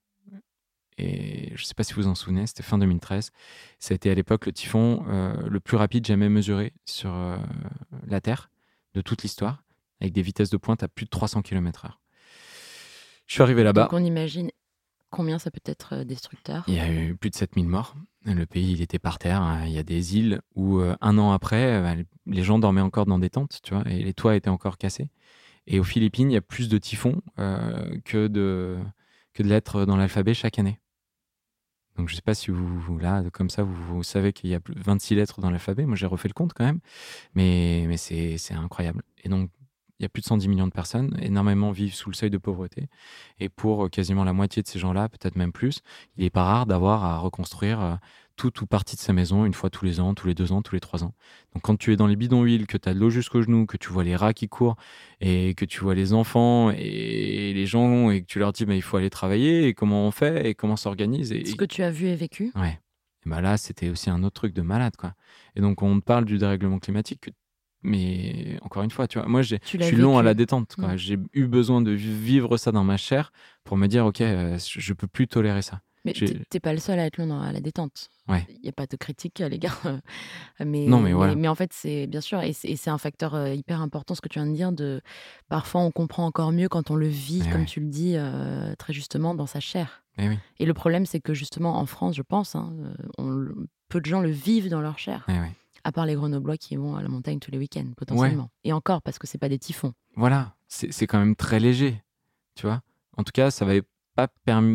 Et 0.99 1.49
je 1.55 1.63
ne 1.63 1.67
sais 1.67 1.75
pas 1.75 1.85
si 1.85 1.93
vous 1.93 2.03
vous 2.03 2.09
en 2.09 2.15
souvenez, 2.15 2.47
c'était 2.47 2.63
fin 2.63 2.79
2013. 2.79 3.31
Ça 3.79 3.93
a 3.93 3.95
été 3.95 4.11
à 4.11 4.15
l'époque 4.15 4.47
le 4.47 4.53
typhon 4.53 5.05
euh, 5.09 5.35
le 5.49 5.61
plus 5.61 5.77
rapide 5.77 6.07
jamais 6.07 6.31
mesuré 6.31 6.73
sur 6.87 7.13
euh, 7.13 7.37
la 8.07 8.23
Terre 8.23 8.51
de 8.95 9.03
toute 9.03 9.23
l'histoire, 9.23 9.63
avec 10.01 10.15
des 10.15 10.23
vitesses 10.23 10.49
de 10.49 10.57
pointe 10.57 10.83
à 10.83 10.89
plus 10.89 11.05
de 11.05 11.11
300 11.11 11.43
km/h. 11.43 11.91
Je 13.27 13.35
suis 13.35 13.43
arrivé 13.43 13.63
là-bas. 13.63 13.83
Donc 13.83 13.93
on 13.93 14.05
imagine 14.05 14.51
combien 15.17 15.39
ça 15.39 15.51
peut 15.51 15.61
être 15.65 15.95
euh, 15.95 16.05
destructeur? 16.05 16.65
Il 16.69 16.75
y 16.75 16.81
a 16.81 16.93
eu 16.93 17.17
plus 17.17 17.31
de 17.31 17.35
7000 17.35 17.67
morts. 17.67 17.97
Le 18.27 18.45
pays, 18.45 18.73
il 18.73 18.83
était 18.83 18.99
par 18.99 19.19
terre. 19.19 19.41
hein. 19.41 19.65
Il 19.67 19.73
y 19.73 19.79
a 19.79 19.83
des 19.83 20.17
îles 20.17 20.41
où, 20.55 20.79
euh, 20.81 20.95
un 21.01 21.17
an 21.17 21.33
après, 21.33 21.81
bah, 21.81 21.95
les 22.27 22.43
gens 22.43 22.59
dormaient 22.59 22.81
encore 22.81 23.07
dans 23.07 23.19
des 23.19 23.31
tentes, 23.31 23.61
tu 23.63 23.73
vois, 23.75 23.85
et 23.89 24.03
les 24.03 24.15
toits 24.15 24.37
étaient 24.37 24.51
encore 24.51 24.79
cassés. 24.79 25.09
Et 25.67 25.81
aux 25.81 25.85
Philippines, 25.85 26.31
il 26.31 26.35
y 26.35 26.39
a 26.39 26.43
plus 26.43 26.69
de 26.69 26.79
typhons 26.79 27.23
euh, 27.39 27.99
que, 28.05 28.27
de, 28.29 28.79
que 29.33 29.43
de 29.43 29.49
lettres 29.49 29.85
dans 29.87 29.97
l'alphabet 29.97 30.35
chaque 30.35 30.59
année. 30.59 30.79
Donc, 31.97 32.09
je 32.09 32.15
ne 32.15 32.17
sais 32.17 32.23
pas 32.23 32.35
si 32.35 32.51
vous, 32.51 32.99
là, 32.99 33.23
comme 33.33 33.49
ça, 33.49 33.63
vous, 33.63 34.03
savez 34.03 34.33
qu'il 34.35 34.51
y 34.51 34.55
a 34.55 34.61
plus- 34.61 34.75
26 34.79 35.15
lettres 35.15 35.41
dans 35.41 35.51
l'alphabet. 35.51 35.87
Moi, 35.87 35.97
j'ai 35.97 36.07
refait 36.07 36.29
le 36.29 36.35
compte 36.35 36.53
quand 36.53 36.65
même. 36.65 36.81
Mais, 37.35 37.87
mais 37.89 37.97
c'est 37.97 38.37
incroyable. 38.55 39.03
Et 39.25 39.29
donc, 39.31 39.51
il 39.99 40.03
y 40.03 40.07
a 40.07 40.09
plus 40.09 40.21
de 40.21 40.27
110 40.27 40.49
millions 40.49 40.67
de 40.67 40.73
personnes. 40.73 41.17
Énormément 41.23 41.71
vivent 41.71 41.95
sous 41.95 42.11
le 42.11 42.15
seuil 42.15 42.31
de 42.31 42.39
pauvreté. 42.39 42.89
Et 43.41 43.49
pour 43.49 43.87
euh, 43.87 43.89
quasiment 43.89 44.25
la 44.25 44.33
moitié 44.33 44.63
de 44.63 44.69
ces 44.69 44.79
gens-là, 44.79 45.09
peut-être 45.09 45.37
même 45.37 45.53
plus, 45.53 45.81
il 46.17 46.25
n'est 46.25 46.31
pas 46.31 46.45
rare 46.45 46.67
d'avoir 46.67 47.05
à 47.05 47.19
reconstruire 47.19 47.81
euh, 47.81 47.95
tout 48.37 48.63
ou 48.63 48.67
partie 48.67 48.97
de 48.97 49.01
sa 49.01 49.15
maison 49.15 49.47
une 49.47 49.55
fois 49.55 49.71
tous 49.71 49.85
les 49.87 49.99
ans, 49.99 50.13
tous 50.13 50.27
les 50.27 50.35
deux 50.35 50.53
ans, 50.53 50.61
tous 50.61 50.75
les 50.75 50.81
trois 50.81 51.03
ans. 51.05 51.15
Donc 51.55 51.63
quand 51.63 51.77
tu 51.79 51.93
es 51.93 51.97
dans 51.97 52.07
les 52.07 52.17
bidonvilles, 52.17 52.67
que 52.67 52.77
tu 52.77 52.89
as 52.89 52.93
de 52.95 52.99
l'eau 52.99 53.09
jusqu'au 53.09 53.41
genou, 53.41 53.65
que 53.65 53.79
tu 53.79 53.89
vois 53.89 54.05
les 54.05 54.15
rats 54.17 54.35
qui 54.35 54.49
courent 54.49 54.77
et 55.23 55.55
que 55.55 55.65
tu 55.65 55.81
vois 55.81 55.95
les 55.95 56.13
enfants 56.13 56.71
et 56.71 57.53
les 57.55 57.67
gens 57.67 58.11
et 58.11 58.21
que 58.21 58.27
tu 58.27 58.39
leur 58.39 58.53
dis 58.53 58.67
mais 58.67 58.77
il 58.77 58.83
faut 58.83 58.99
aller 58.99 59.09
travailler 59.09 59.67
et 59.69 59.73
comment 59.73 60.07
on 60.07 60.11
fait 60.11 60.51
et 60.51 60.55
comment 60.55 60.75
on 60.75 60.77
s'organise 60.77 61.33
et, 61.33 61.47
Ce 61.47 61.55
que 61.55 61.65
tu 61.65 61.83
as 61.83 61.91
vu 61.91 62.09
et 62.09 62.15
vécu 62.17 62.53
Ouais. 62.57 62.79
Et 63.25 63.29
bah 63.31 63.41
là, 63.41 63.57
c'était 63.57 63.89
aussi 63.89 64.11
un 64.11 64.23
autre 64.23 64.35
truc 64.35 64.53
de 64.55 64.63
malade, 64.63 64.95
quoi. 64.97 65.15
Et 65.57 65.61
donc, 65.61 65.83
on 65.83 66.01
parle 66.01 66.27
du 66.27 66.39
dérèglement 66.39 66.79
climatique, 66.79 67.23
que- 67.23 67.31
mais 67.87 68.59
encore 68.63 68.83
une 68.83 68.91
fois, 68.91 69.07
tu 69.09 69.19
vois, 69.19 69.27
moi, 69.29 69.43
je 69.43 69.57
suis 69.65 69.97
long 69.97 70.19
à 70.19 70.23
la 70.23 70.35
détente. 70.35 70.77
Mm. 70.79 70.97
J'ai 70.97 71.19
eu 71.33 71.47
besoin 71.47 71.81
de 71.81 71.93
vivre 71.93 72.57
ça 72.57 72.73
dans 72.73 72.85
ma 72.85 72.97
chair 72.97 73.33
pour 73.65 73.77
me 73.77 73.87
dire, 73.87 74.05
OK, 74.07 74.21
euh, 74.21 74.59
je 74.59 74.93
peux 74.93 75.07
plus 75.07 75.29
tolérer 75.29 75.63
ça. 75.63 75.81
Mais 76.05 76.13
t'es- 76.13 76.61
pas 76.61 76.73
le 76.73 76.79
seul 76.79 77.01
à 77.01 77.07
être 77.07 77.19
long 77.19 77.41
à 77.41 77.51
la 77.53 77.61
détente. 77.61 78.11
Ouais. 78.29 78.47
Il 78.49 78.61
n'y 78.63 78.69
a 78.69 78.73
pas 78.73 78.87
de 78.87 78.97
critique 78.97 79.41
à 79.41 79.49
l'égard. 79.49 79.81
euh, 79.87 79.99
mais, 80.65 80.87
Non, 80.87 81.01
mais 81.01 81.13
voilà. 81.13 81.35
mais 81.35 81.49
en 81.49 81.55
fait, 81.57 81.73
c'est 81.73 82.07
bien 82.07 82.21
sûr, 82.21 82.41
et 82.43 82.53
c'est 82.53 82.91
un 82.91 82.99
facteur 82.99 83.35
euh, 83.35 83.53
hyper 83.53 83.81
important 83.81 84.15
ce 84.15 84.21
que 84.21 84.29
tu 84.29 84.39
viens 84.39 84.47
de 84.47 84.55
dire. 84.55 84.71
De, 84.73 85.01
parfois, 85.49 85.81
on 85.81 85.91
comprend 85.91 86.25
encore 86.27 86.53
mieux 86.53 86.69
quand 86.69 86.91
on 86.93 86.95
le 86.97 87.09
vit, 87.09 87.41
comme 87.51 87.63
ouais. 87.63 87.67
tu 87.67 87.81
le 87.81 87.87
dis 87.89 88.15
euh, 88.17 88.75
très 88.77 88.93
justement, 88.93 89.35
dans 89.35 89.47
sa 89.47 89.59
chair. 89.61 90.05
Oui, 90.19 90.39
Et 90.61 90.65
le 90.65 90.75
problème, 90.75 91.07
c'est 91.07 91.21
que 91.21 91.35
justement, 91.35 91.77
en 91.77 91.87
France, 91.87 92.15
je 92.17 92.23
pense, 92.23 92.55
hein, 92.55 92.73
on 93.19 93.49
peu 93.89 94.01
de 94.01 94.07
gens 94.07 94.21
le 94.21 94.31
vivent 94.31 94.69
dans 94.71 94.81
leur 94.81 94.99
chair, 94.99 95.25
oui. 95.29 95.35
À 95.87 95.93
part 95.93 96.05
les 96.05 96.17
Grenoblois 96.17 96.57
qui 96.57 96.75
vont 96.75 96.97
à 96.97 97.03
la 97.03 97.09
montagne 97.09 97.39
tous 97.39 97.53
les 97.53 97.59
week-ends, 97.59 97.93
potentiellement. 97.97 98.51
Et 98.65 98.73
encore, 98.73 99.03
parce 99.03 99.21
que 99.21 99.29
c'est 99.29 99.39
pas 99.39 99.49
des 99.49 99.59
typhons. 99.59 99.93
Voilà, 100.17 100.57
c'est 100.67 101.07
quand 101.07 101.21
même 101.21 101.37
très 101.37 101.61
léger, 101.61 102.03
tu 102.57 102.67
vois. 102.67 102.83
En 103.17 103.23
tout 103.23 103.31
cas, 103.33 103.53
ça 103.53 103.65
va 103.65 103.75
pas 104.17 104.29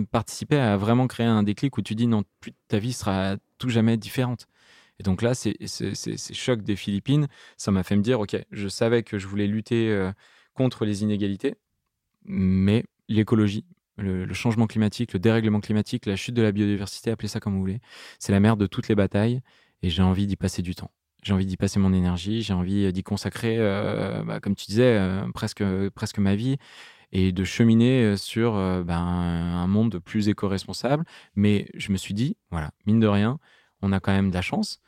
participer 0.09 0.57
à 0.57 0.77
vraiment 0.77 1.07
créer 1.07 1.25
un 1.25 1.43
déclic 1.43 1.77
où 1.77 1.81
tu 1.81 1.95
dis 1.95 2.07
non, 2.07 2.23
ta 2.69 2.79
vie 2.79 2.93
sera 2.93 3.35
tout 3.57 3.67
jamais 3.67 3.97
différente. 3.97 4.47
Et 4.99 5.03
donc 5.03 5.21
là, 5.21 5.33
ces 5.33 5.57
chocs 6.33 6.61
des 6.61 6.77
Philippines, 6.77 7.27
ça 7.57 7.71
m'a 7.71 7.83
fait 7.83 7.97
me 7.97 8.03
dire, 8.03 8.21
ok, 8.21 8.37
je 8.49 8.67
savais 8.69 9.03
que 9.03 9.19
je 9.19 9.27
voulais 9.27 9.47
lutter 9.47 9.89
euh, 9.89 10.13
contre 10.53 10.85
les 10.85 11.03
inégalités, 11.03 11.55
mais 12.23 12.85
l'écologie, 13.09 13.65
le, 13.97 14.23
le 14.23 14.33
changement 14.33 14.65
climatique, 14.65 15.11
le 15.11 15.19
dérèglement 15.19 15.59
climatique, 15.59 16.05
la 16.05 16.15
chute 16.15 16.35
de 16.35 16.41
la 16.41 16.53
biodiversité, 16.53 17.11
appelez 17.11 17.27
ça 17.27 17.41
comme 17.41 17.53
vous 17.53 17.59
voulez, 17.59 17.81
c'est 18.17 18.31
la 18.31 18.39
mère 18.39 18.55
de 18.55 18.65
toutes 18.65 18.87
les 18.87 18.95
batailles 18.95 19.41
et 19.81 19.89
j'ai 19.89 20.03
envie 20.03 20.27
d'y 20.27 20.37
passer 20.37 20.61
du 20.61 20.73
temps. 20.73 20.91
J'ai 21.21 21.33
envie 21.33 21.45
d'y 21.45 21.57
passer 21.57 21.79
mon 21.79 21.93
énergie, 21.93 22.41
j'ai 22.41 22.53
envie 22.53 22.91
d'y 22.91 23.03
consacrer, 23.03 23.57
euh, 23.59 24.23
bah, 24.23 24.39
comme 24.39 24.55
tu 24.55 24.65
disais, 24.65 24.97
euh, 24.97 25.23
presque, 25.33 25.63
presque 25.93 26.17
ma 26.17 26.35
vie 26.35 26.57
et 27.11 27.31
de 27.31 27.43
cheminer 27.43 28.03
euh, 28.03 28.17
sur 28.17 28.55
euh, 28.55 28.83
ben, 28.83 28.95
un 28.95 29.67
monde 29.67 29.99
plus 29.99 30.29
éco-responsable. 30.29 31.05
Mais 31.35 31.67
je 31.75 31.91
me 31.91 31.97
suis 31.97 32.13
dit, 32.13 32.37
voilà, 32.51 32.71
mine 32.85 32.99
de 32.99 33.07
rien, 33.07 33.39
on 33.81 33.91
a 33.91 33.99
quand 33.99 34.11
même 34.11 34.29
de 34.29 34.35
la 34.35 34.41
chance. 34.41 34.79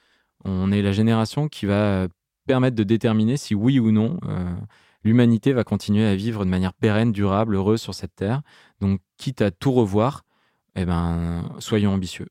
On 0.46 0.72
est 0.72 0.82
la 0.82 0.92
génération 0.92 1.48
qui 1.48 1.66
va 1.66 2.08
permettre 2.48 2.76
de 2.76 2.84
déterminer 2.84 3.38
si 3.38 3.56
oui 3.56 3.80
ou 3.80 3.92
non 3.92 4.20
euh, 4.26 4.56
l'humanité 5.04 5.54
va 5.54 5.64
continuer 5.64 6.06
à 6.06 6.16
vivre 6.16 6.46
de 6.46 6.50
manière 6.50 6.74
pérenne, 6.74 7.12
durable, 7.12 7.56
heureuse 7.56 7.82
sur 7.82 7.94
cette 7.94 8.16
terre. 8.16 8.42
Donc, 8.82 9.02
quitte 9.18 9.42
à 9.42 9.52
tout 9.52 9.72
revoir, 9.72 10.24
eh 10.76 10.86
ben, 10.86 11.50
soyons 11.60 11.94
ambitieux. 11.94 12.28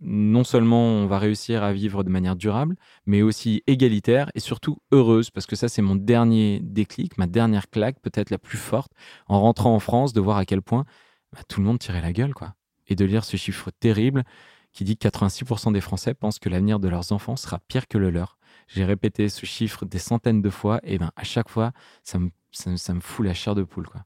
Non 0.00 0.44
seulement 0.44 0.82
on 0.84 1.06
va 1.06 1.18
réussir 1.18 1.62
à 1.62 1.72
vivre 1.72 2.04
de 2.04 2.10
manière 2.10 2.36
durable, 2.36 2.76
mais 3.06 3.22
aussi 3.22 3.62
égalitaire 3.66 4.30
et 4.34 4.40
surtout 4.40 4.78
heureuse, 4.92 5.30
parce 5.30 5.46
que 5.46 5.56
ça 5.56 5.68
c'est 5.68 5.82
mon 5.82 5.96
dernier 5.96 6.60
déclic, 6.62 7.16
ma 7.18 7.26
dernière 7.26 7.70
claque, 7.70 8.00
peut-être 8.00 8.30
la 8.30 8.38
plus 8.38 8.58
forte, 8.58 8.92
en 9.26 9.40
rentrant 9.40 9.74
en 9.74 9.80
France, 9.80 10.12
de 10.12 10.20
voir 10.20 10.36
à 10.38 10.44
quel 10.44 10.62
point 10.62 10.84
bah, 11.32 11.40
tout 11.48 11.60
le 11.60 11.66
monde 11.66 11.78
tirait 11.78 12.00
la 12.02 12.12
gueule, 12.12 12.34
quoi. 12.34 12.54
Et 12.88 12.96
de 12.96 13.04
lire 13.04 13.24
ce 13.24 13.36
chiffre 13.36 13.70
terrible 13.80 14.24
qui 14.72 14.84
dit 14.84 14.96
que 14.96 15.02
86% 15.02 15.72
des 15.72 15.80
Français 15.80 16.14
pensent 16.14 16.38
que 16.38 16.48
l'avenir 16.48 16.78
de 16.80 16.88
leurs 16.88 17.12
enfants 17.12 17.36
sera 17.36 17.58
pire 17.60 17.88
que 17.88 17.98
le 17.98 18.10
leur. 18.10 18.38
J'ai 18.68 18.84
répété 18.84 19.28
ce 19.28 19.46
chiffre 19.46 19.84
des 19.84 19.98
centaines 19.98 20.42
de 20.42 20.50
fois, 20.50 20.80
et 20.84 20.98
ben 20.98 21.10
à 21.16 21.24
chaque 21.24 21.48
fois, 21.48 21.72
ça 22.04 22.18
me, 22.18 22.30
ça, 22.52 22.70
me- 22.70 22.76
ça 22.76 22.94
me 22.94 23.00
fout 23.00 23.24
la 23.26 23.34
chair 23.34 23.54
de 23.54 23.62
poule, 23.64 23.86
quoi. 23.88 24.04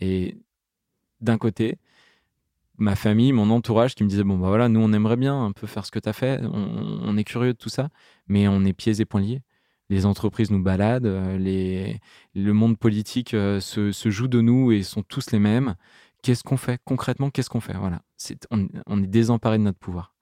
Et 0.00 0.38
d'un 1.20 1.38
côté, 1.38 1.78
ma 2.78 2.96
famille, 2.96 3.32
mon 3.32 3.50
entourage 3.50 3.94
qui 3.94 4.04
me 4.04 4.08
disait 4.08 4.24
bon 4.24 4.38
bah 4.38 4.48
voilà, 4.48 4.68
nous 4.68 4.80
on 4.80 4.92
aimerait 4.92 5.16
bien 5.16 5.44
un 5.44 5.52
peu 5.52 5.66
faire 5.66 5.84
ce 5.86 5.90
que 5.90 5.98
tu 5.98 6.08
as 6.08 6.12
fait, 6.12 6.40
on, 6.44 7.16
est 7.16 7.24
curieux 7.24 7.52
de 7.52 7.58
tout 7.58 7.68
ça, 7.68 7.88
mais 8.28 8.48
on 8.48 8.64
est 8.64 8.72
pieds 8.72 9.00
et 9.00 9.04
poings 9.04 9.20
liés. 9.20 9.42
Les 9.88 10.04
entreprises 10.04 10.50
nous 10.50 10.62
baladent, 10.62 11.06
euh, 11.06 11.38
les, 11.38 12.00
le 12.34 12.52
monde 12.52 12.76
politique 12.76 13.34
euh, 13.34 13.60
se, 13.60 13.92
se 13.92 14.10
joue 14.10 14.26
de 14.26 14.40
nous 14.40 14.72
et 14.72 14.82
sont 14.82 15.02
tous 15.02 15.30
les 15.30 15.38
mêmes. 15.38 15.76
Qu'est-ce 16.22 16.42
qu'on 16.42 16.56
fait 16.56 16.80
concrètement? 16.84 17.30
Qu'est-ce 17.30 17.48
qu'on 17.48 17.60
fait? 17.60 17.76
Voilà, 17.76 18.02
c'est, 18.16 18.48
on, 18.50 18.66
est 19.02 19.06
désemparé 19.06 19.58
de 19.58 19.62
notre 19.62 19.78
pouvoir. 19.78 20.12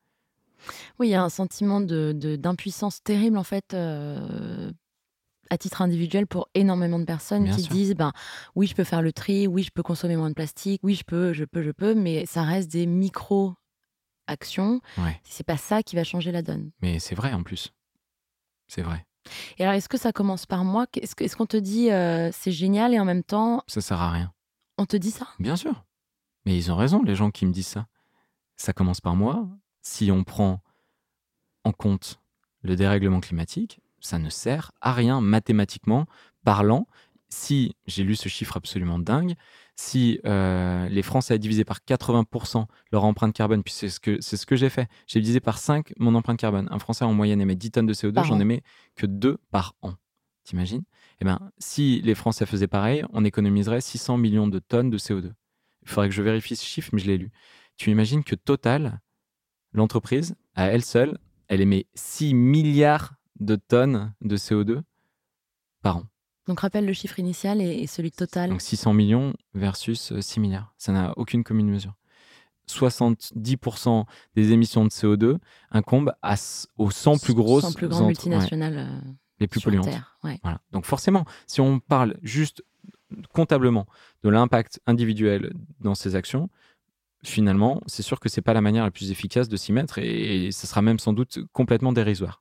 Oui, 0.99 1.09
il 1.09 1.11
y 1.11 1.15
a 1.15 1.23
un 1.23 1.31
sentiment 1.31 1.81
de, 1.81 2.13
de- 2.15 2.37
d'impuissance 2.37 3.03
terrible, 3.03 3.39
en 3.39 3.45
fait, 3.45 3.73
euh, 3.73 4.71
à 5.51 5.59
titre 5.59 5.83
individuel 5.83 6.27
pour 6.27 6.49
énormément 6.55 6.99
de 6.99 7.05
personnes 7.05 7.45
Bien 7.45 7.55
qui 7.55 7.63
sûr. 7.63 7.73
disent 7.73 7.95
ben, 7.95 8.13
oui, 8.55 8.67
je 8.67 8.75
peux 8.75 8.85
faire 8.85 9.03
le 9.03 9.13
tri, 9.13 9.47
oui, 9.47 9.63
je 9.63 9.71
peux 9.71 9.83
consommer 9.83 10.17
moins 10.17 10.29
de 10.31 10.35
plastique, 10.35 10.81
oui, 10.83 10.95
je 10.95 11.05
peux, 11.05 11.33
je 11.33 11.45
peux, 11.45 11.63
je 11.63 11.71
peux, 11.71 11.95
mais 11.95 12.27
ça 12.27 12.43
reste 12.43 12.71
des 12.71 12.87
micro-actions. 12.87 14.81
Ouais. 14.99 15.21
C'est 15.25 15.45
pas 15.47 15.57
ça 15.57 15.83
qui 15.83 15.97
va 15.97 16.05
changer 16.05 16.33
la 16.33 16.43
donne. 16.43 16.71
Mais 16.83 16.99
c'est 16.99 17.15
vrai 17.15 17.33
en 17.33 17.43
plus. 17.43 17.73
C'est 18.69 18.83
vrai. 18.83 19.07
Et 19.59 19.63
alors, 19.65 19.75
est-ce 19.75 19.89
que 19.89 19.97
ça 19.99 20.13
commence 20.13 20.45
par 20.47 20.65
moi? 20.65 20.87
Est-ce 21.01 21.37
qu'on 21.37 21.47
te 21.47 21.57
dit 21.57 21.91
euh, 21.91 22.31
c'est 22.33 22.53
génial 22.53 22.93
et 22.93 23.01
en 23.01 23.05
même 23.05 23.23
temps, 23.25 23.63
Ça 23.67 23.81
sert 23.81 24.01
à 24.01 24.11
rien. 24.11 24.33
on 24.79 24.85
te 24.87 24.97
dit 24.97 25.11
ça? 25.11 25.29
Bien 25.39 25.57
sûr. 25.57 25.85
Mais 26.45 26.57
ils 26.57 26.71
ont 26.71 26.77
raison, 26.77 27.03
les 27.03 27.15
gens 27.15 27.31
qui 27.31 27.47
me 27.47 27.53
disent 27.53 27.69
ça. 27.69 27.87
Ça 28.57 28.73
commence 28.75 29.01
par 29.01 29.17
moi. 29.17 29.49
Si 29.81 30.11
on 30.13 30.25
prend 30.25 30.61
en 31.65 31.73
compte 31.73 32.21
le 32.63 32.77
dérèglement 32.77 33.21
climatique, 33.21 33.81
ça 34.05 34.19
ne 34.19 34.29
sert 34.29 34.73
à 34.81 34.93
rien 34.93 35.21
mathématiquement 35.21 36.07
parlant. 36.45 36.87
Si, 37.29 37.75
j'ai 37.87 38.05
lu 38.05 38.15
ce 38.15 38.29
chiffre 38.29 38.57
absolument 38.57 38.99
dingue, 38.99 39.35
si 39.77 40.21
euh, 40.25 40.89
les 40.89 41.03
Français 41.03 41.39
divisaient 41.39 41.65
par 41.65 41.79
80% 41.79 42.67
leur 42.93 43.05
empreinte 43.05 43.35
carbone, 43.35 43.65
puis 43.65 43.73
c'est 43.73 43.89
ce 43.89 43.99
que, 43.99 44.21
c'est 44.21 44.37
ce 44.37 44.47
que 44.47 44.55
j'ai 44.55 44.69
fait, 44.69 44.89
j'ai 45.09 45.21
divisé 45.21 45.41
par 45.41 45.59
5 45.59 45.93
mon 45.99 46.15
empreinte 46.15 46.39
carbone. 46.39 46.69
Un 46.71 46.79
Français 46.79 47.05
en 47.05 47.13
moyenne 47.13 47.41
émet 47.41 47.57
10 47.57 47.71
tonnes 47.73 47.87
de 47.87 47.95
CO2, 47.95 48.13
Par 48.13 48.25
j'en 48.25 48.39
émets 48.39 48.63
que 48.95 49.07
2 49.07 49.39
par 49.51 49.75
an. 49.83 49.95
T'imagines? 50.45 50.85
Eh 51.21 51.25
bien, 51.25 51.41
si 51.59 52.03
les 52.03 52.15
Français 52.15 52.47
faisaient 52.47 52.69
pareil, 52.69 53.05
on 53.13 53.25
économiserait 53.25 53.81
600 53.81 54.19
millions 54.19 54.47
de 54.47 54.59
tonnes 54.59 54.91
de 54.91 54.99
CO2. 54.99 55.33
Il 55.83 55.89
faudrait 55.89 56.09
que 56.09 56.15
je 56.15 56.23
vérifie 56.23 56.57
ce 56.57 56.65
chiffre, 56.65 56.91
mais 56.93 57.01
je 57.01 57.07
l'ai 57.07 57.19
lu. 57.19 57.33
Tu 57.77 57.91
imagines 57.91 58.23
que 58.23 58.35
Total, 58.35 59.01
l'entreprise, 59.73 60.37
à 60.55 60.67
elle 60.67 60.85
seule, 60.85 61.19
elle 61.49 61.61
émet 61.61 61.87
6 61.95 62.35
milliards 62.35 63.15
de 63.41 63.57
tonnes 63.57 64.15
de 64.21 64.37
CO2 64.37 64.83
par 65.83 65.99
an. 65.99 66.05
Donc 66.47 66.61
rappelle 66.61 66.85
le 66.85 66.93
chiffre 66.93 67.19
initial 67.19 67.61
et, 67.61 67.87
celui 67.87 68.11
total. 68.11 68.51
Donc 68.51 68.61
600 68.61 68.93
millions 68.93 69.35
versus 69.55 70.13
euh, 70.13 70.21
6 70.21 70.41
milliards. 70.41 70.75
Ça 70.77 70.93
n'a 70.93 71.13
aucune 71.17 71.43
commune 71.43 71.71
mesure. 71.71 71.95
70% 72.69 74.05
des 74.35 74.53
émissions 74.53 74.85
de 74.85 74.91
CO2 74.91 75.39
incombent 75.71 76.15
à, 76.23 76.35
aux 76.79 76.91
100 76.91 77.19
plus 77.19 77.35
grosses, 77.35 77.75
plus 77.75 77.89
grandes 77.89 78.07
multinationales 78.07 78.79
euh, 78.79 79.11
les 79.39 79.47
plus 79.47 79.61
sur 79.61 79.71
polluantes. 79.71 79.91
Terre. 79.91 80.19
Ouais. 80.23 80.39
Voilà. 80.43 80.61
Donc 80.73 80.87
forcément, 80.87 81.25
si 81.47 81.61
on 81.61 81.81
parle 81.81 82.17
juste 82.23 82.63
comptablement 83.33 83.87
de 84.23 84.31
l'impact 84.31 84.81
individuel 84.87 85.53
dans 85.81 85.95
ces 85.95 86.15
actions, 86.15 86.49
finalement, 87.23 87.83
c'est 87.87 88.03
sûr 88.03 88.19
que 88.19 88.29
c'est 88.29 88.43
pas 88.43 88.55
la 88.55 88.61
manière 88.61 88.85
la 88.85 88.91
plus 88.91 89.11
efficace 89.11 89.49
de 89.49 89.57
s'y 89.57 89.73
mettre 89.73 89.99
et, 89.99 90.47
et 90.47 90.53
ce 90.53 90.67
sera 90.67 90.83
même 90.83 90.99
sans 90.99 91.13
doute 91.13 91.41
complètement 91.53 91.93
dérisoire. 91.93 92.41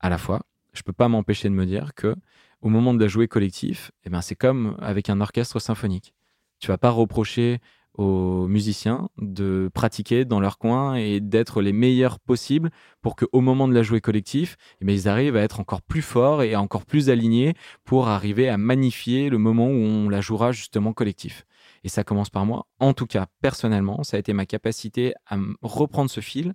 À 0.00 0.08
la 0.08 0.18
fois, 0.18 0.42
je 0.72 0.82
peux 0.82 0.92
pas 0.92 1.08
m'empêcher 1.08 1.48
de 1.48 1.54
me 1.54 1.66
dire 1.66 1.94
que 1.94 2.14
au 2.60 2.68
moment 2.68 2.94
de 2.94 3.00
la 3.00 3.08
jouer 3.08 3.28
collectif, 3.28 3.90
eh 4.04 4.10
ben 4.10 4.20
c'est 4.20 4.34
comme 4.34 4.76
avec 4.80 5.10
un 5.10 5.20
orchestre 5.20 5.58
symphonique. 5.58 6.14
Tu 6.60 6.68
vas 6.68 6.78
pas 6.78 6.90
reprocher 6.90 7.60
aux 7.94 8.46
musiciens 8.46 9.08
de 9.18 9.68
pratiquer 9.74 10.24
dans 10.24 10.38
leur 10.38 10.58
coin 10.58 10.94
et 10.94 11.20
d'être 11.20 11.60
les 11.60 11.72
meilleurs 11.72 12.20
possibles 12.20 12.70
pour 13.02 13.16
qu'au 13.16 13.40
moment 13.40 13.66
de 13.66 13.74
la 13.74 13.82
jouer 13.82 14.00
collectif, 14.00 14.56
eh 14.80 14.84
ben, 14.84 14.92
ils 14.92 15.08
arrivent 15.08 15.36
à 15.36 15.42
être 15.42 15.58
encore 15.58 15.82
plus 15.82 16.02
forts 16.02 16.42
et 16.44 16.54
encore 16.54 16.86
plus 16.86 17.10
alignés 17.10 17.54
pour 17.84 18.06
arriver 18.06 18.48
à 18.48 18.56
magnifier 18.56 19.30
le 19.30 19.38
moment 19.38 19.66
où 19.66 19.74
on 19.74 20.08
la 20.08 20.20
jouera 20.20 20.52
justement 20.52 20.92
collectif. 20.92 21.44
Et 21.82 21.88
ça 21.88 22.04
commence 22.04 22.30
par 22.30 22.46
moi. 22.46 22.66
En 22.78 22.94
tout 22.94 23.06
cas, 23.06 23.26
personnellement, 23.40 24.04
ça 24.04 24.16
a 24.16 24.20
été 24.20 24.32
ma 24.32 24.46
capacité 24.46 25.14
à 25.26 25.36
reprendre 25.62 26.10
ce 26.10 26.20
fil 26.20 26.54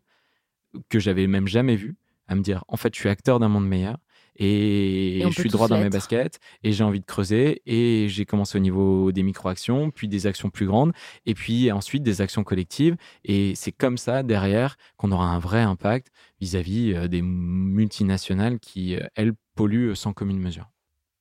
que 0.88 1.00
j'avais 1.00 1.28
même 1.28 1.48
jamais 1.48 1.76
vu, 1.76 1.98
à 2.28 2.36
me 2.36 2.42
dire 2.42 2.64
en 2.68 2.78
fait, 2.78 2.94
je 2.96 3.00
suis 3.00 3.10
acteur 3.10 3.40
d'un 3.40 3.50
monde 3.50 3.68
meilleur 3.68 3.98
et, 4.36 5.20
je 5.24 5.30
suis 5.40 5.50
droit 5.50 5.68
dans 5.68 5.78
mes 5.78 5.90
baskets 5.90 6.40
et 6.64 6.72
j'ai 6.72 6.84
envie 6.84 7.00
de 7.00 7.06
creuser 7.06 7.62
et 7.66 8.08
j'ai 8.10 8.26
commencé 8.26 8.58
au 8.58 8.62
niveau 8.62 9.12
des 9.12 9.22
micro-actions, 9.24 9.92
puis 9.92 10.08
des 10.08 10.26
actions 10.26 10.50
plus 10.50 10.66
grandes 10.66 10.92
et 11.26 11.34
puis 11.36 11.72
ensuite 11.72 12.02
des 12.04 12.22
actions 12.22 12.44
collectives 12.44 12.96
et 13.26 13.54
c'est 13.56 13.72
comme 13.72 13.98
ça 13.98 14.24
derrière 14.24 14.76
qu'on 14.98 15.12
aura 15.12 15.28
un 15.28 15.40
vrai 15.40 15.62
impact 15.62 16.08
vis-à-vis 16.40 16.94
euh, 16.94 17.08
des 17.08 17.22
multinationales 17.22 18.60
qui, 18.60 18.96
euh, 18.96 19.06
elles, 19.16 19.34
polluent 19.56 19.94
sans 19.96 20.14
commune 20.14 20.40
mesure. 20.40 20.72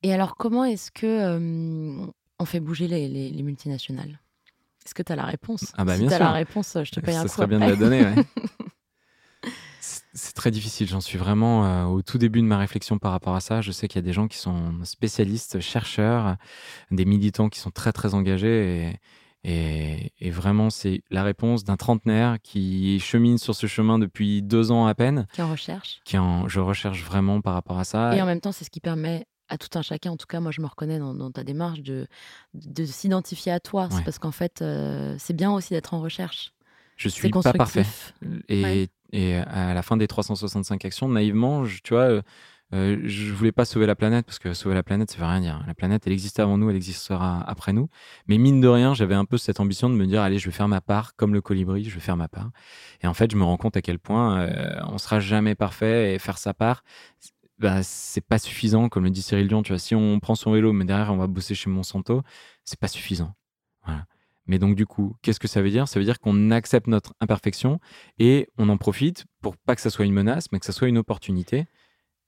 Et 0.02 0.12
alors, 0.14 0.36
comment 0.36 0.64
est-ce 0.64 0.90
que 0.90 1.06
euh, 1.06 2.06
on 2.38 2.44
fait 2.46 2.60
bouger 2.60 2.88
les, 2.88 3.08
les- 3.08 3.28
les 3.28 3.42
multinationales? 3.42 4.20
Est-ce 4.84 4.94
que 4.94 5.02
tu 5.02 5.12
as 5.12 5.16
la 5.16 5.24
réponse? 5.24 5.72
Ah 5.76 5.84
bah, 5.84 5.94
Si 5.96 6.00
bien 6.00 6.10
as 6.10 6.16
sûr. 6.16 6.26
la 6.26 6.32
réponse, 6.32 6.78
je 6.82 6.90
te 6.90 7.00
paye 7.00 7.14
un 7.14 7.22
Ça 7.22 7.28
coup 7.28 7.34
serait 7.36 7.46
bien 7.46 7.60
de 7.60 7.66
la 7.66 7.76
donner, 7.76 8.02
ouais. 8.02 8.14
C'est- 10.14 10.32
très 10.34 10.50
difficile. 10.50 10.88
J'en 10.88 11.00
suis 11.00 11.18
vraiment 11.18 11.64
euh, 11.66 11.84
au 11.84 12.02
tout 12.02 12.18
début 12.18 12.40
de 12.40 12.46
ma 12.46 12.58
réflexion 12.58 12.98
par 12.98 13.12
rapport 13.12 13.34
à 13.34 13.40
ça. 13.40 13.60
Je 13.60 13.72
sais 13.72 13.88
qu'il 13.88 13.96
y 13.96 14.04
a 14.04 14.06
des 14.06 14.12
gens 14.12 14.28
qui 14.28 14.36
sont 14.38 14.72
spécialistes, 14.84 15.60
chercheurs, 15.60 16.36
des 16.90 17.04
militants 17.04 17.48
qui 17.48 17.58
sont 17.60 17.70
très 17.70 17.92
très 17.92 18.14
engagés 18.14 18.92
et, 19.44 19.50
et, 19.50 20.12
et 20.20 20.30
vraiment 20.30 20.70
c'est 20.70 21.02
la 21.10 21.22
réponse 21.22 21.64
d'un 21.64 21.76
trentenaire 21.76 22.36
qui 22.42 23.00
chemine 23.00 23.38
sur 23.38 23.54
ce 23.54 23.66
chemin 23.66 23.98
depuis 23.98 24.42
deux 24.42 24.70
ans 24.70 24.86
à 24.86 24.94
peine. 24.94 25.26
Qui 25.32 25.42
en 25.42 25.50
recherche. 25.50 26.00
Qui 26.04 26.18
en, 26.18 26.46
je 26.48 26.60
recherche 26.60 27.02
vraiment 27.02 27.40
par 27.40 27.54
rapport 27.54 27.78
à 27.78 27.84
ça. 27.84 28.14
Et 28.16 28.22
en 28.22 28.26
même 28.26 28.40
temps, 28.40 28.52
c'est 28.52 28.64
ce 28.64 28.70
qui 28.70 28.80
permet 28.80 29.26
à 29.48 29.58
tout 29.58 29.76
un 29.78 29.82
chacun, 29.82 30.12
en 30.12 30.16
tout 30.16 30.26
cas, 30.26 30.40
moi 30.40 30.50
je 30.50 30.60
me 30.62 30.66
reconnais 30.66 30.98
dans, 30.98 31.12
dans 31.14 31.30
ta 31.30 31.44
démarche, 31.44 31.80
de, 31.80 32.06
de 32.54 32.84
s'identifier 32.86 33.52
à 33.52 33.60
toi. 33.60 33.88
C'est 33.90 33.96
Ouais. 33.98 34.02
parce 34.04 34.18
qu'en 34.18 34.30
fait, 34.30 34.62
euh, 34.62 35.14
c'est 35.18 35.34
bien 35.36 35.52
aussi 35.52 35.74
d'être 35.74 35.92
en 35.94 36.00
recherche. 36.00 36.52
Je 36.96 37.08
suis 37.08 37.28
pas 37.30 37.52
parfait. 37.52 37.84
Et, 38.48 38.62
Ouais. 38.62 38.88
Et 39.12 39.36
à 39.36 39.74
la 39.74 39.82
fin 39.82 39.96
des 39.96 40.08
365 40.08 40.84
actions, 40.84 41.08
naïvement, 41.08 41.64
je, 41.64 41.80
tu 41.82 41.94
vois, 41.94 42.04
euh, 42.04 42.22
euh, 42.74 42.98
je 43.04 43.32
voulais 43.32 43.52
pas 43.52 43.66
sauver 43.66 43.86
la 43.86 43.94
planète 43.94 44.24
parce 44.24 44.38
que 44.38 44.54
sauver 44.54 44.74
la 44.74 44.82
planète, 44.82 45.10
ça 45.10 45.18
veut 45.18 45.26
rien 45.26 45.40
dire. 45.40 45.62
La 45.66 45.74
planète, 45.74 46.06
elle 46.06 46.12
existe 46.12 46.40
avant 46.40 46.56
nous, 46.56 46.70
elle 46.70 46.76
existera 46.76 47.42
après 47.46 47.72
nous. 47.74 47.88
Mais 48.26 48.38
mine 48.38 48.60
de 48.60 48.68
rien, 48.68 48.94
j'avais 48.94 49.14
un 49.14 49.26
peu 49.26 49.36
cette 49.36 49.60
ambition 49.60 49.90
de 49.90 49.94
me 49.94 50.06
dire, 50.06 50.22
allez, 50.22 50.38
je 50.38 50.46
vais 50.46 50.52
faire 50.52 50.68
ma 50.68 50.80
part, 50.80 51.14
comme 51.16 51.34
le 51.34 51.42
colibri, 51.42 51.84
je 51.84 51.94
vais 51.94 52.00
faire 52.00 52.16
ma 52.16 52.28
part. 52.28 52.50
Et 53.02 53.06
en 53.06 53.14
fait, 53.14 53.30
je 53.30 53.36
me 53.36 53.44
rends 53.44 53.58
compte 53.58 53.76
à 53.76 53.82
quel 53.82 53.98
point 53.98 54.40
euh, 54.40 54.80
on 54.88 54.96
sera 54.98 55.20
jamais 55.20 55.54
parfait 55.54 56.14
et 56.14 56.18
faire 56.18 56.38
sa 56.38 56.54
part. 56.54 56.82
Bah, 57.58 57.82
c'est 57.82 58.26
pas 58.26 58.38
suffisant, 58.38 58.88
comme 58.88 59.04
le 59.04 59.10
dit 59.10 59.22
Cyril 59.22 59.48
Dion. 59.48 59.62
Tu 59.62 59.72
vois, 59.72 59.78
si 59.78 59.94
on 59.94 60.18
prend 60.20 60.34
son 60.34 60.52
vélo, 60.52 60.72
mais 60.72 60.84
derrière 60.84 61.12
on 61.12 61.18
va 61.18 61.26
bosser 61.26 61.54
chez 61.54 61.68
Monsanto, 61.70 62.22
c'est 62.64 62.80
pas 62.80 62.88
suffisant. 62.88 63.34
Voilà. 63.84 64.06
Mais 64.46 64.58
donc 64.58 64.74
du 64.74 64.86
coup, 64.86 65.16
qu'est-ce 65.22 65.40
que 65.40 65.48
ça 65.48 65.62
veut 65.62 65.70
dire? 65.70 65.86
Ça 65.88 65.98
veut 65.98 66.04
dire 66.04 66.18
qu'on 66.18 66.50
accepte 66.50 66.88
notre 66.88 67.14
imperfection 67.20 67.78
et 68.18 68.48
on 68.58 68.68
en 68.68 68.76
profite 68.76 69.24
pour 69.40 69.56
pas 69.56 69.74
que 69.76 69.80
ça 69.80 69.90
soit 69.90 70.04
une 70.04 70.12
menace, 70.12 70.50
mais 70.52 70.58
que 70.58 70.66
ça 70.66 70.72
soit 70.72 70.88
une 70.88 70.98
opportunité 70.98 71.66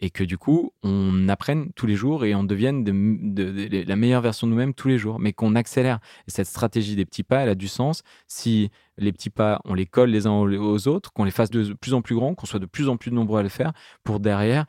et 0.00 0.10
que 0.10 0.24
du 0.24 0.38
coup, 0.38 0.72
on 0.82 1.28
apprenne 1.28 1.72
tous 1.74 1.86
les 1.86 1.94
jours 1.94 2.24
et 2.24 2.34
on 2.34 2.42
devienne 2.42 2.82
de, 2.82 2.90
de- 2.92 3.68
de- 3.68 3.84
la 3.86 3.96
meilleure 3.96 4.22
version 4.22 4.46
de 4.46 4.50
nous-mêmes 4.52 4.74
tous 4.74 4.88
les 4.88 4.98
jours, 4.98 5.20
mais 5.20 5.32
qu'on 5.32 5.54
accélère. 5.54 6.00
Et 6.26 6.32
cette 6.32 6.48
stratégie 6.48 6.96
des 6.96 7.04
petits 7.04 7.22
pas, 7.22 7.40
elle 7.40 7.48
a 7.48 7.54
du 7.54 7.68
sens 7.68 8.02
si 8.26 8.70
les 8.98 9.12
petits 9.12 9.30
pas, 9.30 9.60
on 9.64 9.74
les 9.74 9.86
colle 9.86 10.10
les 10.10 10.26
uns 10.26 10.32
aux 10.32 10.88
autres, 10.88 11.12
qu'on 11.12 11.24
les 11.24 11.30
fasse 11.30 11.50
de 11.50 11.74
plus 11.74 11.94
en 11.94 12.02
plus 12.02 12.16
grands, 12.16 12.34
qu'on 12.34 12.46
soit 12.46 12.58
de 12.58 12.66
plus 12.66 12.88
en 12.88 12.96
plus 12.96 13.12
nombreux 13.12 13.38
à 13.38 13.42
le 13.44 13.48
faire, 13.48 13.72
pour 14.02 14.18
derrière 14.18 14.66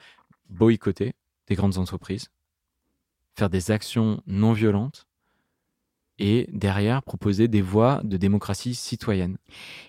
boycotter 0.50 1.14
des 1.48 1.56
grandes 1.56 1.78
entreprises, 1.80 2.30
faire 3.36 3.50
des 3.50 3.72
actions 3.72 4.22
non 4.28 4.54
violentes 4.54 5.08
et 6.20 6.48
derrière 6.52 7.04
proposer 7.04 7.48
des 7.48 7.62
voies 7.62 8.02
de 8.04 8.18
démocratie 8.18 8.76
citoyenne. 8.76 9.38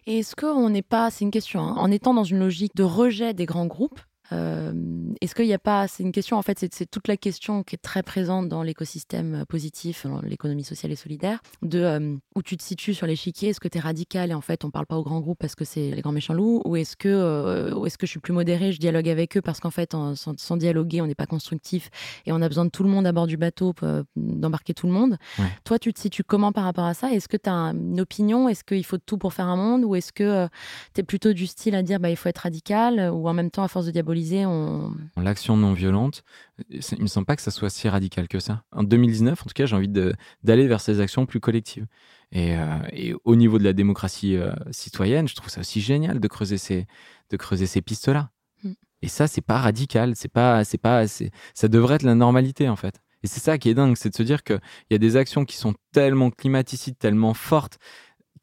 Et 0.07 0.19
est-ce 0.19 0.37
qu'on 0.37 0.71
n'est 0.71 0.83
pas, 0.83 1.11
c'est 1.11 1.25
une 1.25 1.31
question, 1.31 1.61
hein, 1.61 1.75
en 1.77 1.91
étant 1.91 2.15
dans 2.15 2.25
une 2.25 2.39
logique 2.39 2.75
de 2.75 2.83
rejet 2.83 3.35
des 3.35 3.47
grands 3.47 3.67
groupes, 3.67 4.01
est-ce 4.33 5.35
qu'il 5.35 5.47
n'y 5.47 5.53
a 5.55 5.59
pas, 5.59 5.89
c'est 5.89 6.03
une 6.03 6.13
question 6.13 6.37
en 6.37 6.43
fait, 6.43 6.59
c'est, 6.59 6.91
toute 6.91 7.09
la 7.09 7.17
question 7.17 7.63
qui 7.63 7.75
est 7.75 7.79
très 7.79 8.03
présente 8.03 8.49
dans 8.49 8.63
l'écosystème 8.63 9.35
euh, 9.35 9.45
positif, 9.45 10.07
dans 10.07 10.21
l'économie 10.21 10.65
sociale 10.65 10.93
et 10.93 10.97
solidaire, 10.97 11.41
de 11.63 11.81
euh, 11.81 12.17
où 12.35 12.43
tu 12.43 12.57
te 12.57 12.63
situes 12.63 12.95
sur 12.95 13.07
l'échiquier, 13.07 13.51
est-ce 13.51 13.61
que 13.61 13.69
tu 13.69 13.79
es 13.79 13.81
radical 13.81 14.31
et 14.31 14.35
en 14.35 14.41
fait 14.41 14.65
on 14.65 14.71
parle 14.71 14.87
pas 14.87 14.97
aux 14.97 15.05
grands 15.05 15.21
groupes 15.21 15.39
parce 15.39 15.55
que 15.55 15.65
c'est 15.65 15.91
les 15.91 16.03
grands 16.03 16.13
méchants 16.13 16.35
loups, 16.35 16.63
ou 16.65 16.77
est-ce 16.77 16.97
que, 16.97 17.09
euh, 17.09 17.75
ou 17.75 17.87
est-ce 17.87 17.99
que 17.99 18.07
je 18.07 18.11
suis 18.13 18.21
plus 18.21 18.33
modéré, 18.33 18.73
je 18.73 18.79
dialogue 18.81 19.09
avec 19.09 19.37
eux 19.37 19.43
parce 19.43 19.61
qu'en 19.61 19.71
fait 19.71 19.95
en- 19.95 20.15
sans, 20.15 20.39
sans 20.39 20.57
dialoguer 20.57 21.01
on 21.01 21.07
n'est 21.07 21.15
pas 21.15 21.27
constructif 21.27 21.91
et 22.27 22.33
on 22.33 22.43
a 22.43 22.49
besoin 22.49 22.65
de 22.65 22.71
tout 22.71 22.83
le 22.83 22.89
monde 22.89 23.07
à 23.07 23.13
bord 23.13 23.27
du 23.27 23.37
bateau, 23.37 23.75
euh, 23.83 24.03
d'embarquer 24.17 24.75
tout 24.75 24.87
le 24.87 24.93
monde? 24.93 25.17
Ouais. 25.39 25.45
Toi 25.65 25.79
tu 25.79 25.93
te 25.93 26.01
situes 26.01 26.25
comment 26.25 26.53
par 26.53 26.65
rapport 26.65 26.85
à 26.87 26.95
ça? 26.95 27.13
Est-ce 27.13 27.29
que 27.29 27.37
tu 27.37 27.49
as 27.49 27.53
une 27.53 28.01
opinion? 28.01 28.49
Est-ce 28.49 28.65
qu'il 28.65 28.85
faut 28.85 28.99
tout 28.99 29.19
pour 29.19 29.33
faire 29.33 29.47
un 29.47 29.57
monde? 29.57 29.85
Ou 29.85 29.95
est-ce 29.95 30.13
que 30.13 30.25
euh, 30.25 30.49
tu 30.95 31.01
es 31.01 31.05
plutôt 31.05 31.33
du 31.33 31.47
style 31.47 31.75
à 31.75 31.83
dire 31.83 32.01
bah, 32.01 32.11
il 32.11 32.17
faut 32.17 32.29
être 32.29 32.39
radical 32.39 32.99
euh, 32.99 33.11
ou 33.11 33.29
en 33.29 33.35
même 33.35 33.51
temps 33.51 33.63
à 33.63 33.69
force 33.69 33.87
de 33.87 33.91
diaboliser 33.91 34.16
on... 34.47 34.95
L'action 35.17 35.57
non 35.57 35.73
violente, 35.73 36.23
il 36.71 37.03
me 37.03 37.07
semble 37.07 37.27
pas 37.27 37.37
que 37.37 37.43
ça 37.43 37.51
soit 37.51 37.71
si 37.71 37.89
radical 37.89 38.29
que 38.29 38.39
ça. 38.39 38.65
En 38.73 38.83
2019, 38.83 39.41
en 39.41 39.45
tout 39.45 39.53
cas, 39.55 39.67
j'ai 39.67 39.77
envie 39.77 39.89
d'aller 39.89 40.67
vers 40.67 40.81
ces 40.81 41.01
actions 41.01 41.27
plus 41.27 41.41
collectives. 41.41 41.87
Et, 42.33 42.57
euh, 42.57 42.79
et 42.93 43.15
au 43.25 43.37
niveau 43.37 43.59
de 43.59 43.65
la 43.65 43.73
démocratie 43.73 44.37
euh, 44.37 44.53
citoyenne, 44.71 45.29
je 45.29 45.35
trouve 45.35 45.49
ça 45.49 45.61
aussi 45.61 45.81
génial 45.81 46.21
de 46.21 46.29
creuser 46.29 46.59
ces, 46.59 46.87
de 47.31 47.37
creuser 47.37 47.67
ces 47.67 47.83
pistes-là. 47.83 48.31
Mm. 48.63 48.73
Et 49.03 49.09
ça, 49.09 49.27
c'est 49.27 49.43
pas 49.43 49.59
radical, 49.59 50.15
c'est 50.17 50.29
pas, 50.29 50.65
c'est 50.65 50.79
pas, 50.79 51.07
ça 51.07 51.69
devrait 51.69 51.97
être 51.97 52.03
la 52.03 52.15
normalité 52.15 52.69
en 52.69 52.77
fait. 52.77 53.01
Et 53.23 53.29
c'est 53.29 53.41
ça 53.41 53.59
qui 53.59 53.69
est 53.69 53.75
dingue, 53.75 53.97
c'est 53.97 54.11
de 54.11 54.15
se 54.15 54.23
dire 54.23 54.43
qu'il 54.43 54.61
y 54.91 54.95
a 54.95 54.99
des 54.99 55.17
actions 55.17 55.45
qui 55.45 55.57
sont 55.57 55.75
tellement 55.93 56.31
climaticides, 56.31 56.99
tellement 56.99 57.35
fortes, 57.35 57.79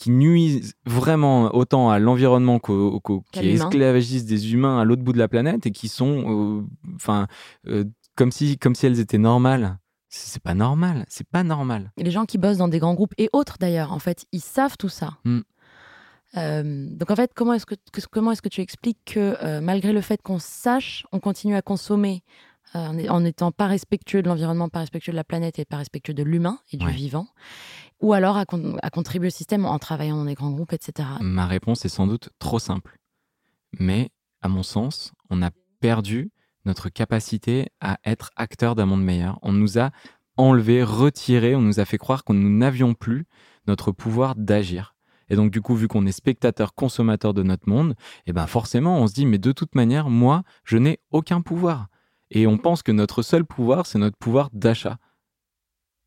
qui 0.03 0.11
nuisent 0.11 0.73
vraiment 0.85 1.53
autant 1.55 1.89
à 1.89 1.97
l'environnement 1.99 2.59
qu'au, 2.59 2.99
qu'au- 2.99 3.23
qui 3.31 3.39
esclavagisent 3.49 4.25
des 4.25 4.53
humains 4.53 4.79
à 4.79 4.83
l'autre 4.83 5.01
bout 5.01 5.13
de 5.13 5.17
la 5.17 5.27
planète 5.29 5.65
et 5.65 5.71
qui 5.71 5.87
sont, 5.87 6.59
euh, 6.59 6.63
enfin, 6.95 7.27
euh, 7.67 7.85
comme 8.15 8.31
si, 8.31 8.57
comme 8.57 8.75
si 8.75 8.85
elles 8.85 8.99
étaient 8.99 9.17
normales. 9.17 9.77
C'est 10.09 10.43
pas 10.43 10.53
normal, 10.53 11.05
c'est 11.07 11.27
pas 11.27 11.43
normal. 11.43 11.91
Et 11.97 12.03
les 12.03 12.11
gens 12.11 12.25
qui 12.25 12.37
bossent 12.37 12.57
dans 12.57 12.67
des 12.67 12.79
grands 12.79 12.93
groupes 12.93 13.13
et 13.17 13.29
autres 13.33 13.57
d'ailleurs, 13.59 13.93
en 13.93 13.99
fait, 13.99 14.25
ils 14.31 14.41
savent 14.41 14.75
tout 14.77 14.89
ça. 14.89 15.17
Mm. 15.23 15.39
Euh, 16.37 16.87
donc 16.89 17.11
en 17.11 17.15
fait, 17.15 17.31
comment 17.35 17.53
est-ce 17.53 17.65
que, 17.65 17.75
que- 17.91 18.01
comment 18.11 18.31
est-ce 18.31 18.41
que 18.41 18.49
tu 18.49 18.61
expliques 18.61 18.99
que 19.05 19.37
euh, 19.43 19.61
malgré 19.61 19.93
le 19.93 20.01
fait 20.01 20.21
qu'on 20.21 20.39
sache, 20.39 21.05
on 21.11 21.19
continue 21.19 21.55
à 21.55 21.61
consommer 21.61 22.23
euh, 22.75 23.07
en 23.07 23.21
n'étant 23.21 23.51
pas 23.51 23.67
respectueux 23.67 24.23
de 24.23 24.27
l'environnement, 24.29 24.67
pas 24.67 24.79
respectueux 24.79 25.11
de 25.11 25.15
la 25.17 25.23
planète 25.23 25.59
et 25.59 25.65
pas 25.65 25.77
respectueux 25.77 26.15
de 26.15 26.23
l'humain 26.23 26.57
et 26.71 26.77
du 26.77 26.85
Ouais. 26.87 26.91
vivant, 26.91 27.27
ou 28.03 28.11
alors 28.11 28.35
à, 28.35 28.45
con- 28.45 28.77
à 28.83 28.89
contribuer 28.89 29.27
au 29.27 29.31
système 29.31 29.65
en 29.65 29.79
travaillant 29.79 30.17
dans 30.17 30.25
des 30.25 30.33
grands 30.33 30.51
groupes, 30.51 30.73
etc. 30.73 31.07
Ma 31.21 31.47
réponse 31.47 31.85
est 31.85 31.89
sans 31.89 32.05
doute 32.05 32.29
trop 32.37 32.59
simple. 32.59 32.97
Mais, 33.79 34.09
à 34.41 34.49
mon 34.49 34.61
sens, 34.61 35.13
on 35.29 35.41
a 35.41 35.51
perdu 35.79 36.29
notre 36.65 36.89
capacité 36.89 37.69
à 37.79 37.97
être 38.03 38.29
acteur 38.35 38.75
d'un 38.75 38.85
monde 38.85 39.03
meilleur. 39.03 39.39
On 39.41 39.53
nous 39.53 39.79
a 39.79 39.91
enlevé, 40.35 40.83
retiré, 40.83 41.55
on 41.55 41.61
nous 41.61 41.79
a 41.79 41.85
fait 41.85 41.97
croire 41.97 42.25
que 42.25 42.33
nous 42.33 42.49
n'avions 42.49 42.93
plus 42.93 43.25
notre 43.67 43.93
pouvoir 43.93 44.35
d'agir. 44.35 44.95
Et 45.29 45.37
donc, 45.37 45.49
du 45.49 45.61
coup, 45.61 45.73
vu 45.73 45.87
qu'on 45.87 46.05
est 46.05 46.11
spectateur, 46.11 46.73
consommateur 46.73 47.33
de 47.33 47.41
notre 47.41 47.69
monde, 47.69 47.95
eh 48.27 48.33
ben 48.33 48.47
forcément, 48.47 48.99
on 48.99 49.07
se 49.07 49.13
dit, 49.13 49.25
mais 49.25 49.37
de 49.37 49.53
toute 49.53 49.75
manière, 49.75 50.09
moi, 50.09 50.43
je 50.65 50.77
n'ai 50.77 50.99
aucun 51.11 51.41
pouvoir. 51.41 51.87
Et 52.31 52.47
on 52.47 52.57
pense 52.57 52.83
que 52.83 52.91
notre 52.91 53.21
seul 53.21 53.45
pouvoir, 53.45 53.85
c'est 53.85 53.97
notre 53.97 54.17
pouvoir 54.17 54.49
d'achat. 54.51 54.97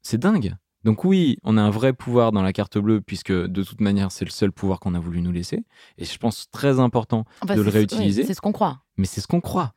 C'est 0.02 0.18
dingue. 0.18 0.56
Donc 0.84 1.04
oui, 1.04 1.38
on 1.42 1.56
a 1.56 1.62
un 1.62 1.70
vrai 1.70 1.92
pouvoir 1.92 2.30
dans 2.32 2.42
la 2.42 2.52
carte 2.52 2.78
bleue, 2.78 3.00
puisque 3.00 3.32
de 3.32 3.62
toute 3.64 3.80
manière, 3.80 4.12
c'est 4.12 4.24
le 4.24 4.30
seul 4.30 4.52
pouvoir 4.52 4.78
qu'on 4.78 4.94
a 4.94 5.00
voulu 5.00 5.20
nous 5.20 5.32
laisser. 5.32 5.64
Et 5.98 6.04
je 6.04 6.16
pense 6.18 6.48
très 6.50 6.78
important 6.78 7.24
Enfin, 7.42 7.56
de 7.56 7.62
le 7.62 7.70
réutiliser. 7.70 8.22
oui, 8.22 8.26
c'est 8.28 8.34
ce 8.34 8.40
qu'on 8.40 8.52
croit. 8.52 8.82
mais 8.96 9.06
c'est 9.06 9.20
ce 9.20 9.26
qu'on 9.26 9.40
croit. 9.40 9.74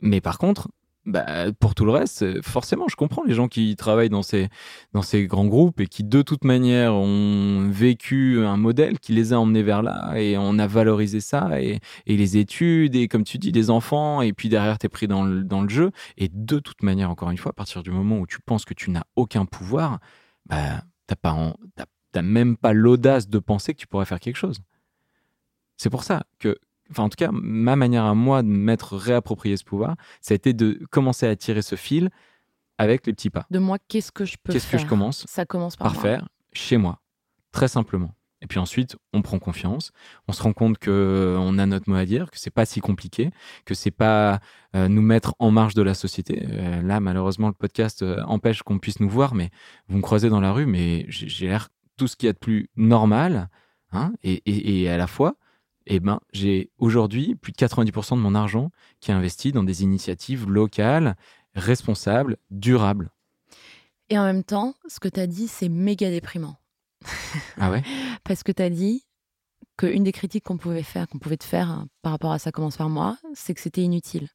Mais 0.00 0.20
par 0.20 0.36
contre, 0.38 0.68
bah, 1.06 1.52
pour 1.60 1.74
tout 1.74 1.84
le 1.84 1.92
reste, 1.92 2.22
euh, 2.22 2.40
forcément, 2.42 2.88
je 2.88 2.96
comprends 2.96 3.22
les 3.24 3.34
gens 3.34 3.46
qui 3.46 3.76
travaillent 3.76 4.10
dans 4.10 4.22
ces, 4.22 4.48
dans 4.92 5.02
ces 5.02 5.26
grands 5.26 5.46
groupes 5.46 5.80
et 5.80 5.86
qui, 5.86 6.02
de 6.02 6.20
toute 6.22 6.44
manière, 6.44 6.94
ont 6.94 7.68
vécu 7.70 8.44
un 8.44 8.56
modèle 8.56 8.98
qui 8.98 9.12
les 9.12 9.32
a 9.32 9.38
emmenés 9.38 9.62
vers 9.62 9.82
là 9.82 10.14
et 10.16 10.36
on 10.36 10.58
a 10.58 10.66
valorisé 10.66 11.20
ça 11.20 11.60
et, 11.62 11.78
et 12.06 12.16
les 12.16 12.36
études 12.38 12.96
et, 12.96 13.06
comme 13.06 13.24
tu 13.24 13.38
dis, 13.38 13.52
les 13.52 13.70
enfants 13.70 14.20
et 14.20 14.32
puis 14.32 14.48
derrière, 14.48 14.78
t'es 14.78 14.88
pris 14.88 15.06
dans 15.06 15.24
le, 15.24 15.44
dans 15.44 15.62
le 15.62 15.68
jeu. 15.68 15.92
Et 16.16 16.28
de 16.32 16.58
toute 16.58 16.82
manière, 16.82 17.10
encore 17.10 17.30
une 17.30 17.38
fois, 17.38 17.50
à 17.50 17.54
partir 17.54 17.82
du 17.84 17.92
moment 17.92 18.18
où 18.18 18.26
tu 18.26 18.40
penses 18.40 18.64
que 18.64 18.74
tu 18.74 18.90
n'as 18.90 19.04
aucun 19.14 19.46
pouvoir, 19.46 20.00
bah, 20.46 20.82
t'as 21.06 21.16
t'as 22.12 22.22
même 22.22 22.56
pas 22.56 22.72
l'audace 22.72 23.28
de 23.28 23.38
penser 23.38 23.74
que 23.74 23.78
tu 23.78 23.86
pourrais 23.86 24.06
faire 24.06 24.20
quelque 24.20 24.36
chose. 24.36 24.58
C'est 25.76 25.90
pour 25.90 26.02
ça 26.02 26.24
que 26.38 26.56
enfin 26.90 27.04
en 27.04 27.08
tout 27.08 27.16
cas, 27.16 27.30
ma 27.32 27.76
manière 27.76 28.04
à 28.04 28.14
moi 28.14 28.42
de 28.42 28.48
m'être 28.48 28.96
réapproprié 28.96 29.56
ce 29.56 29.64
pouvoir, 29.64 29.96
ça 30.20 30.32
a 30.32 30.36
été 30.36 30.52
de 30.52 30.80
commencer 30.90 31.26
à 31.26 31.34
tirer 31.36 31.62
ce 31.62 31.76
fil 31.76 32.10
avec 32.78 33.06
les 33.06 33.12
petits 33.12 33.30
pas. 33.30 33.46
De 33.50 33.58
moi, 33.58 33.78
qu'est-ce 33.88 34.12
que 34.12 34.24
je 34.24 34.36
peux 34.42 34.52
Qu'est-ce 34.52 34.70
que 34.70 34.78
je 34.78 34.86
commence 34.86 35.24
Ça 35.28 35.44
commence 35.46 35.76
par, 35.76 35.86
par 35.88 35.94
moi. 35.94 36.02
faire 36.02 36.28
chez 36.52 36.76
moi, 36.76 37.00
très 37.52 37.68
simplement. 37.68 38.12
Et 38.42 38.46
puis 38.46 38.58
ensuite, 38.58 38.96
on 39.14 39.22
prend 39.22 39.38
confiance, 39.38 39.92
on 40.28 40.32
se 40.32 40.42
rend 40.42 40.52
compte 40.52 40.76
que 40.76 40.90
euh, 40.90 41.38
on 41.40 41.56
a 41.58 41.64
notre 41.64 41.88
mot 41.88 41.96
à 41.96 42.04
dire, 42.04 42.30
que 42.30 42.38
c'est 42.38 42.50
pas 42.50 42.66
si 42.66 42.80
compliqué, 42.80 43.30
que 43.64 43.72
c'est 43.74 43.90
pas 43.90 44.40
euh, 44.74 44.88
nous 44.88 45.00
mettre 45.00 45.34
en 45.38 45.50
marge 45.50 45.72
de 45.72 45.80
la 45.80 45.94
société. 45.94 46.46
Euh, 46.50 46.82
là, 46.82 47.00
malheureusement, 47.00 47.48
le 47.48 47.54
podcast 47.54 48.02
euh, 48.02 48.22
empêche 48.26 48.62
qu'on 48.62 48.78
puisse 48.78 49.00
nous 49.00 49.08
voir, 49.08 49.34
mais 49.34 49.48
vous 49.88 49.96
me 49.96 50.02
croisez 50.02 50.28
dans 50.28 50.40
la 50.42 50.52
rue, 50.52 50.66
mais 50.66 51.06
j'ai 51.08 51.28
j'ai 51.30 51.46
l'air 51.48 51.70
tout 51.96 52.06
ce 52.08 52.14
qu'il 52.14 52.26
y 52.26 52.30
a 52.30 52.34
de 52.34 52.38
plus 52.38 52.68
normal, 52.76 53.48
hein, 53.92 54.12
et, 54.22 54.42
et- 54.44 54.82
et 54.82 54.90
à 54.90 54.98
la 54.98 55.06
fois, 55.06 55.36
eh 55.86 56.00
ben, 56.00 56.20
j'ai 56.32 56.70
aujourd'hui 56.78 57.34
plus 57.34 57.52
de 57.52 57.56
90% 57.56 58.16
de 58.16 58.20
mon 58.20 58.34
argent 58.34 58.70
qui 59.00 59.10
est 59.10 59.14
investi 59.14 59.52
dans 59.52 59.62
des 59.62 59.82
initiatives 59.82 60.48
locales, 60.50 61.16
responsables, 61.54 62.36
durables. 62.50 63.10
Et 64.08 64.18
en 64.18 64.24
même 64.24 64.44
temps, 64.44 64.74
ce 64.88 65.00
que 65.00 65.08
tu 65.08 65.20
as 65.20 65.26
dit, 65.26 65.48
c'est 65.48 65.68
méga 65.68 66.10
déprimant. 66.10 66.56
Ah 67.56 67.70
ouais? 67.70 67.82
Parce 68.24 68.42
que 68.42 68.52
tu 68.52 68.62
as 68.62 68.70
dit 68.70 69.04
qu'une 69.76 70.04
des 70.04 70.12
critiques 70.12 70.44
qu'on 70.44 70.56
pouvait 70.56 70.82
faire, 70.82 71.08
qu'on 71.08 71.18
pouvait 71.18 71.36
te 71.36 71.44
faire 71.44 71.70
hein, 71.70 71.88
par 72.02 72.12
rapport 72.12 72.32
à 72.32 72.38
ça 72.38 72.52
commence 72.52 72.76
par 72.76 72.88
moi, 72.88 73.18
c'est 73.34 73.54
que 73.54 73.60
c'était 73.60 73.82
inutile. 73.82 74.28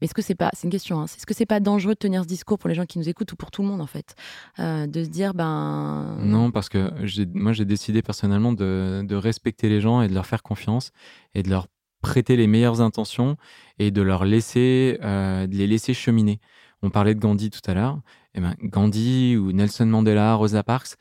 Mais 0.00 0.06
est-ce 0.06 0.14
que 0.14 0.22
c'est 0.22 0.34
pas, 0.34 0.50
c'est 0.52 0.64
une 0.64 0.70
question, 0.70 1.00
hein, 1.00 1.04
est-ce 1.06 1.24
que 1.26 1.32
c'est 1.34 1.46
pas 1.46 1.58
dangereux 1.60 1.94
de 1.94 1.98
tenir 1.98 2.22
ce 2.22 2.26
discours 2.28 2.58
pour 2.58 2.68
les 2.68 2.74
gens 2.74 2.84
qui 2.84 2.98
nous 2.98 3.08
écoutent 3.08 3.32
ou 3.32 3.36
pour 3.36 3.50
tout 3.50 3.62
le 3.62 3.68
monde 3.68 3.80
en 3.80 3.86
fait 3.86 4.14
Euh, 4.58 4.86
De 4.86 5.02
se 5.04 5.08
dire, 5.08 5.32
ben. 5.34 6.16
Non, 6.20 6.50
parce 6.50 6.68
que 6.68 6.90
moi, 7.34 7.52
j'ai 7.52 7.64
décidé 7.64 8.02
personnellement 8.02 8.52
de, 8.52 9.02
de 9.06 9.14
respecter 9.16 9.68
les 9.68 9.80
gens 9.80 10.02
et 10.02 10.08
de 10.08 10.14
leur 10.14 10.26
faire 10.26 10.42
confiance 10.42 10.90
et 11.34 11.42
de 11.42 11.48
leur 11.50 11.66
prêter 12.02 12.36
les 12.36 12.46
meilleures 12.46 12.80
intentions 12.82 13.36
et 13.78 13.90
de 13.90 14.02
leur 14.02 14.24
laisser, 14.24 14.98
euh, 15.02 15.46
de 15.46 15.54
les 15.56 15.66
laisser 15.66 15.94
cheminer. 15.94 16.40
On 16.82 16.90
parlait 16.90 17.14
de 17.14 17.20
Gandhi 17.20 17.50
tout 17.50 17.68
à 17.70 17.74
l'heure. 17.74 17.98
Eh 18.34 18.40
ben, 18.40 18.54
Gandhi 18.62 19.36
ou 19.36 19.52
Nelson 19.52 19.86
Mandela, 19.86 20.34
Rosa 20.34 20.62
Parks, 20.62 20.96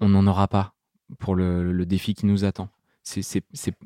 on 0.00 0.08
n'en 0.08 0.26
aura 0.26 0.48
pas 0.48 0.74
pour 1.20 1.36
le, 1.36 1.72
le 1.72 1.86
défi 1.86 2.14
qui 2.14 2.26
nous 2.26 2.44
attend. 2.44 2.68
C'est, 3.04 3.22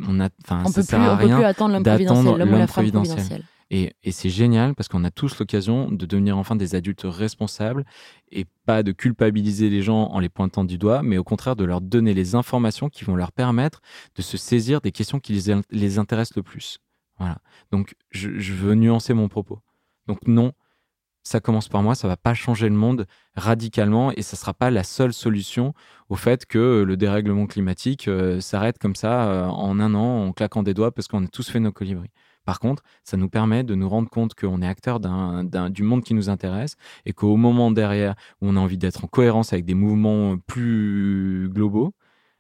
on 0.07 0.19
a, 0.21 0.29
On 0.51 0.67
ça 0.69 0.81
peut 0.81 0.83
sert 0.83 0.99
plus, 0.99 1.09
à 1.09 1.17
rien 1.17 1.41
attendre 1.41 1.73
l'homme 1.75 1.83
d'attendre 1.83 2.67
providentiel. 2.67 3.43
Et, 3.71 3.93
c'est 4.13 4.31
génial 4.31 4.75
parce 4.75 4.89
qu'on 4.89 5.03
a 5.03 5.11
tous 5.11 5.39
l'occasion 5.39 5.91
de 5.91 6.07
devenir 6.07 6.39
enfin 6.39 6.55
des 6.55 6.75
adultes 6.75 7.03
responsables 7.05 7.85
et 8.31 8.47
pas 8.65 8.83
de 8.83 8.93
culpabiliser 8.93 9.71
les 9.71 9.83
gens 9.83 10.05
en 10.05 10.21
les 10.21 10.29
pointant 10.29 10.65
du 10.65 10.79
doigt, 10.79 11.03
mais 11.03 11.19
au 11.19 11.25
contraire 11.25 11.57
de 11.57 11.65
leur 11.65 11.81
donner 11.81 12.15
les 12.15 12.37
informations 12.37 12.89
qui 12.89 13.05
vont 13.05 13.17
leur 13.17 13.33
permettre 13.33 13.81
de 14.15 14.23
se 14.23 14.37
saisir 14.37 14.81
des 14.81 14.93
questions 14.93 15.19
qui 15.19 15.33
les, 15.33 15.61
les 15.71 15.99
intéressent 15.99 16.37
le 16.37 16.43
plus. 16.45 16.79
Voilà. 17.19 17.39
Donc 17.73 17.95
je, 18.11 18.29
veux 18.53 18.75
nuancer 18.75 19.15
mon 19.15 19.29
propos. 19.29 19.61
Donc 20.07 20.19
non, 20.29 20.53
ça 21.25 21.41
commence 21.41 21.69
par 21.69 21.83
moi, 21.83 21.97
ça 21.97 22.07
va 22.07 22.17
pas 22.17 22.35
changer 22.35 22.69
le 22.69 22.77
monde 22.77 23.07
radicalement 23.35 24.13
et 24.13 24.23
ça 24.23 24.37
sera 24.37 24.55
pas 24.55 24.71
la 24.71 24.85
seule 24.85 25.13
solution 25.13 25.75
au 26.09 26.15
fait 26.15 26.47
que 26.47 26.85
le 26.87 26.97
dérèglement 26.97 27.47
climatique 27.47 28.07
euh, 28.07 28.41
s'arrête 28.41 28.79
comme 28.79 28.95
ça 28.95 29.29
euh, 29.29 29.47
en 29.47 29.81
un 29.81 29.95
an 29.95 30.27
en 30.29 30.33
claquant 30.33 30.63
des 30.63 30.75
doigts 30.75 30.93
parce 30.93 31.09
qu'on 31.09 31.25
a 31.25 31.29
tous 31.29 31.51
fait 31.51 31.59
nos 31.59 31.73
colibris. 31.73 32.11
Par 32.47 32.61
contre, 32.61 32.83
ça 33.05 33.19
nous 33.19 33.29
permet 33.29 33.65
de 33.65 33.75
nous 33.75 33.89
rendre 33.89 34.09
compte 34.09 34.35
qu'on 34.35 34.63
est 34.63 34.67
acteur 34.67 35.01
d'un, 35.01 35.45
du 35.69 35.83
monde 35.83 36.03
qui 36.03 36.15
nous 36.15 36.31
intéresse 36.31 36.77
et 37.05 37.13
qu'au 37.13 37.37
moment 37.37 37.71
derrière 37.71 38.15
où 38.41 38.49
on 38.49 38.57
a 38.57 38.61
envie 38.61 38.79
d'être 38.79 39.05
en 39.05 39.09
cohérence 39.09 39.53
avec 39.53 39.67
des 39.67 39.75
mouvements 39.75 40.39
plus 40.47 41.51
globaux, 41.53 41.93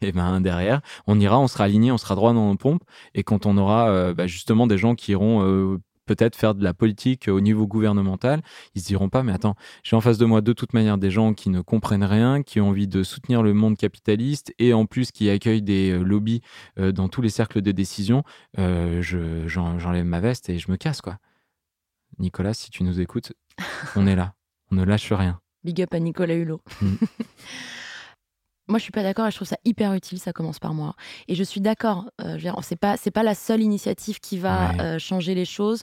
et 0.02 0.12
ben 0.12 0.40
derrière, 0.40 0.80
on 1.06 1.18
ira, 1.18 1.38
on 1.38 1.48
sera 1.48 1.64
aligné, 1.64 1.90
on 1.90 1.98
sera 1.98 2.14
droit 2.14 2.32
dans 2.34 2.48
nos 2.48 2.56
pompes. 2.56 2.82
Et 3.14 3.22
quand 3.24 3.46
on 3.46 3.56
aura 3.56 3.88
euh, 3.88 4.14
bah, 4.14 4.26
justement 4.26 4.66
des 4.66 4.78
gens 4.78 4.94
qui 4.94 5.12
iront 5.12 5.42
euh, 5.42 5.78
peut-être 6.06 6.36
faire 6.36 6.54
de 6.54 6.62
la 6.64 6.72
politique 6.72 7.28
au 7.28 7.40
niveau 7.40 7.66
gouvernemental, 7.66 8.42
ils 8.74 8.80
se 8.80 8.86
diront 8.86 9.08
pas, 9.08 9.22
mais 9.22 9.32
attends, 9.32 9.54
j'ai 9.82 9.96
en 9.96 10.00
face 10.00 10.18
de 10.18 10.24
moi 10.24 10.40
de 10.40 10.52
toute 10.52 10.72
manière 10.72 10.96
des 10.98 11.10
gens 11.10 11.34
qui 11.34 11.50
ne 11.50 11.60
comprennent 11.60 12.04
rien, 12.04 12.42
qui 12.42 12.60
ont 12.60 12.68
envie 12.68 12.88
de 12.88 13.02
soutenir 13.02 13.42
le 13.42 13.52
monde 13.52 13.76
capitaliste 13.76 14.54
et 14.58 14.72
en 14.72 14.86
plus 14.86 15.10
qui 15.12 15.28
accueillent 15.28 15.62
des 15.62 15.90
euh, 15.90 16.02
lobbies 16.02 16.40
euh, 16.78 16.92
dans 16.92 17.08
tous 17.08 17.20
les 17.22 17.28
cercles 17.28 17.60
de 17.60 17.72
décision. 17.72 18.22
Euh, 18.58 19.02
je, 19.02 19.46
j'en- 19.48 19.78
j'enlève 19.78 20.04
ma 20.06 20.20
veste 20.20 20.48
et 20.48 20.58
je 20.58 20.70
me 20.70 20.76
casse, 20.76 21.00
quoi. 21.00 21.18
Nicolas, 22.18 22.54
si 22.54 22.70
tu 22.70 22.82
nous 22.84 23.00
écoutes, 23.00 23.32
on 23.96 24.06
est 24.06 24.16
là. 24.16 24.34
On 24.70 24.76
ne 24.76 24.84
lâche 24.84 25.12
rien. 25.12 25.40
Big 25.64 25.82
up 25.82 25.92
à 25.92 25.98
Nicolas 25.98 26.34
Hulot. 26.34 26.60
Mm. 26.80 26.94
moi, 28.68 28.78
je 28.78 28.82
suis 28.82 28.92
pas 28.92 29.02
d'accord 29.02 29.26
et 29.26 29.30
je 29.30 29.36
trouve 29.36 29.48
ça 29.48 29.58
hyper 29.64 29.92
utile. 29.94 30.18
Ça 30.18 30.32
commence 30.32 30.58
par 30.58 30.74
moi. 30.74 30.94
Et 31.28 31.34
je 31.34 31.42
suis 31.44 31.60
d'accord. 31.60 32.10
euh, 32.20 32.38
c'est 32.62 32.76
pas 32.76 32.96
c'est 32.96 33.10
pas 33.10 33.22
la 33.22 33.34
seule 33.34 33.62
initiative 33.62 34.20
qui 34.20 34.38
va 34.38 34.70
Ouais. 34.70 34.80
euh, 34.80 34.98
changer 34.98 35.34
les 35.34 35.44
choses. 35.44 35.82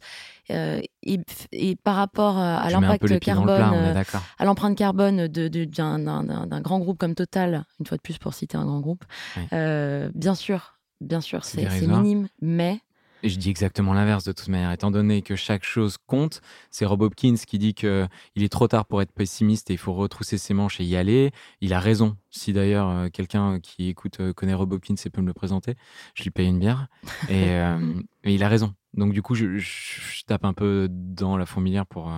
Euh, 0.51 0.81
et, 1.03 1.19
et 1.51 1.75
par 1.77 1.95
rapport 1.95 2.37
euh, 2.37 2.57
à 2.57 2.69
l'impact 2.69 3.19
carbone, 3.19 3.93
plat, 3.93 4.03
à 4.37 4.45
l'empreinte 4.45 4.77
carbone 4.77 5.27
d'un, 5.27 6.61
grand 6.61 6.79
groupe 6.79 6.97
comme 6.97 7.15
Total, 7.15 7.65
une 7.79 7.85
fois 7.85 7.97
de 7.97 8.01
plus 8.01 8.17
pour 8.17 8.33
citer 8.33 8.57
un 8.57 8.65
grand 8.65 8.79
groupe, 8.79 9.05
Ouais. 9.37 10.09
bien 10.13 10.35
sûr, 10.35 10.79
bien 11.01 11.21
sûr, 11.21 11.45
C'est 11.45 11.69
minime, 11.87 12.27
mais 12.41 12.79
Et 13.23 13.29
je 13.29 13.37
dis 13.37 13.49
exactement 13.49 13.93
l'inverse 13.93 14.25
de 14.25 14.33
toute 14.33 14.49
manière. 14.49 14.71
Étant 14.71 14.91
donné 14.91 15.21
que 15.21 15.37
chaque 15.37 15.63
chose 15.63 15.97
compte, 16.07 16.41
c'est 16.71 16.85
Rob 16.85 17.01
Hopkins 17.03 17.35
qui 17.47 17.57
dit 17.57 17.73
que 17.73 18.05
il 18.35 18.43
est 18.43 18.49
trop 18.51 18.67
tard 18.67 18.85
pour 18.85 19.01
être 19.01 19.13
pessimiste 19.13 19.69
et 19.69 19.73
il 19.73 19.79
faut 19.79 19.93
retrousser 19.93 20.37
ses 20.37 20.53
manches 20.53 20.81
et 20.81 20.83
y 20.83 20.97
aller. 20.97 21.31
Il 21.61 21.73
a 21.73 21.79
raison. 21.79 22.17
Si 22.35 22.51
d'ailleurs 22.51 22.89
euh, 22.89 23.09
quelqu'un 23.09 23.59
qui 23.59 23.89
écoute 23.89 24.19
euh, 24.19 24.33
connaît 24.33 24.55
Rob 24.55 24.73
Hopkins 24.73 24.95
et 25.05 25.09
peut 25.11 25.21
me 25.21 25.27
le 25.27 25.33
présenter, 25.33 25.75
je 26.15 26.23
lui 26.23 26.31
paye 26.31 26.47
une 26.47 26.57
bière. 26.59 26.87
Et, 27.29 27.51
euh, 27.51 27.93
et 28.23 28.33
il 28.33 28.43
a 28.43 28.47
raison. 28.47 28.73
Donc 28.93 29.11
du 29.13 29.21
coup, 29.21 29.35
je, 29.35 29.57
je- 29.57 30.01
je 30.01 30.23
tape 30.25 30.45
un 30.45 30.53
peu 30.53 30.87
dans 30.89 31.35
la 31.35 31.45
fourmilière 31.45 31.85
pour, 31.85 32.11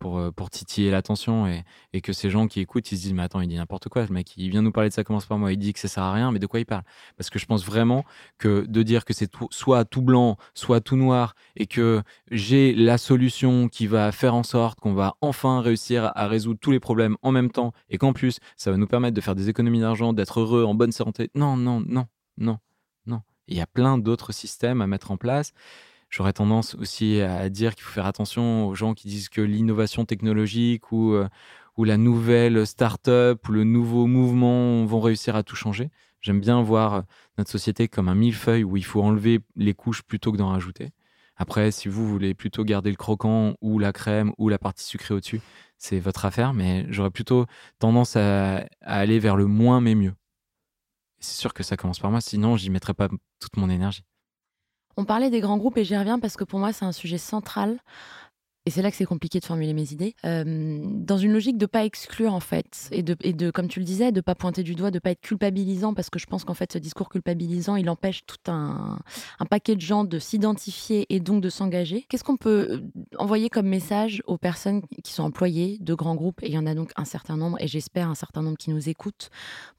pour, 0.00 0.20
pour 0.34 0.50
titiller 0.50 0.90
l'attention 0.90 1.46
et, 1.46 1.62
et 1.92 2.00
que 2.00 2.12
ces 2.12 2.30
gens 2.30 2.48
qui 2.48 2.58
écoutent, 2.58 2.90
ils 2.90 2.96
se 2.96 3.02
disent, 3.02 3.12
mais 3.12 3.22
attends, 3.22 3.40
il 3.40 3.46
dit 3.48 3.54
n'importe 3.56 3.88
quoi, 3.88 4.02
le 4.04 4.12
mec, 4.12 4.32
il 4.36 4.50
vient 4.50 4.62
nous 4.62 4.72
parler 4.72 4.88
de 4.88 4.94
ça 4.94 5.04
commence 5.04 5.26
par 5.26 5.38
moi, 5.38 5.52
il 5.52 5.58
dit 5.58 5.72
que 5.72 5.78
ça 5.78 5.86
sert 5.88 6.02
à 6.02 6.12
rien, 6.12 6.32
mais 6.32 6.38
de 6.40 6.46
quoi 6.46 6.58
il 6.58 6.64
parle? 6.66 6.82
Parce 7.16 7.30
que 7.30 7.38
je 7.38 7.46
pense 7.46 7.64
vraiment 7.64 8.04
que 8.38 8.64
de 8.66 8.82
dire 8.82 9.04
que 9.04 9.12
c'est 9.12 9.30
soit 9.50 9.84
tout 9.84 10.02
blanc, 10.02 10.36
soit 10.54 10.80
tout 10.80 10.96
noir, 10.96 11.34
et 11.54 11.66
que 11.66 12.02
j'ai 12.32 12.74
la 12.74 12.98
solution 12.98 13.68
qui 13.68 13.86
va 13.86 14.10
faire 14.10 14.34
en 14.34 14.42
sorte 14.42 14.80
qu'on 14.80 14.94
va 14.94 15.14
enfin 15.20 15.60
réussir 15.60 16.10
à 16.16 16.26
résoudre 16.26 16.58
tous 16.60 16.72
les 16.72 16.80
problèmes 16.80 17.16
en 17.22 17.30
même 17.30 17.50
temps, 17.50 17.72
et 17.90 17.98
qu'en 17.98 18.12
plus, 18.12 18.38
ça 18.56 18.70
va 18.72 18.76
nous 18.78 18.88
permettre 18.88 19.14
de 19.14 19.20
faire 19.20 19.36
des 19.36 19.48
économies 19.48 19.61
d'argent, 19.62 20.12
d'être 20.12 20.40
heureux, 20.40 20.64
en 20.64 20.74
bonne 20.74 20.92
santé. 20.92 21.30
Non, 21.34 21.56
non, 21.56 21.82
non, 21.86 22.06
non, 22.38 22.58
non. 23.06 23.22
Il 23.48 23.56
y 23.56 23.60
a 23.60 23.66
plein 23.66 23.98
d'autres 23.98 24.32
systèmes 24.32 24.80
à 24.80 24.86
mettre 24.86 25.10
en 25.10 25.16
place. 25.16 25.52
J'aurais 26.10 26.32
tendance 26.32 26.74
aussi 26.74 27.20
à 27.20 27.48
dire 27.48 27.74
qu'il 27.74 27.84
faut 27.84 27.92
faire 27.92 28.06
attention 28.06 28.66
aux 28.68 28.74
gens 28.74 28.92
qui 28.94 29.08
disent 29.08 29.30
que 29.30 29.40
l'innovation 29.40 30.04
technologique 30.04 30.92
ou, 30.92 31.14
euh, 31.14 31.28
ou 31.78 31.84
la 31.84 31.96
nouvelle 31.96 32.66
start-up 32.66 33.48
ou 33.48 33.52
le 33.52 33.64
nouveau 33.64 34.06
mouvement 34.06 34.84
vont 34.84 35.00
réussir 35.00 35.36
à 35.36 35.42
tout 35.42 35.56
changer. 35.56 35.90
J'aime 36.20 36.40
bien 36.40 36.62
voir 36.62 37.04
notre 37.38 37.50
société 37.50 37.88
comme 37.88 38.08
un 38.08 38.14
millefeuille 38.14 38.62
où 38.62 38.76
il 38.76 38.84
faut 38.84 39.02
enlever 39.02 39.40
les 39.56 39.74
couches 39.74 40.02
plutôt 40.02 40.32
que 40.32 40.36
d'en 40.36 40.50
rajouter. 40.50 40.90
Après, 41.36 41.70
si 41.70 41.88
vous 41.88 42.06
voulez 42.06 42.34
plutôt 42.34 42.64
garder 42.64 42.90
le 42.90 42.96
croquant 42.96 43.54
ou 43.60 43.78
la 43.78 43.92
crème 43.92 44.32
ou 44.38 44.48
la 44.48 44.58
partie 44.58 44.84
sucrée 44.84 45.14
au-dessus, 45.14 45.40
c'est 45.78 45.98
votre 45.98 46.24
affaire, 46.24 46.52
mais 46.52 46.86
j'aurais 46.90 47.10
plutôt 47.10 47.46
tendance 47.78 48.16
à, 48.16 48.64
aller 48.82 49.18
vers 49.18 49.36
le 49.36 49.46
moins 49.46 49.80
mais 49.80 49.94
mieux. 49.94 50.14
C'est 51.18 51.40
sûr 51.40 51.54
que 51.54 51.62
ça 51.62 51.76
commence 51.76 51.98
par 51.98 52.10
moi, 52.10 52.20
sinon 52.20 52.56
j'y 52.56 52.70
mettrais 52.70 52.94
pas 52.94 53.08
toute 53.40 53.56
mon 53.56 53.70
énergie. 53.70 54.04
On 54.96 55.04
parlait 55.04 55.30
des 55.30 55.40
grands 55.40 55.56
groupes 55.56 55.78
et 55.78 55.84
j'y 55.84 55.96
reviens 55.96 56.18
parce 56.18 56.36
que 56.36 56.44
pour 56.44 56.58
moi, 56.58 56.72
c'est 56.72 56.84
un 56.84 56.92
sujet 56.92 57.18
central. 57.18 57.78
Et 58.64 58.70
c'est 58.70 58.80
là 58.80 58.92
que 58.92 58.96
c'est 58.96 59.04
compliqué 59.04 59.40
de 59.40 59.44
formuler 59.44 59.74
mes 59.74 59.92
idées. 59.92 60.14
Euh, 60.24 60.80
dans 60.84 61.16
une 61.16 61.32
logique 61.32 61.58
de 61.58 61.66
pas 61.66 61.84
exclure, 61.84 62.32
en 62.32 62.40
fait, 62.40 62.88
et 62.92 63.02
de, 63.02 63.50
comme 63.50 63.66
tu 63.66 63.80
le 63.80 63.84
disais, 63.84 64.12
de 64.12 64.20
pas 64.20 64.36
pointer 64.36 64.62
du 64.62 64.76
doigt, 64.76 64.92
de 64.92 65.00
pas 65.00 65.10
être 65.10 65.20
culpabilisant, 65.20 65.94
parce 65.94 66.10
que 66.10 66.20
je 66.20 66.26
pense 66.26 66.44
qu'en 66.44 66.54
fait, 66.54 66.72
ce 66.72 66.78
discours 66.78 67.08
culpabilisant, 67.08 67.74
il 67.74 67.90
empêche 67.90 68.24
tout 68.24 68.50
un, 68.50 69.00
un 69.40 69.46
paquet 69.46 69.74
de 69.74 69.80
gens 69.80 70.04
de 70.04 70.18
s'identifier 70.20 71.06
et 71.08 71.18
donc 71.18 71.42
de 71.42 71.50
s'engager. 71.50 72.06
Qu'est-ce 72.08 72.22
qu'on 72.22 72.36
peut 72.36 72.68
euh, 72.70 72.80
envoyer 73.18 73.48
comme 73.48 73.66
message 73.66 74.22
aux 74.28 74.38
personnes 74.38 74.82
qui 75.02 75.12
sont 75.12 75.24
employées 75.24 75.78
de 75.80 75.94
grands 75.94 76.14
groupes, 76.14 76.40
et 76.44 76.46
il 76.46 76.54
y 76.54 76.58
en 76.58 76.66
a 76.66 76.74
donc 76.76 76.92
un 76.94 77.04
certain 77.04 77.36
nombre, 77.36 77.60
et 77.60 77.66
j'espère 77.66 78.08
un 78.08 78.14
certain 78.14 78.42
nombre 78.42 78.58
qui 78.58 78.70
nous 78.70 78.88
écoutent, 78.88 79.30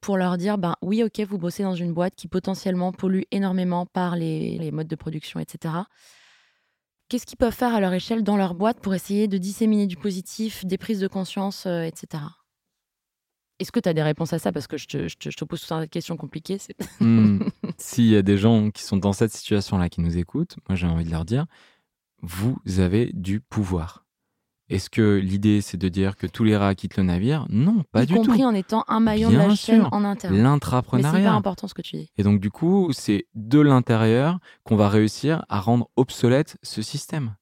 pour 0.02 0.18
leur 0.18 0.38
dire, 0.38 0.58
ben 0.58 0.76
oui, 0.82 1.04
ok, 1.04 1.22
vous 1.22 1.38
bossez 1.38 1.64
dans 1.64 1.76
une 1.76 1.94
boîte 1.94 2.16
qui 2.16 2.28
potentiellement 2.28 2.92
pollue 2.92 3.22
énormément 3.32 3.86
par 3.86 4.18
les, 4.18 4.58
les 4.58 4.72
modes 4.72 4.88
de 4.88 4.96
production, 4.96 5.40
etc. 5.40 5.74
Qu'est-ce 7.10 7.26
qu'ils 7.26 7.38
peuvent 7.38 7.54
faire 7.54 7.74
à 7.76 7.80
leur 7.80 7.94
échelle 7.94 8.24
dans 8.24 8.38
leur 8.38 8.56
boîte 8.56 8.80
pour 8.80 8.94
essayer 8.94 9.28
de 9.28 9.38
disséminer 9.38 9.86
du 9.88 9.96
positif, 9.98 10.66
des 10.66 10.78
prises 10.78 11.00
de 11.00 11.08
conscience, 11.08 11.66
euh, 11.66 11.84
etc. 11.84 12.24
Est-ce 13.60 13.72
que 13.72 13.80
tu 13.80 13.88
as 13.88 13.94
des 13.94 14.02
réponses 14.02 14.34
à 14.34 14.40
ça? 14.40 14.52
Parce 14.52 14.66
que 14.68 14.78
je 14.78 14.88
te, 14.88 15.08
je 15.08 15.16
te- 15.16 15.30
je 15.30 15.38
te 15.38 15.46
pose 15.46 15.62
tout 15.62 15.74
un 15.74 15.80
tas 15.80 15.86
de 15.86 15.90
questions 15.92 16.18
compliquées. 16.18 16.58
c'est- 16.58 16.76
Hmm. 17.00 17.40
S'il 17.78 18.06
y 18.08 18.16
a 18.16 18.22
des 18.24 18.38
gens 18.38 18.72
qui 18.72 18.82
sont 18.84 18.98
dans 18.98 19.14
cette 19.14 19.32
situation-là 19.32 19.90
qui 19.90 20.02
nous 20.02 20.18
écoutent, 20.18 20.56
moi 20.68 20.76
j'ai 20.76 20.88
envie 20.88 21.06
de 21.06 21.12
leur 21.12 21.24
dire, 21.26 21.46
vous 22.22 22.58
avez 22.80 23.12
du 23.14 23.42
pouvoir. 23.42 24.03
Est-ce 24.70 24.90
que 24.90 25.18
l'idée 25.18 25.62
c'est 25.62 25.78
de 25.78 25.90
dire 25.90 26.16
que 26.16 26.26
tous 26.26 26.44
les 26.44 26.56
rats 26.56 26.74
quittent 26.74 26.98
le 26.98 27.04
navire? 27.04 27.46
Non, 27.50 27.84
pas 27.92 28.04
y 28.04 28.06
du 28.08 28.16
compris 28.16 28.40
tout. 28.40 28.46
en 28.46 28.54
étant 28.54 28.86
un 28.88 29.00
maillon 29.02 29.30
de 29.30 29.36
la 29.38 29.54
chaîne 29.56 29.88
en 29.92 30.04
interne. 30.04 30.34
Mais 30.34 30.40
c'est 30.40 30.44
L'intrapreneuriat. 30.44 31.34
important 31.34 31.68
ce 31.68 31.74
que 31.74 31.82
tu 31.82 31.98
dis. 31.98 32.10
Et 32.18 32.24
donc 32.24 32.40
du 32.40 32.50
coup, 32.50 32.90
c'est 32.94 33.28
de 33.36 33.60
l'intérieur 33.60 34.40
qu'on 34.64 34.76
va 34.78 34.88
réussir 34.90 35.44
à 35.50 35.60
rendre 35.60 35.90
obsolète 35.98 36.58
ce 36.64 36.82
système. 36.82 37.36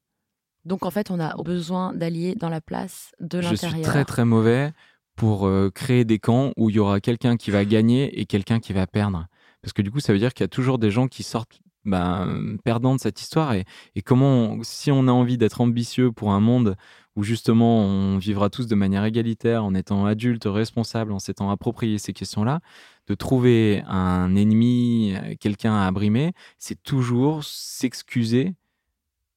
Donc 0.66 0.86
en 0.86 0.92
fait, 0.92 1.10
on 1.12 1.20
a 1.20 1.36
besoin 1.44 1.94
d'alliés 1.94 2.36
dans 2.36 2.50
la 2.50 2.62
place 2.62 3.12
de 3.20 3.42
Je 3.42 3.48
suis 3.56 3.66
l'intérieur. 3.68 3.88
très 3.90 4.06
très 4.06 4.26
mauvais 4.26 4.72
pour 5.16 5.46
euh, 5.48 5.70
créer 5.70 6.06
des 6.06 6.20
camps 6.20 6.52
où 6.58 6.70
il 6.70 6.76
y 6.76 6.80
aura 6.80 7.00
quelqu'un 7.00 7.38
qui 7.38 7.52
va 7.52 7.66
gagner 7.66 8.20
et 8.20 8.26
quelqu'un 8.26 8.60
qui 8.60 8.74
va 8.74 8.88
perdre. 8.88 9.28
Parce 9.62 9.74
que 9.74 9.82
du 9.84 9.92
coup, 9.92 10.00
ça 10.00 10.12
veut 10.12 10.20
dire 10.20 10.34
qu'il 10.34 10.44
y 10.44 10.46
a 10.46 10.50
toujours 10.50 10.80
des 10.80 10.90
gens 10.90 11.08
qui 11.08 11.22
sortent 11.24 11.60
ben, 11.84 12.58
perdants 12.64 12.94
de 12.96 13.00
cette 13.00 13.20
histoire. 13.22 13.54
Et, 13.54 13.66
et 13.96 14.02
comment, 14.04 14.52
on- 14.52 14.64
si 14.64 14.92
on 14.92 15.08
a 15.08 15.12
envie 15.12 15.38
d'être 15.38 15.62
ambitieux 15.62 16.12
pour 16.12 16.32
un 16.32 16.40
monde 16.40 16.76
où 17.16 17.24
justement 17.24 17.80
on 17.84 18.18
vivra 18.18 18.50
tous 18.50 18.68
de 18.68 18.76
manière 18.76 19.04
égalitaire, 19.06 19.64
en 19.66 19.74
étant 19.74 20.06
adultes, 20.06 20.46
responsables, 20.46 21.12
en 21.12 21.20
s'étant 21.20 21.50
approprié 21.50 21.98
ces 21.98 22.14
questions-là, 22.14 22.62
de 23.08 23.16
trouver 23.16 23.84
un 23.88 24.36
ennemi, 24.36 25.14
euh, 25.16 25.36
quelqu'un 25.40 25.74
à 25.74 25.88
abrimer, 25.88 26.32
c'est 26.58 26.82
toujours 26.82 27.44
s'excuser, 27.44 28.54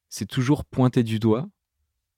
c'est 0.09 0.27
toujours 0.27 0.63
pointer 0.65 1.03
du 1.03 1.19
doigt. 1.19 1.47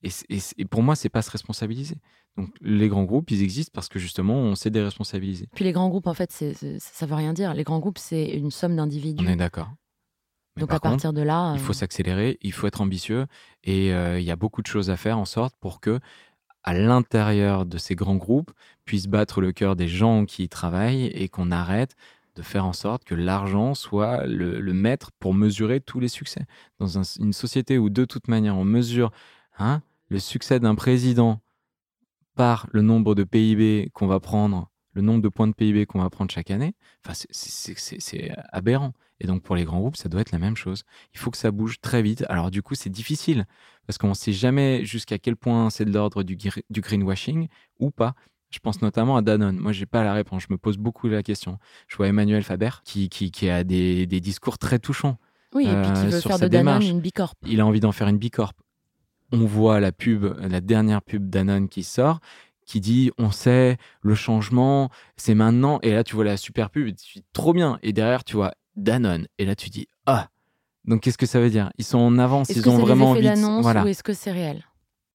Et, 0.03 0.65
pour 0.65 0.83
moi, 0.83 0.95
c'est 0.95 1.09
pas 1.09 1.23
se 1.23 1.31
responsabiliser. 1.31 1.95
Donc 2.37 2.49
les 2.61 2.87
grands 2.87 3.03
groupes, 3.03 3.31
ils 3.31 3.41
existent 3.41 3.71
parce 3.73 3.89
que 3.89 3.97
justement, 3.97 4.35
on 4.35 4.53
sait 4.53 4.69
déresponsabiliser. 4.69 5.47
Puis 5.55 5.65
les 5.65 5.71
grands 5.71 5.89
groupes, 5.89 6.05
en 6.05 6.13
fait, 6.13 6.31
c'est, 6.31 6.53
c'est- 6.53 6.77
ça 6.79 7.07
veut 7.07 7.15
rien 7.15 7.33
dire. 7.33 7.55
Les 7.55 7.63
grands 7.63 7.79
groupes, 7.79 7.97
c'est 7.97 8.29
une 8.29 8.51
somme 8.51 8.75
d'individus. 8.75 9.25
On 9.25 9.27
est 9.27 9.35
d'accord. 9.35 9.69
Mais 10.57 10.61
Donc 10.61 10.71
à 10.71 10.75
partir 10.91 11.13
de 11.13 11.21
là, 11.21 11.53
il 11.53 11.59
faut 11.59 11.71
euh, 11.71 11.73
s'accélérer, 11.73 12.37
il 12.41 12.51
faut 12.51 12.67
être 12.67 12.81
ambitieux 12.81 13.25
et 13.63 13.93
euh, 13.93 14.19
il 14.19 14.25
y 14.25 14.31
a 14.31 14.35
beaucoup 14.35 14.61
de 14.61 14.67
choses 14.67 14.89
à 14.89 14.97
faire 14.97 15.17
en 15.17 15.25
sorte 15.25 15.55
pour 15.59 15.79
que 15.79 15.99
à 16.63 16.73
l'intérieur 16.73 17.65
de 17.65 17.77
ces 17.77 17.95
grands 17.95 18.15
groupes 18.17 18.51
puisse 18.83 19.07
battre 19.07 19.39
le 19.39 19.51
cœur 19.53 19.75
des 19.75 19.87
gens 19.87 20.25
qui 20.25 20.43
y 20.43 20.49
travaillent 20.49 21.05
et 21.05 21.29
qu'on 21.29 21.51
arrête 21.51 21.95
de 22.35 22.41
faire 22.41 22.65
en 22.65 22.73
sorte 22.73 23.03
que 23.05 23.15
l'argent 23.15 23.73
soit 23.73 24.25
le, 24.27 24.59
le 24.59 24.73
maître 24.73 25.11
pour 25.19 25.33
mesurer 25.33 25.79
tous 25.79 25.99
les 25.99 26.07
succès. 26.09 26.45
Dans 26.79 26.99
un- 26.99 27.03
une 27.19 27.33
société 27.33 27.77
où 27.77 27.89
de 27.89 28.05
toute 28.05 28.27
manière 28.27 28.57
on 28.57 28.65
mesure 28.65 29.11
hein, 29.57 29.81
le 30.09 30.19
succès 30.19 30.59
d'un 30.59 30.75
président 30.75 31.39
par 32.35 32.67
le 32.71 32.81
nombre 32.81 33.15
de 33.15 33.23
PIB 33.23 33.89
qu'on 33.93 34.07
va 34.07 34.19
prendre, 34.19 34.69
le 34.93 35.01
nombre 35.01 35.21
de 35.21 35.29
points 35.29 35.47
de 35.47 35.53
PIB 35.53 35.85
qu'on 35.85 35.99
va 36.01 36.09
prendre 36.09 36.31
chaque 36.31 36.51
année, 36.51 36.75
enfin, 37.05 37.13
c'est 37.31 38.31
aberrant. 38.51 38.93
Et 39.19 39.27
donc 39.27 39.41
pour 39.41 39.55
les 39.55 39.63
grands 39.65 39.79
groupes, 39.79 39.97
ça 39.97 40.09
doit 40.09 40.21
être 40.21 40.31
la 40.31 40.39
même 40.39 40.55
chose. 40.55 40.83
Il 41.13 41.19
faut 41.19 41.31
que 41.31 41.37
ça 41.37 41.51
bouge 41.51 41.79
très 41.81 42.01
vite. 42.01 42.23
Alors 42.29 42.51
du 42.51 42.61
coup, 42.61 42.75
c'est 42.75 42.89
difficile 42.89 43.45
parce 43.85 43.97
qu'on 43.97 44.09
ne 44.09 44.13
sait 44.13 44.33
jamais 44.33 44.85
jusqu'à 44.85 45.17
quel 45.17 45.35
point 45.35 45.69
c'est 45.69 45.85
de 45.85 45.91
l'ordre 45.91 46.23
du, 46.23 46.35
gre- 46.35 46.61
du 46.69 46.81
greenwashing 46.81 47.47
ou 47.79 47.89
pas. 47.91 48.13
Je 48.49 48.59
pense 48.59 48.81
notamment 48.81 49.17
à 49.17 49.21
Danone. 49.21 49.57
Moi, 49.57 49.73
j'ai 49.73 49.85
pas 49.85 50.03
la 50.03 50.13
réponse. 50.13 50.43
Je 50.43 50.47
me 50.53 50.57
pose 50.57 50.77
beaucoup 50.77 51.07
la 51.09 51.21
question. 51.23 51.57
Je 51.87 51.97
vois 51.97 52.07
Emmanuel 52.07 52.43
Faber 52.43 52.69
qui, 52.85 53.09
qui, 53.09 53.29
qui 53.31 53.49
a 53.49 53.63
des, 53.63 54.05
des 54.05 54.19
discours 54.21 54.57
très 54.57 54.79
touchants. 54.79 55.17
oui, 55.53 55.63
et 55.67 55.81
puis 55.81 55.91
qui 55.93 56.05
euh, 56.05 56.09
veut 56.09 56.19
sur 56.21 56.29
faire 56.29 56.39
de 56.39 56.47
Danone 56.47 56.79
démarche. 56.79 56.85
une 56.89 57.01
bicorp. 57.01 57.33
Il 57.45 57.59
a 57.59 57.65
envie 57.65 57.81
d'en 57.81 57.91
faire 57.91 58.07
une 58.07 58.17
bicorp. 58.17 58.53
On 59.33 59.45
voit 59.45 59.79
la 59.81 59.91
pub, 59.91 60.25
la 60.39 60.61
dernière 60.61 61.01
pub 61.01 61.29
Danone 61.29 61.67
qui 61.67 61.83
sort, 61.83 62.19
qui 62.65 62.79
dit 62.79 63.11
on 63.17 63.31
sait 63.31 63.77
le 64.01 64.15
changement, 64.15 64.89
c'est 65.17 65.35
maintenant. 65.35 65.79
Et 65.81 65.91
là, 65.91 66.03
tu 66.05 66.15
vois 66.15 66.23
la 66.23 66.37
super 66.37 66.69
pub, 66.69 66.87
et 66.87 66.93
tu 66.93 67.19
dis 67.19 67.25
trop 67.33 67.51
bien. 67.53 67.79
Et 67.83 67.91
derrière, 67.91 68.23
tu 68.23 68.35
vois 68.37 68.53
Danone. 68.77 69.27
Et 69.37 69.45
là, 69.45 69.55
tu 69.55 69.69
dis 69.69 69.87
ah. 70.05 70.29
Donc, 70.85 71.01
qu'est-ce 71.01 71.17
que 71.17 71.25
ça 71.25 71.41
veut 71.41 71.49
dire? 71.49 71.69
Ils 71.77 71.83
sont 71.83 71.97
en 71.97 72.17
avance, 72.17 72.49
ils 72.59 72.69
ont 72.69 72.77
vraiment 72.85 73.05
envie. 73.11 73.21
de- 73.35 73.39
Voilà. 73.61 73.83
ou 73.83 73.87
est-ce 73.87 74.03
que 74.03 74.13
c'est 74.13 74.31
réel? 74.31 74.63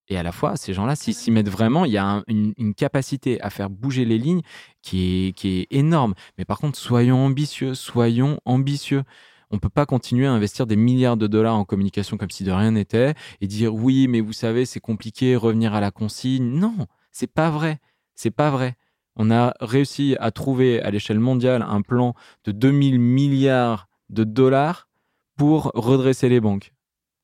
Et 0.08 0.18
à 0.18 0.22
la 0.22 0.32
fois, 0.32 0.56
ces 0.56 0.74
gens-là, 0.74 0.96
s'ils 0.96 1.14
s'y 1.14 1.30
mettent 1.30 1.48
vraiment, 1.48 1.86
il 1.86 1.92
y 1.92 1.96
a 1.96 2.04
un- 2.04 2.24
une, 2.26 2.52
une 2.58 2.74
capacité 2.74 3.40
à 3.40 3.48
faire 3.48 3.70
bouger 3.70 4.04
les 4.04 4.18
lignes 4.18 4.42
qui 4.82 5.28
est, 5.28 5.32
qui 5.32 5.60
est 5.60 5.66
énorme. 5.70 6.12
Mais 6.36 6.44
par 6.44 6.58
contre, 6.58 6.78
soyons 6.78 7.24
ambitieux, 7.24 7.74
soyons 7.74 8.38
ambitieux. 8.44 9.04
On 9.50 9.56
ne 9.56 9.60
peut 9.60 9.68
pas 9.70 9.86
continuer 9.86 10.26
à 10.26 10.32
investir 10.32 10.66
des 10.66 10.76
milliards 10.76 11.16
de 11.16 11.26
dollars 11.26 11.54
en 11.56 11.64
communication 11.64 12.16
comme 12.18 12.30
si 12.30 12.42
de 12.44 12.50
rien 12.50 12.72
n'était 12.72 13.14
et 13.40 13.46
dire 13.46 13.72
oui, 13.74 14.08
mais 14.08 14.20
vous 14.20 14.32
savez, 14.34 14.66
c'est 14.66 14.80
compliqué, 14.80 15.36
revenir 15.36 15.72
à 15.72 15.80
la 15.80 15.90
consigne. 15.90 16.44
Non, 16.58 16.74
c'est 17.12 17.30
pas 17.32 17.48
vrai. 17.50 17.78
C'est 18.14 18.30
pas 18.30 18.50
vrai. 18.50 18.76
On 19.16 19.30
a 19.30 19.54
réussi 19.60 20.16
à 20.20 20.30
trouver 20.30 20.80
à 20.82 20.90
l'échelle 20.90 21.20
mondiale 21.20 21.62
un 21.62 21.82
plan 21.82 22.14
de 22.44 22.52
2000 22.52 22.98
milliards 22.98 23.88
de 24.08 24.24
dollars 24.24 24.88
pour 25.36 25.72
redresser 25.74 26.28
les 26.28 26.40
banques 26.40 26.72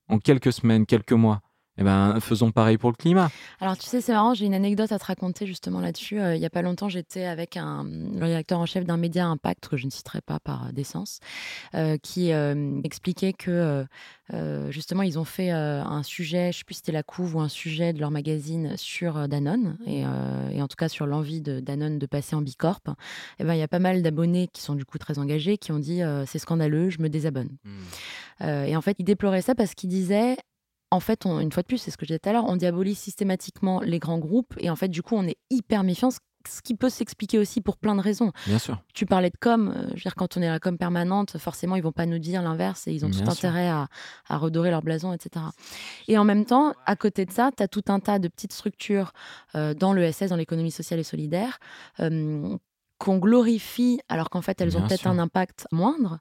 en 0.09 0.19
quelques 0.19 0.53
semaines, 0.53 0.87
quelques 0.87 1.13
mois. 1.13 1.41
Eh 1.79 1.85
ben, 1.85 2.19
faisons 2.21 2.51
pareil 2.51 2.77
pour 2.77 2.91
le 2.91 2.97
climat. 2.97 3.31
Alors, 3.61 3.79
tu 3.79 3.87
sais, 3.87 4.01
c'est 4.01 4.13
marrant, 4.13 4.35
j'ai 4.35 4.47
une 4.47 4.55
anecdote 4.55 4.91
à 4.91 4.99
te 4.99 5.05
raconter 5.05 5.47
justement 5.47 5.81
là-dessus. 5.81 6.21
Euh, 6.21 6.35
il 6.35 6.43
y 6.43 6.47
a 6.47 6.51
pas 6.51 6.63
longtemps, 6.63 6.89
j'étais 6.89 7.25
avec 7.25 7.57
un, 7.57 7.85
le 7.85 8.25
rédacteur 8.25 8.59
en 8.59 8.67
chef 8.67 8.85
d'un 8.85 8.97
média 8.97 9.27
Impact, 9.27 9.69
que 9.69 9.77
je 9.77 9.87
ne 9.87 9.91
citerai 9.91 10.21
pas 10.21 10.41
par 10.41 10.67
euh, 10.67 10.73
décence, 10.73 11.21
euh, 11.75 11.97
qui 12.03 12.33
euh, 12.33 12.81
expliquait 12.83 13.33
que 13.33 13.87
justement, 14.69 15.03
ils 15.03 15.19
ont 15.19 15.25
fait 15.25 15.51
un 15.51 16.03
sujet, 16.03 16.45
je 16.45 16.49
ne 16.49 16.53
sais 16.53 16.65
plus 16.65 16.75
si 16.75 16.81
c'était 16.81 16.93
la 16.93 17.03
couve 17.03 17.37
ou 17.37 17.41
un 17.41 17.49
sujet 17.49 17.93
de 17.93 18.01
leur 18.01 18.11
magazine 18.11 18.77
sur 18.77 19.27
Danone, 19.27 19.79
et, 19.87 20.01
et 20.01 20.63
en 20.63 20.69
tout 20.69 20.77
cas 20.77 20.89
sur 20.89 21.07
l'envie 21.07 21.41
de 21.41 21.61
Danone 21.61 21.99
de 21.99 22.07
passer 22.07 22.37
en 22.37 22.43
Bicorp. 22.43 22.83
Et 23.39 23.45
ben, 23.45 23.55
il 23.55 23.59
y 23.59 23.63
a 23.63 23.69
pas 23.69 23.79
mal 23.79 24.03
d'abonnés 24.03 24.49
qui 24.53 24.61
sont 24.61 24.75
du 24.75 24.85
coup 24.85 24.99
très 24.99 25.19
engagés, 25.19 25.57
qui 25.57 25.73
ont 25.73 25.79
dit 25.79 26.03
c'est 26.27 26.39
scandaleux, 26.39 26.91
je 26.91 27.01
me 27.01 27.09
désabonne. 27.09 27.57
Euh, 28.41 28.65
et 28.65 28.77
en 28.77 28.83
fait, 28.83 28.97
il 28.99 29.05
déplorait 29.05 29.43
ça 29.43 29.55
parce 29.55 29.75
qu'il 29.75 29.91
disait, 29.91 30.37
en 30.91 31.01
fait, 31.01 31.27
on- 31.27 31.41
une 31.41 31.53
fois 31.53 31.63
de 31.63 31.67
plus, 31.69 31.79
c'est 31.79 31.91
ce 31.91 31.97
que 31.97 32.05
je 32.07 32.09
disais 32.09 32.19
tout 32.19 32.29
à 32.29 32.33
l'heure, 32.33 32.47
on 32.47 32.57
diabolise 32.57 32.99
systématiquement 32.99 33.81
les 33.81 33.99
grands 33.99 34.19
groupes 34.19 34.55
et 34.59 34.71
en 34.71 34.77
fait, 34.77 34.89
du 34.89 35.03
coup, 35.03 35.15
on 35.17 35.25
est 35.27 35.37
hyper 35.51 35.85
méfiant, 35.85 36.11
ce- 36.11 36.19
qui 36.65 36.75
peut 36.75 36.89
s'expliquer 36.89 37.39
aussi 37.39 37.61
pour 37.61 37.77
plein 37.77 37.95
de 37.95 38.01
raisons. 38.01 38.33
Bien 38.47 38.59
sûr. 38.59 38.83
Tu 38.95 39.05
parlais 39.05 39.29
de 39.29 39.37
com, 39.39 39.71
euh, 39.77 39.83
je 39.89 39.95
veux 39.97 40.01
dire, 40.01 40.15
quand 40.15 40.39
on 40.39 40.41
est 40.41 40.47
à 40.47 40.53
la 40.53 40.59
com 40.61 40.79
permanente, 40.79 41.37
forcément, 41.37 41.77
ils 41.77 41.83
vont 41.83 41.93
pas 41.93 42.07
nous 42.07 42.19
dire 42.19 42.41
l'inverse 42.41 42.87
et 42.87 42.93
ils 42.93 43.05
ont 43.05 43.09
Bien 43.11 43.19
tout 43.19 43.25
sûr. 43.25 43.33
intérêt 43.33 43.69
à, 43.69 43.89
à 44.29 44.39
redorer 44.39 44.71
leur 44.71 44.81
blason, 44.81 45.13
etc. 45.13 45.45
Et 46.07 46.17
en 46.17 46.25
même 46.25 46.47
temps, 46.47 46.73
à 46.87 46.97
côté 46.97 47.27
de 47.27 47.33
ça, 47.33 47.51
tu 47.55 47.63
as 47.63 47.69
tout 47.69 47.83
un 47.89 48.01
tas 48.01 48.19
de 48.19 48.29
petites 48.29 48.55
structures 48.55 49.13
euh, 49.57 49.75
dans 49.75 49.93
l'ESS, 49.93 50.31
dans 50.31 50.37
l'économie 50.37 50.71
sociale 50.71 51.01
et 51.01 51.05
solidaire, 51.05 51.59
euh, 52.01 52.57
qu'on 52.99 53.19
glorifie 53.19 54.01
alors 54.09 54.31
qu'en 54.31 54.41
fait, 54.41 54.59
elles 54.63 54.77
ont 54.79 54.81
peut-être 54.87 55.07
un 55.07 55.19
impact 55.19 55.67
moindre. 55.71 56.19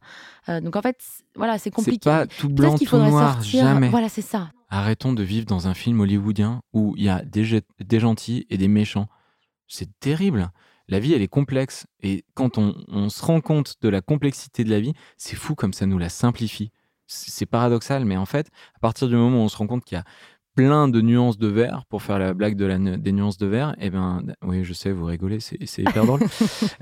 Euh, 0.50 0.60
donc 0.60 0.76
en 0.76 0.82
fait, 0.82 0.98
voilà, 1.36 1.54
c'est 1.54 1.66
C'est 1.66 1.72
compliqué. 1.72 2.10
pas 2.10 2.28
tout 2.28 2.50
blanc, 2.50 2.76
qu'il 2.76 2.86
tout 2.88 2.92
faudrait 2.98 3.12
noir, 3.12 3.36
sortir. 3.36 3.62
jamais. 3.66 3.88
Voilà, 3.90 4.10
c'est 4.10 4.22
ça. 4.22 4.50
Arrêtons 4.70 5.14
de 5.14 5.24
vivre 5.24 5.46
dans 5.46 5.68
un 5.68 5.74
film 5.74 6.00
hollywoodien 6.02 6.62
où 6.74 6.94
il 6.98 7.04
y 7.04 7.10
a 7.10 7.24
des, 7.24 7.46
ge- 7.46 7.62
des 7.80 8.00
gentils 8.00 8.46
et 8.50 8.58
des 8.58 8.68
méchants. 8.68 9.08
C'est 9.68 9.90
terrible. 10.00 10.52
La 10.90 11.00
vie, 11.00 11.14
elle 11.14 11.22
est 11.22 11.28
complexe. 11.28 11.88
Et 12.02 12.26
quand 12.34 12.58
on, 12.58 13.10
se 13.10 13.26
rend 13.26 13.42
compte 13.42 13.76
de 13.82 13.90
la 13.90 14.02
complexité 14.02 14.64
de 14.64 14.70
la 14.70 14.80
vie, 14.80 14.94
c'est 15.18 15.36
fou 15.36 15.56
comme 15.56 15.74
ça 15.74 15.86
nous 15.86 15.98
la 15.98 16.10
simplifie. 16.10 16.72
C'est 17.08 17.46
paradoxal, 17.46 18.04
mais 18.04 18.18
en 18.18 18.26
fait, 18.26 18.50
à 18.76 18.80
partir 18.80 19.08
du 19.08 19.16
moment 19.16 19.38
où 19.38 19.42
on 19.46 19.50
se 19.50 19.56
rend 19.56 19.68
compte 19.68 19.86
qu'il 19.86 19.96
y 19.96 20.00
a 20.00 20.04
plein 20.58 20.88
de 20.88 21.02
nuances 21.02 21.38
de 21.38 21.48
vert, 21.48 21.84
pour 21.88 22.02
faire 22.02 22.18
la 22.18 22.34
blague 22.34 22.56
de 22.56 22.66
la, 22.66 22.80
des 22.80 23.12
nuances 23.12 23.38
de 23.38 23.46
vert, 23.46 23.76
eh 23.80 23.92
ben, 23.92 24.24
oui, 24.42 24.64
je 24.64 24.74
sais, 24.74 24.92
vous 24.92 25.06
rigolez, 25.06 25.40
c'est 25.40 25.60
c'est 25.68 25.84
hyper 25.84 26.06
drôle. 26.06 26.22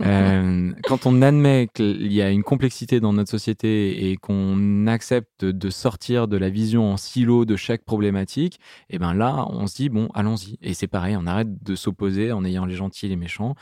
Euh, 0.02 0.72
quand 0.84 1.06
on 1.06 1.22
admet 1.22 1.68
qu'il 1.74 2.12
y 2.12 2.22
a 2.22 2.30
une 2.30 2.44
complexité 2.44 3.00
dans 3.00 3.14
notre 3.14 3.30
société 3.30 4.10
et 4.10 4.18
qu'on 4.18 4.88
accepte 4.88 5.44
de 5.44 5.70
sortir 5.70 6.28
de 6.28 6.38
la 6.38 6.50
vision 6.50 6.92
en 6.92 6.98
silo 6.98 7.46
de 7.46 7.56
chaque 7.56 7.84
problématique, 7.84 8.60
et 8.90 9.00
ben 9.00 9.14
là, 9.14 9.46
on 9.50 9.68
se 9.68 9.76
dit 9.76 9.90
bon, 9.90 10.10
allons-y. 10.14 10.58
Et 10.62 10.74
c'est 10.74 10.88
pareil, 10.88 11.16
on 11.18 11.26
arrête 11.26 11.64
de 11.64 11.76
s'opposer 11.76 12.32
en 12.32 12.46
ayant 12.46 12.66
les 12.66 12.76
gentils 12.76 13.08
et 13.08 13.10
les 13.10 13.16
méchants. 13.16 13.56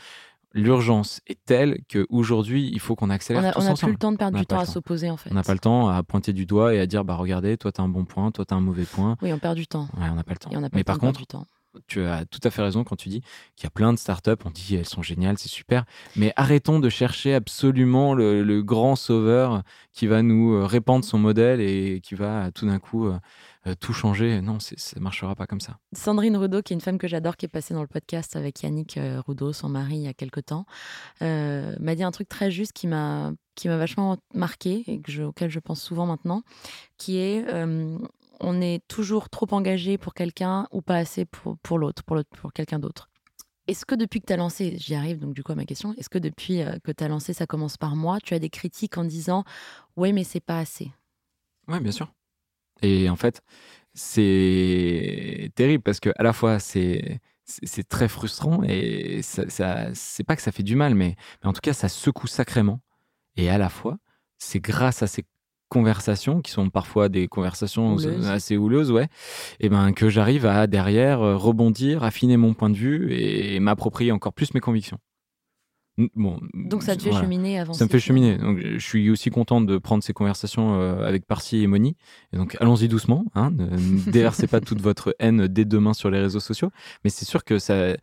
L'urgence 0.54 1.20
est 1.26 1.38
telle 1.44 1.80
qu'aujourd'hui, 1.92 2.70
il 2.72 2.80
faut 2.80 2.94
qu'on 2.96 3.08
On 3.08 3.10
accélère 3.10 3.52
on 3.56 3.62
n'a 3.62 3.74
plus 3.74 3.90
le 3.90 3.96
temps 3.98 4.12
de 4.12 4.16
perdre 4.16 4.38
du 4.38 4.46
pas 4.46 4.54
temps 4.54 4.56
le 4.56 4.62
à 4.62 4.66
temps. 4.66 4.72
s'opposer 4.72 5.10
en 5.10 5.16
fait. 5.16 5.30
On 5.30 5.34
n'a 5.34 5.42
pas 5.42 5.52
le 5.52 5.58
temps 5.58 5.88
à 5.88 6.02
pointer 6.02 6.32
du 6.32 6.46
doigt 6.46 6.74
et 6.74 6.80
à 6.80 6.86
dire 6.86 7.04
bah 7.04 7.16
regardez, 7.16 7.56
toi 7.58 7.72
t'as 7.72 7.82
un 7.82 7.88
bon 7.88 8.04
point, 8.04 8.30
toi 8.30 8.44
t'as 8.46 8.56
un 8.56 8.60
mauvais 8.60 8.84
point. 8.84 9.16
Oui, 9.20 9.32
on 9.32 9.38
perd 9.38 9.56
du 9.56 9.66
temps. 9.66 9.88
Ouais, 9.98 10.08
on 10.10 10.14
n'a 10.14 10.24
pas 10.24 10.32
le 10.32 10.38
temps. 10.38 10.50
Et 10.50 10.56
on 10.56 10.60
n'a 10.60 10.70
pas 10.70 10.76
Mais 10.76 10.80
le 10.80 10.84
par 10.84 10.98
contre, 10.98 11.20
du 11.20 11.26
temps. 11.26 11.44
Tu 11.86 12.02
as 12.04 12.24
tout 12.26 12.40
à 12.42 12.50
fait 12.50 12.62
raison 12.62 12.84
quand 12.84 12.96
tu 12.96 13.08
dis 13.08 13.20
qu'il 13.56 13.64
y 13.64 13.66
a 13.66 13.70
plein 13.70 13.92
de 13.92 13.98
startups, 13.98 14.30
on 14.44 14.50
dit 14.50 14.76
elles 14.76 14.88
sont 14.88 15.02
géniales, 15.02 15.38
c'est 15.38 15.48
super, 15.48 15.84
mais 16.16 16.32
arrêtons 16.36 16.80
de 16.80 16.88
chercher 16.88 17.34
absolument 17.34 18.14
le, 18.14 18.62
grand 18.62 18.96
sauveur 18.96 19.62
qui 19.92 20.06
va 20.06 20.22
nous 20.22 20.54
euh, 20.54 20.64
répandre 20.64 21.04
son 21.04 21.18
modèle 21.18 21.60
et 21.60 22.00
qui 22.02 22.14
va 22.14 22.46
euh, 22.46 22.50
tout 22.50 22.66
d'un 22.66 22.78
coup 22.78 23.06
euh, 23.06 23.18
tout 23.80 23.92
changer. 23.92 24.40
Non, 24.40 24.58
ça 24.60 24.74
ne 24.96 25.00
marchera 25.00 25.34
pas 25.34 25.46
comme 25.46 25.60
ça. 25.60 25.78
Sandrine 25.92 26.36
Rudeau, 26.36 26.62
qui 26.62 26.72
est 26.72 26.76
une 26.76 26.80
femme 26.80 26.98
que 26.98 27.08
j'adore, 27.08 27.36
qui 27.36 27.46
est 27.46 27.48
passée 27.48 27.74
dans 27.74 27.82
le 27.82 27.88
podcast 27.88 28.36
avec 28.36 28.62
Yannick 28.62 28.98
Rudeau, 29.26 29.52
son 29.52 29.68
mari, 29.68 29.96
il 29.96 30.02
y 30.02 30.08
a 30.08 30.14
quelque 30.14 30.40
temps, 30.40 30.66
m'a 31.20 31.94
dit 31.94 32.02
un 32.02 32.10
truc 32.10 32.28
très 32.28 32.50
juste 32.50 32.72
qui 32.72 32.86
m'a 32.86 33.32
qui 33.54 33.68
m'a 33.68 33.76
vachement 33.76 34.16
marqué 34.34 34.82
et 34.88 35.22
auquel 35.22 35.48
je 35.48 35.60
pense 35.60 35.80
souvent 35.80 36.06
maintenant, 36.06 36.42
qui 36.98 37.18
est 37.18 37.44
on 38.40 38.60
est 38.60 38.82
toujours 38.88 39.30
trop 39.30 39.46
engagé 39.52 39.98
pour 39.98 40.14
quelqu'un 40.14 40.66
ou 40.72 40.82
pas 40.82 40.96
assez 40.96 41.24
pour, 41.24 41.58
pour 41.58 41.78
l'autre, 41.78 42.02
pour, 42.04 42.18
pour 42.36 42.52
quelqu'un 42.52 42.78
d'autre. 42.78 43.10
Est-ce 43.66 43.86
que 43.86 43.94
depuis 43.94 44.20
que 44.20 44.26
tu 44.26 44.32
as 44.32 44.36
lancé, 44.36 44.76
j'y 44.78 44.94
arrive 44.94 45.18
donc 45.18 45.34
du 45.34 45.42
coup 45.42 45.52
à 45.52 45.54
ma 45.54 45.64
question, 45.64 45.94
est-ce 45.96 46.10
que 46.10 46.18
depuis 46.18 46.62
euh, 46.62 46.78
que 46.84 46.92
tu 46.92 47.02
as 47.02 47.08
lancé 47.08 47.32
Ça 47.32 47.46
commence 47.46 47.76
par 47.78 47.96
moi, 47.96 48.18
tu 48.22 48.34
as 48.34 48.38
des 48.38 48.50
critiques 48.50 48.98
en 48.98 49.04
disant 49.04 49.44
Ouais, 49.96 50.12
mais 50.12 50.24
c'est 50.24 50.40
pas 50.40 50.58
assez? 50.58 50.90
Oui, 51.68 51.80
bien 51.80 51.92
sûr. 51.92 52.12
Et 52.82 53.08
en 53.08 53.16
fait, 53.16 53.42
c'est 53.94 55.50
terrible 55.54 55.82
parce 55.82 56.00
que 56.00 56.10
à 56.16 56.22
la 56.22 56.32
fois 56.32 56.58
c'est 56.58 57.20
c'est 57.46 57.86
très 57.88 58.08
frustrant 58.08 58.62
et 58.62 59.20
ça- 59.22 59.90
c'est 59.94 60.24
pas 60.24 60.34
que 60.34 60.40
ça 60.42 60.50
fait 60.52 60.62
du 60.62 60.76
mal, 60.76 60.94
mais, 60.94 61.14
mais 61.42 61.48
en 61.48 61.52
tout 61.52 61.60
cas 61.60 61.74
ça 61.74 61.88
secoue 61.90 62.26
sacrément. 62.26 62.80
Et 63.36 63.50
à 63.50 63.58
la 63.58 63.68
fois, 63.68 63.98
c'est 64.38 64.60
grâce 64.60 65.02
à 65.02 65.06
ces 65.06 65.24
conversations 65.74 66.40
qui 66.40 66.52
sont 66.52 66.70
parfois 66.70 67.08
des 67.08 67.26
conversations 67.26 67.94
Houleuses. 67.94 68.28
assez 68.28 68.56
houleuses, 68.56 68.92
ouais, 68.92 69.08
et 69.58 69.68
ben 69.68 69.92
que 69.92 70.08
j'arrive 70.08 70.46
à 70.46 70.68
derrière 70.68 71.20
euh, 71.20 71.36
rebondir, 71.36 72.04
affiner 72.04 72.36
mon 72.36 72.54
point 72.54 72.70
de 72.70 72.76
vue 72.76 73.12
et, 73.12 73.58
m'approprier 73.58 74.12
encore 74.12 74.32
plus 74.32 74.54
mes 74.54 74.60
convictions. 74.60 74.98
Bon, 76.16 76.40
Donc 76.54 76.82
ça 76.82 76.96
te 76.96 77.02
fait 77.02 77.10
voilà. 77.10 77.24
cheminer, 77.24 77.58
avancer. 77.58 77.78
Ça 77.78 77.84
me 77.84 77.90
fait 77.90 78.00
cheminer. 78.00 78.36
Donc, 78.36 78.58
je 78.60 78.84
suis 78.84 79.10
aussi 79.10 79.30
content 79.30 79.60
de 79.60 79.78
prendre 79.78 80.02
ces 80.02 80.12
conversations 80.12 80.74
euh, 80.74 81.06
avec 81.06 81.24
Parsi 81.24 81.62
et 81.62 81.68
Moni. 81.68 81.96
Et 82.32 82.36
donc, 82.36 82.56
allons-y 82.60 82.88
doucement. 82.88 83.24
Hein, 83.36 83.52
ne, 83.52 83.66
ne 83.66 84.10
déversez 84.10 84.48
pas 84.48 84.60
toute 84.60 84.80
votre 84.80 85.14
haine 85.20 85.46
dès 85.46 85.64
demain 85.64 85.94
sur 85.94 86.10
les 86.10 86.18
réseaux 86.18 86.40
sociaux. 86.40 86.70
Mais 87.04 87.10
c'est 87.10 87.24
sûr 87.24 87.44
que 87.44 87.60
ça, 87.60 87.94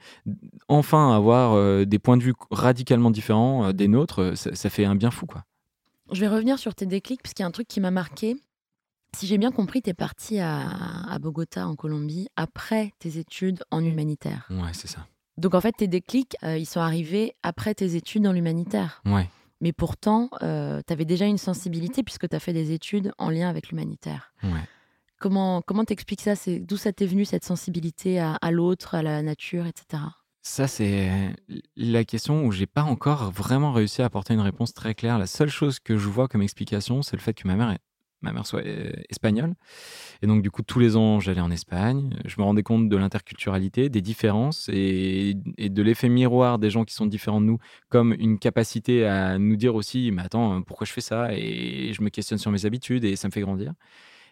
enfin, 0.70 1.14
avoir 1.14 1.54
euh, 1.54 1.84
des 1.84 2.00
points 2.00 2.16
de 2.18 2.24
vue 2.24 2.34
radicalement 2.50 3.12
différents 3.12 3.66
euh, 3.66 3.72
des 3.74 3.90
nôtres, 3.90 4.22
euh, 4.22 4.36
ça, 4.36 4.56
ça 4.56 4.70
fait 4.70 4.86
un 4.86 4.96
bien 4.96 5.12
fou, 5.12 5.26
quoi. 5.26 5.44
Je 6.12 6.20
vais 6.20 6.28
revenir 6.28 6.60
sur 6.60 6.76
tes 6.76 6.86
déclics, 6.86 7.22
parce 7.22 7.34
qu'il 7.34 7.44
y 7.44 7.46
a 7.46 7.48
un 7.48 7.52
truc 7.52 7.68
qui 7.68 7.80
m'a 7.80 7.92
marqué. 7.92 8.36
Si 9.16 9.28
j'ai 9.28 9.38
bien 9.38 9.52
compris, 9.52 9.82
tu 9.82 9.90
es 9.90 9.94
parti 9.94 10.40
à, 10.40 10.70
à 11.10 11.20
Bogota, 11.20 11.68
en 11.68 11.76
Colombie, 11.76 12.28
après 12.36 12.94
tes 13.00 13.18
études 13.18 13.64
en 13.72 13.84
humanitaire. 13.84 14.48
Ouais, 14.50 14.74
c'est 14.74 14.88
ça. 14.88 15.08
Donc 15.38 15.54
en 15.56 15.62
fait, 15.62 15.74
tes 15.74 15.88
déclics, 15.88 16.36
euh, 16.44 16.58
ils 16.58 16.66
sont 16.66 16.80
arrivés 16.80 17.36
après 17.44 17.74
tes 17.74 17.96
études 17.96 18.28
en 18.28 18.32
l'humanitaire. 18.32 19.02
Ouais. 19.06 19.30
Mais 19.60 19.74
pourtant, 19.74 20.30
tu 20.40 20.46
avais 20.46 21.06
déjà 21.06 21.26
une 21.26 21.38
sensibilité, 21.38 22.04
puisque 22.04 22.28
tu 22.28 22.36
as 22.36 22.40
fait 22.40 22.54
des 22.54 22.72
études 22.72 23.12
en 23.18 23.30
lien 23.30 23.48
avec 23.48 23.70
l'humanitaire. 23.70 24.34
Ouais. 24.44 24.68
Comment 25.20 25.62
comment 25.62 25.86
t'expliques 25.86 26.22
ça? 26.22 26.36
C'est 26.36 26.60
D'où 26.60 26.78
ça 26.78 26.92
t'est 26.92 27.06
venu, 27.06 27.26
cette 27.26 27.46
sensibilité 27.46 28.20
à, 28.20 28.34
à 28.42 28.50
l'autre, 28.50 28.96
à 28.96 29.04
la 29.04 29.22
nature, 29.22 29.68
etc. 29.68 30.02
Ça, 30.44 30.68
c'est 30.68 31.36
la 31.76 32.04
question 32.04 32.46
où 32.46 32.52
j'ai 32.52 32.66
pas 32.66 32.82
encore 32.82 33.32
vraiment 33.32 33.72
réussi 33.72 34.02
à 34.02 34.06
apporter 34.06 34.34
une 34.34 34.40
réponse 34.40 34.74
très 34.74 34.96
claire. 34.96 35.20
La 35.20 35.28
seule 35.28 35.50
chose 35.50 35.80
que 35.80 35.98
je 35.98 36.10
vois 36.10 36.28
comme 36.28 36.42
explication, 36.42 37.04
c'est 37.04 37.16
le 37.16 37.22
fait 37.22 37.34
que 37.36 37.48
ma 37.48 37.56
mère, 37.56 37.70
est- 37.72 37.80
ma 38.22 38.34
mère 38.34 38.48
soit 38.48 38.66
euh, 38.66 38.92
espagnole. 39.10 39.54
Et 40.24 40.28
donc, 40.28 40.42
du 40.44 40.52
coup, 40.52 40.64
tous 40.64 40.80
les 40.80 40.98
ans, 40.98 41.20
j'allais 41.20 41.42
en 41.42 41.52
Espagne. 41.52 42.18
Je 42.26 42.36
me 42.40 42.44
rendais 42.44 42.64
compte 42.64 42.90
de 42.90 42.98
l'interculturalité, 42.98 43.90
des 43.90 44.02
différences 44.02 44.70
et, 44.74 45.36
de 45.36 45.82
l'effet 45.84 46.10
miroir 46.10 46.60
des 46.60 46.72
gens 46.72 46.86
qui 46.86 46.96
sont 46.96 47.06
différents 47.08 47.42
de 47.42 47.46
nous, 47.48 47.60
comme 47.90 48.14
une 48.20 48.40
capacité 48.40 49.06
à 49.06 49.38
nous 49.40 49.58
dire 49.58 49.76
aussi, 49.76 50.12
mais 50.12 50.24
attends, 50.24 50.62
pourquoi 50.64 50.88
je 50.88 50.94
fais 50.94 51.02
ça? 51.02 51.34
Et 51.34 51.94
je 51.94 52.02
me 52.04 52.10
questionne 52.10 52.40
sur 52.40 52.52
mes 52.52 52.66
habitudes 52.66 53.06
et 53.06 53.16
ça 53.16 53.28
me 53.28 53.34
fait 53.34 53.42
grandir. 53.42 53.74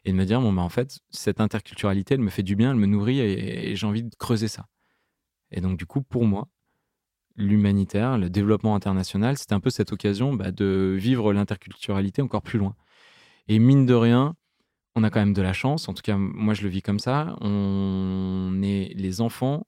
Et 0.06 0.12
de 0.12 0.18
me 0.18 0.26
dire, 0.26 0.42
bon, 0.42 0.54
bah, 0.54 0.64
en 0.64 0.70
fait, 0.70 1.00
cette 1.12 1.42
interculturalité, 1.42 2.16
elle 2.16 2.22
me 2.22 2.32
fait 2.32 2.44
du 2.44 2.56
bien, 2.56 2.72
elle 2.72 2.78
me 2.78 2.88
nourrit 2.88 3.20
et 3.22 3.76
j'ai 3.76 3.88
envie 3.88 4.04
de 4.04 4.16
creuser 4.18 4.48
ça. 4.50 4.68
Et 5.52 5.62
donc, 5.62 5.78
du 5.78 5.86
coup, 5.86 6.02
pour 6.02 6.26
moi, 6.26 6.48
l'humanitaire, 7.36 8.18
le 8.18 8.30
développement 8.30 8.76
international, 8.76 9.38
c'était 9.38 9.54
un 9.54 9.60
peu 9.60 9.70
cette 9.70 9.92
occasion 9.94 10.34
bah, 10.34 10.52
de 10.52 10.96
vivre 11.00 11.32
l'interculturalité 11.34 12.22
encore 12.22 12.42
plus 12.42 12.60
loin. 12.60 12.76
Et 13.48 13.60
mine 13.60 13.86
de 13.86 13.94
rien, 13.94 14.36
on 14.96 15.04
a 15.04 15.10
quand 15.10 15.20
même 15.20 15.34
de 15.34 15.42
la 15.42 15.54
chance, 15.54 15.88
en 15.88 15.94
tout 15.94 16.02
cas, 16.02 16.18
moi 16.18 16.54
je 16.54 16.64
le 16.64 16.70
vis 16.70 16.82
comme 16.82 17.00
ça, 17.00 17.36
on 17.42 18.60
est 18.64 18.92
les 18.96 19.22
enfants 19.22 19.66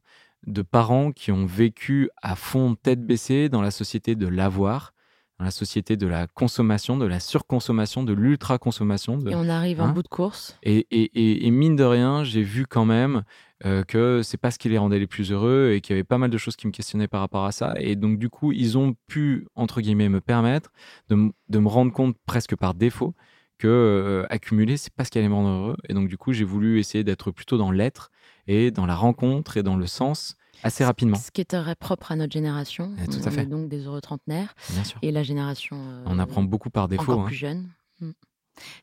de 0.47 0.61
parents 0.63 1.11
qui 1.11 1.31
ont 1.31 1.45
vécu 1.45 2.09
à 2.21 2.35
fond 2.35 2.75
tête 2.75 3.05
baissée 3.05 3.47
dans 3.47 3.61
la 3.61 3.71
société 3.71 4.15
de 4.15 4.27
l'avoir, 4.27 4.93
dans 5.39 5.45
la 5.45 5.51
société 5.51 5.95
de 5.97 6.07
la 6.07 6.27
consommation, 6.27 6.97
de 6.97 7.05
la 7.05 7.19
surconsommation, 7.19 8.03
de 8.03 8.13
l'ultra-consommation. 8.13 9.17
de- 9.17 9.31
Et 9.31 9.35
on 9.35 9.47
arrive 9.49 9.81
en 9.81 9.85
Hein 9.85 9.93
bout 9.93 10.03
de 10.03 10.07
course. 10.07 10.57
et, 10.63 10.87
et- 10.91 11.11
et- 11.15 11.47
et 11.47 11.51
mine 11.51 11.75
de 11.75 11.83
rien, 11.83 12.23
j'ai 12.23 12.43
vu 12.43 12.65
quand 12.65 12.85
même 12.85 13.23
euh, 13.65 13.83
que 13.83 14.21
c'est 14.23 14.37
pas 14.37 14.51
ce 14.51 14.57
qui 14.57 14.69
les 14.69 14.77
rendait 14.77 14.99
les 14.99 15.07
plus 15.07 15.31
heureux 15.31 15.71
et 15.73 15.81
qu'il 15.81 15.93
y 15.93 15.95
avait 15.97 16.03
pas 16.03 16.17
mal 16.17 16.29
de 16.29 16.37
choses 16.37 16.55
qui 16.55 16.67
me 16.67 16.71
questionnaient 16.71 17.07
par 17.07 17.19
rapport 17.21 17.45
à 17.45 17.51
ça. 17.51 17.73
Et 17.79 17.95
donc, 17.95 18.17
du 18.17 18.29
coup, 18.29 18.51
ils 18.51 18.77
ont 18.77 18.95
pu, 19.07 19.45
entre 19.55 19.81
guillemets, 19.81 20.09
me 20.09 20.21
permettre 20.21 20.71
de, 21.09 21.31
de 21.49 21.59
me 21.59 21.67
rendre 21.67 21.91
compte 21.93 22.15
presque 22.25 22.55
par 22.55 22.73
défaut 22.73 23.13
que 23.59 23.67
euh, 23.67 24.25
accumuler, 24.31 24.77
c'est 24.77 24.91
pas 24.93 25.05
ce 25.05 25.11
qui 25.11 25.19
allait 25.19 25.29
me 25.29 25.35
rendre 25.35 25.49
heureux. 25.49 25.77
Et 25.87 25.93
donc, 25.93 26.07
du 26.07 26.17
coup, 26.17 26.33
j'ai 26.33 26.43
voulu 26.45 26.79
essayer 26.79 27.03
d'être 27.03 27.29
plutôt 27.29 27.57
dans 27.57 27.69
l'être 27.71 28.09
et 28.47 28.71
dans 28.71 28.87
la 28.87 28.95
rencontre 28.95 29.57
et 29.57 29.63
dans 29.63 29.75
le 29.75 29.85
sens 29.85 30.35
assez 30.63 30.83
rapidement. 30.83 31.17
Ce 31.17 31.29
qui 31.31 31.41
est 31.41 31.45
très 31.45 31.75
propre 31.75 32.11
à 32.11 32.15
notre 32.15 32.33
génération. 32.33 32.91
Eh, 33.03 33.07
tout 33.07 33.19
on 33.23 33.27
à 33.27 33.31
fait. 33.31 33.41
est 33.41 33.45
donc 33.45 33.69
des 33.69 33.85
heureux 33.85 34.01
trentenaires. 34.01 34.53
Bien 34.71 34.83
sûr. 34.83 34.97
Et 35.03 35.11
la 35.11 35.21
génération. 35.21 35.77
euh, 35.79 36.03
On 36.07 36.17
apprend 36.17 36.41
beaucoup 36.43 36.71
par 36.71 36.87
défaut. 36.87 37.11
encore 37.11 37.21
hein. 37.21 37.27
plus 37.27 37.35
jeune. 37.35 37.67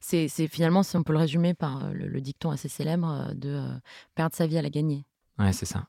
C'est 0.01 0.29
finalement, 0.49 0.83
si 0.83 0.97
on 0.97 1.03
peut 1.03 1.13
le 1.13 1.19
résumer 1.19 1.55
par 1.55 1.85
euh, 1.85 1.93
le, 1.93 2.09
le 2.09 2.21
dicton 2.21 2.51
assez 2.51 2.69
célèbre 2.69 3.09
euh, 3.09 3.35
de 3.35 3.51
euh, 3.51 3.79
perdre 4.15 4.35
sa 4.35 4.47
vie 4.47 4.59
à 4.59 4.63
la 4.63 4.71
gagner. 4.71 5.05
Ouais, 5.39 5.53
c'est 5.53 5.67
ça. 5.67 5.87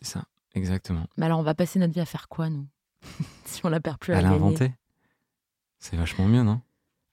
C'est 0.00 0.06
ça. 0.08 0.24
Exactement. 0.54 1.06
Mais 1.16 1.26
alors, 1.26 1.40
on 1.40 1.42
va 1.42 1.54
passer 1.54 1.78
notre 1.78 1.92
vie 1.94 2.00
à 2.00 2.04
faire 2.06 2.28
quoi, 2.28 2.48
nous 2.50 2.66
Si 3.44 3.60
on 3.64 3.68
la 3.68 3.80
perd 3.80 3.98
plus 3.98 4.12
à, 4.12 4.18
À 4.18 4.22
la 4.22 4.28
gagner? 4.28 4.40
l'inventer. 4.40 4.72
C'est 5.78 5.96
vachement 5.96 6.26
mieux, 6.26 6.42
non? 6.42 6.60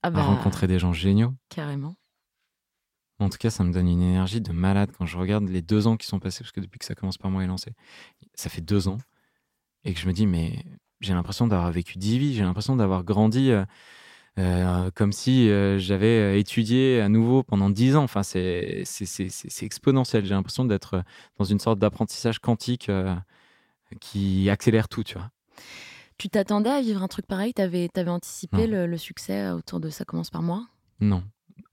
Ah 0.03 0.07
À 0.07 0.11
bah, 0.11 0.21
rencontrer 0.23 0.67
des 0.67 0.79
gens 0.79 0.93
géniaux. 0.93 1.33
Carrément. 1.49 1.95
En 3.19 3.29
tout 3.29 3.37
cas, 3.37 3.49
ça 3.51 3.63
me 3.63 3.71
donne 3.71 3.87
une 3.87 4.01
énergie 4.01 4.41
de 4.41 4.51
malade 4.51 4.91
quand 4.97 5.05
je 5.05 5.15
regarde 5.17 5.47
les 5.47 5.61
deux 5.61 5.85
ans 5.87 5.95
qui 5.95 6.07
sont 6.07 6.19
passés, 6.19 6.43
parce 6.43 6.51
que 6.51 6.59
depuis 6.59 6.79
que 6.79 6.85
ça 6.85 6.95
commence 6.95 7.17
par 7.19 7.29
moi 7.29 7.43
et 7.43 7.47
lancé, 7.47 7.71
ça 8.33 8.49
fait 8.49 8.61
deux 8.61 8.87
ans, 8.87 8.97
et 9.83 9.93
que 9.93 9.99
je 9.99 10.07
me 10.07 10.13
dis, 10.13 10.25
mais 10.25 10.65
j'ai 11.01 11.13
l'impression 11.13 11.45
d'avoir 11.47 11.71
vécu 11.71 11.99
dix 11.99 12.17
vies, 12.17 12.33
j'ai 12.33 12.41
l'impression 12.43 12.75
d'avoir 12.75 13.03
grandi 13.03 13.51
euh, 13.51 13.63
euh, 14.37 14.89
comme 14.95 15.11
si 15.11 15.49
euh, 15.49 15.77
j'avais 15.77 16.19
euh, 16.19 16.37
étudié 16.37 17.01
à 17.01 17.09
nouveau 17.09 17.43
pendant 17.43 17.69
dix 17.69 17.95
ans. 17.95 18.03
Enfin, 18.03 18.23
c'est 18.23 18.83
exponentiel. 19.61 20.25
J'ai 20.25 20.33
l'impression 20.33 20.65
d'être 20.65 21.03
dans 21.37 21.45
une 21.45 21.59
sorte 21.59 21.79
d'apprentissage 21.79 22.39
quantique 22.39 22.89
euh, 22.89 23.13
qui 23.99 24.49
accélère 24.49 24.87
tout, 24.87 25.03
tu 25.03 25.15
vois. 25.15 25.29
Tu 26.17 26.29
t'attendais 26.29 26.69
à 26.69 26.81
vivre 26.81 27.01
un 27.03 27.07
truc 27.07 27.25
pareil? 27.25 27.53
T'avais 27.53 27.89
avais 27.95 28.09
anticipé 28.09 28.67
le, 28.67 28.85
le 28.85 28.97
succès 28.97 29.49
autour 29.49 29.79
de 29.79 29.89
Ça 29.89 30.05
commence 30.05 30.29
par 30.29 30.43
moi? 30.43 30.67
Non. 30.99 31.23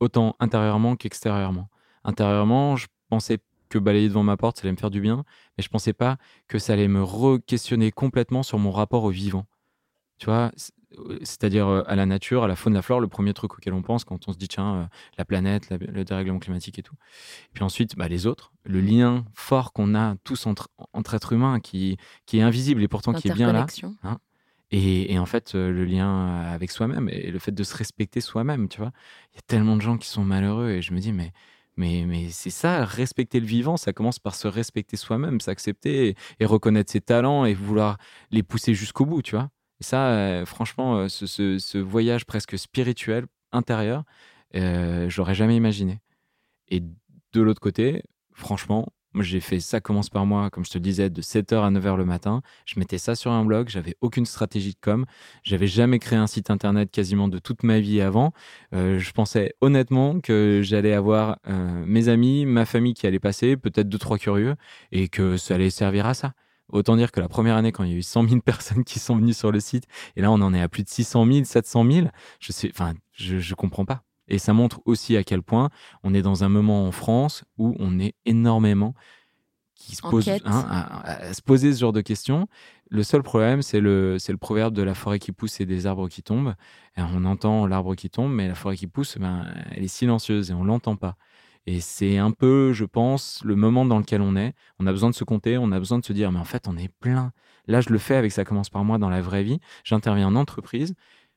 Autant 0.00 0.36
intérieurement 0.40 0.96
qu'extérieurement. 0.96 1.68
Intérieurement, 2.04 2.76
je 2.76 2.86
pensais 3.10 3.38
que 3.68 3.78
balayer 3.78 4.08
devant 4.08 4.22
ma 4.22 4.38
porte, 4.38 4.56
ça 4.56 4.62
allait 4.62 4.72
me 4.72 4.78
faire 4.78 4.90
du 4.90 5.02
bien, 5.02 5.24
mais 5.56 5.62
je 5.62 5.68
pensais 5.68 5.92
pas 5.92 6.16
que 6.46 6.58
ça 6.58 6.72
allait 6.72 6.88
me 6.88 7.02
re-questionner 7.02 7.92
complètement 7.92 8.42
sur 8.42 8.58
mon 8.58 8.70
rapport 8.70 9.04
au 9.04 9.10
vivant. 9.10 9.46
Tu 10.18 10.26
vois, 10.26 10.50
c'est-à-dire 11.22 11.68
euh, 11.68 11.82
à 11.86 11.96
la 11.96 12.06
nature, 12.06 12.44
à 12.44 12.48
la 12.48 12.56
faune, 12.56 12.74
la 12.74 12.82
flore, 12.82 13.00
le 13.00 13.08
premier 13.08 13.34
truc 13.34 13.54
auquel 13.54 13.74
on 13.74 13.82
pense 13.82 14.04
quand 14.04 14.28
on 14.28 14.32
se 14.32 14.38
dit, 14.38 14.48
tiens, 14.48 14.74
euh, 14.74 14.84
la 15.18 15.24
planète, 15.24 15.68
la- 15.70 15.76
le 15.78 16.04
dérèglement 16.04 16.38
climatique 16.38 16.78
et 16.78 16.82
tout. 16.82 16.96
Puis 17.54 17.62
ensuite, 17.64 17.96
bah, 17.96 18.08
les 18.08 18.26
autres, 18.26 18.52
le 18.64 18.80
lien 18.80 19.24
fort 19.34 19.72
qu'on 19.72 19.94
a 19.94 20.16
tous 20.24 20.46
entre, 20.46 20.68
entre 20.92 21.14
êtres 21.14 21.32
humains, 21.32 21.60
qui, 21.60 21.96
qui 22.26 22.38
est 22.38 22.42
invisible 22.42 22.82
et 22.82 22.88
pourtant 22.88 23.12
qui 23.12 23.28
est 23.28 23.32
bien 23.34 23.46
là. 23.48 23.60
L'interconnexion. 23.60 23.96
Et, 24.70 25.12
et 25.12 25.18
en 25.18 25.24
fait, 25.26 25.54
euh, 25.54 25.70
le 25.70 25.84
lien 25.86 26.42
avec 26.42 26.70
soi-même 26.70 27.08
et 27.08 27.30
le 27.30 27.38
fait 27.38 27.52
de 27.52 27.64
se 27.64 27.74
respecter 27.76 28.20
soi-même, 28.20 28.68
tu 28.68 28.78
vois. 28.78 28.92
Il 29.32 29.36
y 29.36 29.38
a 29.38 29.42
tellement 29.46 29.76
de 29.76 29.80
gens 29.80 29.96
qui 29.96 30.08
sont 30.08 30.24
malheureux 30.24 30.70
et 30.70 30.82
je 30.82 30.92
me 30.92 31.00
dis, 31.00 31.12
mais, 31.12 31.32
mais, 31.76 32.04
mais 32.06 32.28
c'est 32.30 32.50
ça, 32.50 32.84
respecter 32.84 33.40
le 33.40 33.46
vivant, 33.46 33.76
ça 33.78 33.92
commence 33.94 34.18
par 34.18 34.34
se 34.34 34.46
respecter 34.48 34.96
soi-même, 34.98 35.40
s'accepter 35.40 36.08
et, 36.08 36.16
et 36.40 36.44
reconnaître 36.44 36.92
ses 36.92 37.00
talents 37.00 37.46
et 37.46 37.54
vouloir 37.54 37.96
les 38.30 38.42
pousser 38.42 38.74
jusqu'au 38.74 39.06
bout, 39.06 39.22
tu 39.22 39.36
vois. 39.36 39.48
Et 39.80 39.84
ça, 39.84 40.44
franchement, 40.46 41.08
ce, 41.08 41.26
ce- 41.58 41.78
voyage 41.78 42.24
presque 42.26 42.58
spirituel, 42.58 43.26
intérieur, 43.52 44.04
j'aurais 44.54 45.34
jamais 45.34 45.56
imaginé. 45.56 46.00
Et 46.68 46.80
de 46.80 47.42
l'autre 47.42 47.60
côté, 47.60 48.02
franchement, 48.32 48.88
j'ai 49.20 49.40
fait 49.40 49.58
ça 49.60 49.80
commence 49.80 50.10
par 50.10 50.26
moi, 50.26 50.50
comme 50.50 50.64
je 50.64 50.70
te 50.70 50.78
le 50.78 50.82
disais, 50.82 51.10
de 51.10 51.22
7h 51.22 51.64
à 51.64 51.70
9h 51.70 51.96
le 51.96 52.04
matin. 52.04 52.42
Je 52.66 52.78
mettais 52.78 52.98
ça 52.98 53.14
sur 53.14 53.30
un 53.32 53.44
blog, 53.44 53.68
j'avais 53.68 53.96
aucune 54.00 54.26
stratégie 54.26 54.72
de 54.72 54.78
com. 54.80 55.06
J'avais 55.42 55.66
jamais 55.66 55.98
créé 55.98 56.18
un 56.18 56.26
site 56.26 56.50
internet 56.50 56.90
quasiment 56.90 57.28
de 57.28 57.38
toute 57.38 57.62
ma 57.62 57.80
vie 57.80 58.00
avant. 58.00 58.32
Je 58.72 59.10
pensais 59.12 59.54
honnêtement 59.60 60.20
que 60.20 60.60
j'allais 60.62 60.92
avoir 60.92 61.38
mes 61.86 62.08
amis, 62.08 62.46
ma 62.46 62.66
famille 62.66 62.94
qui 62.94 63.06
allait 63.06 63.18
passer, 63.20 63.56
peut-être 63.56 63.88
deux, 63.88 63.98
trois 63.98 64.18
curieux, 64.18 64.54
et 64.92 65.08
que 65.08 65.36
ça 65.36 65.54
allait 65.54 65.70
servir 65.70 66.06
à 66.06 66.14
ça. 66.14 66.34
Autant 66.70 66.96
dire 66.96 67.12
que 67.12 67.20
la 67.20 67.28
première 67.28 67.56
année, 67.56 67.72
quand 67.72 67.84
il 67.84 67.90
y 67.90 67.94
a 67.94 67.96
eu 67.96 68.02
100 68.02 68.28
000 68.28 68.40
personnes 68.44 68.84
qui 68.84 68.98
sont 68.98 69.16
venues 69.16 69.34
sur 69.34 69.52
le 69.52 69.60
site, 69.60 69.84
et 70.16 70.22
là 70.22 70.30
on 70.30 70.40
en 70.40 70.52
est 70.54 70.60
à 70.60 70.68
plus 70.68 70.82
de 70.82 70.88
600 70.88 71.26
000, 71.26 71.44
700 71.44 71.90
000, 71.90 72.06
je 72.40 72.52
sais, 72.52 72.70
enfin, 72.72 72.94
je, 73.12 73.38
je 73.38 73.54
comprends 73.54 73.84
pas. 73.84 74.02
Et 74.28 74.38
ça 74.38 74.52
montre 74.52 74.80
aussi 74.84 75.16
à 75.16 75.24
quel 75.24 75.42
point 75.42 75.70
on 76.02 76.12
est 76.12 76.20
dans 76.22 76.44
un 76.44 76.50
moment 76.50 76.86
en 76.86 76.92
France 76.92 77.44
où 77.56 77.74
on 77.78 77.98
est 77.98 78.14
énormément 78.26 78.94
qui 79.74 79.94
se 79.94 80.02
pose, 80.02 80.28
hein, 80.28 80.40
à, 80.44 81.28
à 81.28 81.34
se 81.34 81.40
poser 81.40 81.72
ce 81.72 81.80
genre 81.80 81.92
de 81.92 82.00
questions. 82.00 82.48
Le 82.90 83.02
seul 83.02 83.22
problème, 83.22 83.62
c'est 83.62 83.80
le, 83.80 84.18
c'est 84.18 84.32
le 84.32 84.38
proverbe 84.38 84.74
de 84.74 84.82
la 84.82 84.94
forêt 84.94 85.18
qui 85.18 85.30
pousse 85.30 85.60
et 85.60 85.66
des 85.66 85.86
arbres 85.86 86.08
qui 86.08 86.22
tombent. 86.22 86.54
Et 86.96 87.00
on 87.02 87.24
entend 87.24 87.66
l'arbre 87.66 87.94
qui 87.94 88.10
tombe, 88.10 88.32
mais 88.32 88.48
la 88.48 88.54
forêt 88.56 88.76
qui 88.76 88.88
pousse, 88.88 89.16
ben, 89.18 89.46
elle 89.70 89.84
est 89.84 89.88
silencieuse 89.88 90.50
et 90.50 90.54
on 90.54 90.64
l'entend 90.64 90.96
pas. 90.96 91.16
Et 91.70 91.82
c'est 91.82 92.16
un 92.16 92.30
peu, 92.30 92.72
je 92.72 92.86
pense, 92.86 93.42
le 93.44 93.54
moment 93.54 93.84
dans 93.84 93.98
lequel 93.98 94.22
on 94.22 94.36
est. 94.36 94.54
On 94.78 94.86
a 94.86 94.90
besoin 94.90 95.10
de 95.10 95.14
se 95.14 95.22
compter, 95.22 95.58
on 95.58 95.70
a 95.70 95.78
besoin 95.78 95.98
de 95.98 96.04
se 96.06 96.14
dire, 96.14 96.32
mais 96.32 96.38
en 96.38 96.46
fait, 96.46 96.66
on 96.66 96.78
est 96.78 96.88
plein. 96.88 97.30
Là, 97.66 97.82
je 97.82 97.90
le 97.90 97.98
fais 97.98 98.16
avec 98.16 98.32
ça 98.32 98.46
commence 98.46 98.70
par 98.70 98.84
moi 98.84 98.96
dans 98.96 99.10
la 99.10 99.20
vraie 99.20 99.42
vie. 99.42 99.60
J'interviens 99.84 100.28
en 100.28 100.34
entreprise, 100.34 100.94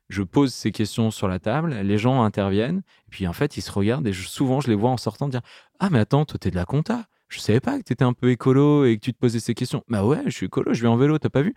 je 0.07 0.23
pose 0.23 0.53
ces 0.53 0.71
questions 0.71 1.11
sur 1.11 1.27
la 1.27 1.39
table, 1.39 1.73
les 1.73 1.97
gens 1.97 2.23
interviennent, 2.23 2.82
et 3.07 3.09
puis 3.09 3.27
en 3.27 3.34
fait, 3.34 3.57
ils 3.57 3.61
se 3.61 3.73
regardent 3.73 4.07
et 4.07 4.13
souvent, 4.13 4.61
je 4.61 4.69
les 4.69 4.75
vois 4.75 4.89
en 4.89 4.95
sortant 4.95 5.27
dire 5.27 5.41
Ah, 5.79 5.89
mais 5.89 5.99
attends, 5.99 6.23
toi, 6.23 6.39
t'es 6.39 6.49
de 6.49 6.55
la 6.55 6.63
compta. 6.63 7.07
Je 7.32 7.39
savais 7.39 7.61
pas 7.61 7.77
que 7.77 7.84
t'étais 7.84 8.03
un 8.03 8.11
peu 8.11 8.29
écolo 8.29 8.84
et 8.84 8.97
que 8.97 9.01
tu 9.01 9.13
te 9.13 9.17
posais 9.17 9.39
ces 9.39 9.53
questions. 9.53 9.84
Bah 9.88 10.05
ouais, 10.05 10.21
je 10.25 10.32
suis 10.32 10.47
écolo, 10.47 10.73
je 10.73 10.82
vais 10.82 10.89
en 10.89 10.97
vélo, 10.97 11.17
t'as 11.17 11.29
pas 11.29 11.41
vu? 11.41 11.55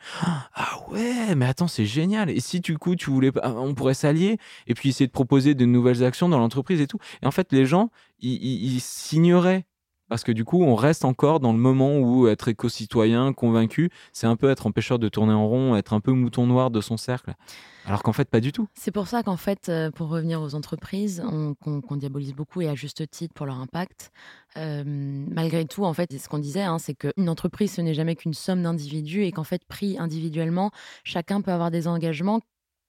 Ah 0.54 0.78
ouais, 0.90 1.34
mais 1.34 1.46
attends, 1.46 1.66
c'est 1.66 1.84
génial. 1.84 2.30
Et 2.30 2.38
si 2.38 2.60
du 2.60 2.78
coup, 2.78 2.94
tu 2.94 3.10
voulais 3.10 3.32
pas, 3.32 3.52
on 3.56 3.74
pourrait 3.74 3.94
s'allier 3.94 4.38
et 4.68 4.74
puis 4.74 4.90
essayer 4.90 5.08
de 5.08 5.12
proposer 5.12 5.56
de 5.56 5.64
nouvelles 5.64 6.04
actions 6.04 6.28
dans 6.28 6.38
l'entreprise 6.38 6.80
et 6.80 6.86
tout. 6.86 6.98
Et 7.22 7.26
en 7.26 7.32
fait, 7.32 7.52
les 7.52 7.66
gens, 7.66 7.90
ils 8.20 8.80
s'ignoraient. 8.80 9.64
Parce 10.14 10.22
que 10.22 10.30
du 10.30 10.44
coup, 10.44 10.62
on 10.62 10.76
reste 10.76 11.04
encore 11.04 11.40
dans 11.40 11.52
le 11.52 11.58
moment 11.58 11.98
où 11.98 12.28
être 12.28 12.46
éco-citoyen, 12.46 13.32
convaincu, 13.32 13.90
c'est 14.12 14.28
un 14.28 14.36
peu 14.36 14.48
être 14.48 14.64
empêcheur 14.68 15.00
de 15.00 15.08
tourner 15.08 15.32
en 15.32 15.48
rond, 15.48 15.74
être 15.74 15.92
un 15.92 15.98
peu 15.98 16.12
mouton 16.12 16.46
noir 16.46 16.70
de 16.70 16.80
son 16.80 16.96
cercle. 16.96 17.34
Alors 17.84 18.04
qu'en 18.04 18.12
fait, 18.12 18.30
pas 18.30 18.38
du 18.38 18.52
tout. 18.52 18.68
C'est 18.74 18.92
pour 18.92 19.08
ça 19.08 19.24
qu'en 19.24 19.36
fait, 19.36 19.68
euh, 19.68 19.90
pour 19.90 20.08
revenir 20.10 20.40
aux 20.40 20.54
entreprises, 20.54 21.20
on- 21.28 21.54
qu'on 21.54 21.96
diabolise 21.96 22.32
beaucoup 22.32 22.62
et 22.62 22.68
à 22.68 22.76
juste 22.76 23.10
titre 23.10 23.34
pour 23.34 23.44
leur 23.46 23.58
impact. 23.58 24.12
euh, 24.56 24.84
malgré 24.86 25.64
tout, 25.64 25.84
en 25.84 25.94
fait, 25.94 26.16
ce 26.16 26.28
qu'on 26.28 26.38
disait, 26.38 26.62
hein, 26.62 26.78
c'est 26.78 26.94
qu'une 26.94 27.28
entreprise, 27.28 27.72
ce 27.72 27.80
n'est 27.80 27.92
jamais 27.92 28.14
qu'une 28.14 28.34
somme 28.34 28.62
d'individus 28.62 29.24
et 29.24 29.32
qu'en 29.32 29.42
fait, 29.42 29.64
pris 29.66 29.98
individuellement, 29.98 30.70
chacun 31.02 31.40
peut 31.40 31.50
avoir 31.50 31.72
des 31.72 31.88
engagements 31.88 32.38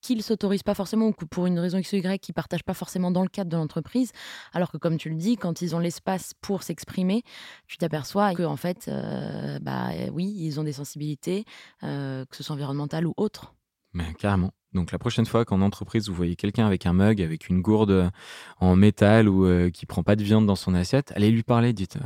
qu'il 0.06 0.22
s'autorise 0.22 0.64
pas 0.64 0.74
forcément 0.74 1.08
ou 1.08 1.12
pour 1.12 1.46
une 1.48 1.60
raison 1.60 1.78
X 1.78 1.94
ou 1.94 1.96
Y, 1.98 2.20
qu'ils 2.22 2.34
partagent 2.34 2.64
pas 2.64 2.74
forcément 2.74 3.12
dans 3.12 3.24
le 3.24 3.30
cadre 3.30 3.50
de 3.50 3.58
l'entreprise. 3.58 4.12
Alors 4.54 4.72
que, 4.72 4.78
comme 4.78 4.98
tu 4.98 5.10
le 5.10 5.16
dis, 5.16 5.38
quand 5.38 5.62
ils 5.62 5.76
ont 5.76 5.80
l'espace 5.80 6.34
pour 6.42 6.64
s'exprimer, 6.64 7.24
tu 7.68 7.78
t'aperçois 7.78 8.34
que, 8.34 8.44
en 8.44 8.58
fait, 8.58 8.88
euh, 8.88 9.60
bah 9.60 9.90
euh, 9.92 10.10
oui, 10.12 10.34
ils 10.38 10.60
ont 10.60 10.64
des 10.64 10.74
sensibilités, 10.74 11.46
euh, 11.84 12.26
que 12.26 12.36
ce 12.36 12.44
soit 12.44 12.56
environnementales 12.56 13.08
ou 13.08 13.14
autres. 13.18 13.54
Mais 13.94 14.14
carrément. 14.16 14.52
Donc 14.74 14.92
la 14.92 15.00
prochaine 15.00 15.26
fois 15.26 15.46
qu'en 15.46 15.62
entreprise, 15.62 16.10
vous 16.10 16.14
voyez 16.14 16.36
quelqu'un 16.36 16.68
avec 16.68 16.86
un 16.86 16.92
mug, 16.92 17.22
avec 17.22 17.48
une 17.48 17.62
gourde 17.62 18.12
en 18.60 18.76
métal 18.76 19.30
ou 19.30 19.46
euh, 19.46 19.70
qui 19.70 19.86
prend 19.86 20.04
pas 20.04 20.18
de 20.18 20.24
viande 20.24 20.46
dans 20.46 20.58
son 20.58 20.76
assiette, 20.76 21.14
allez 21.16 21.32
lui 21.32 21.44
parler, 21.44 21.72
dites 21.72 21.98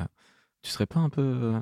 Tu 0.61 0.69
serais 0.69 0.85
pas 0.85 0.99
un 0.99 1.09
peu 1.09 1.53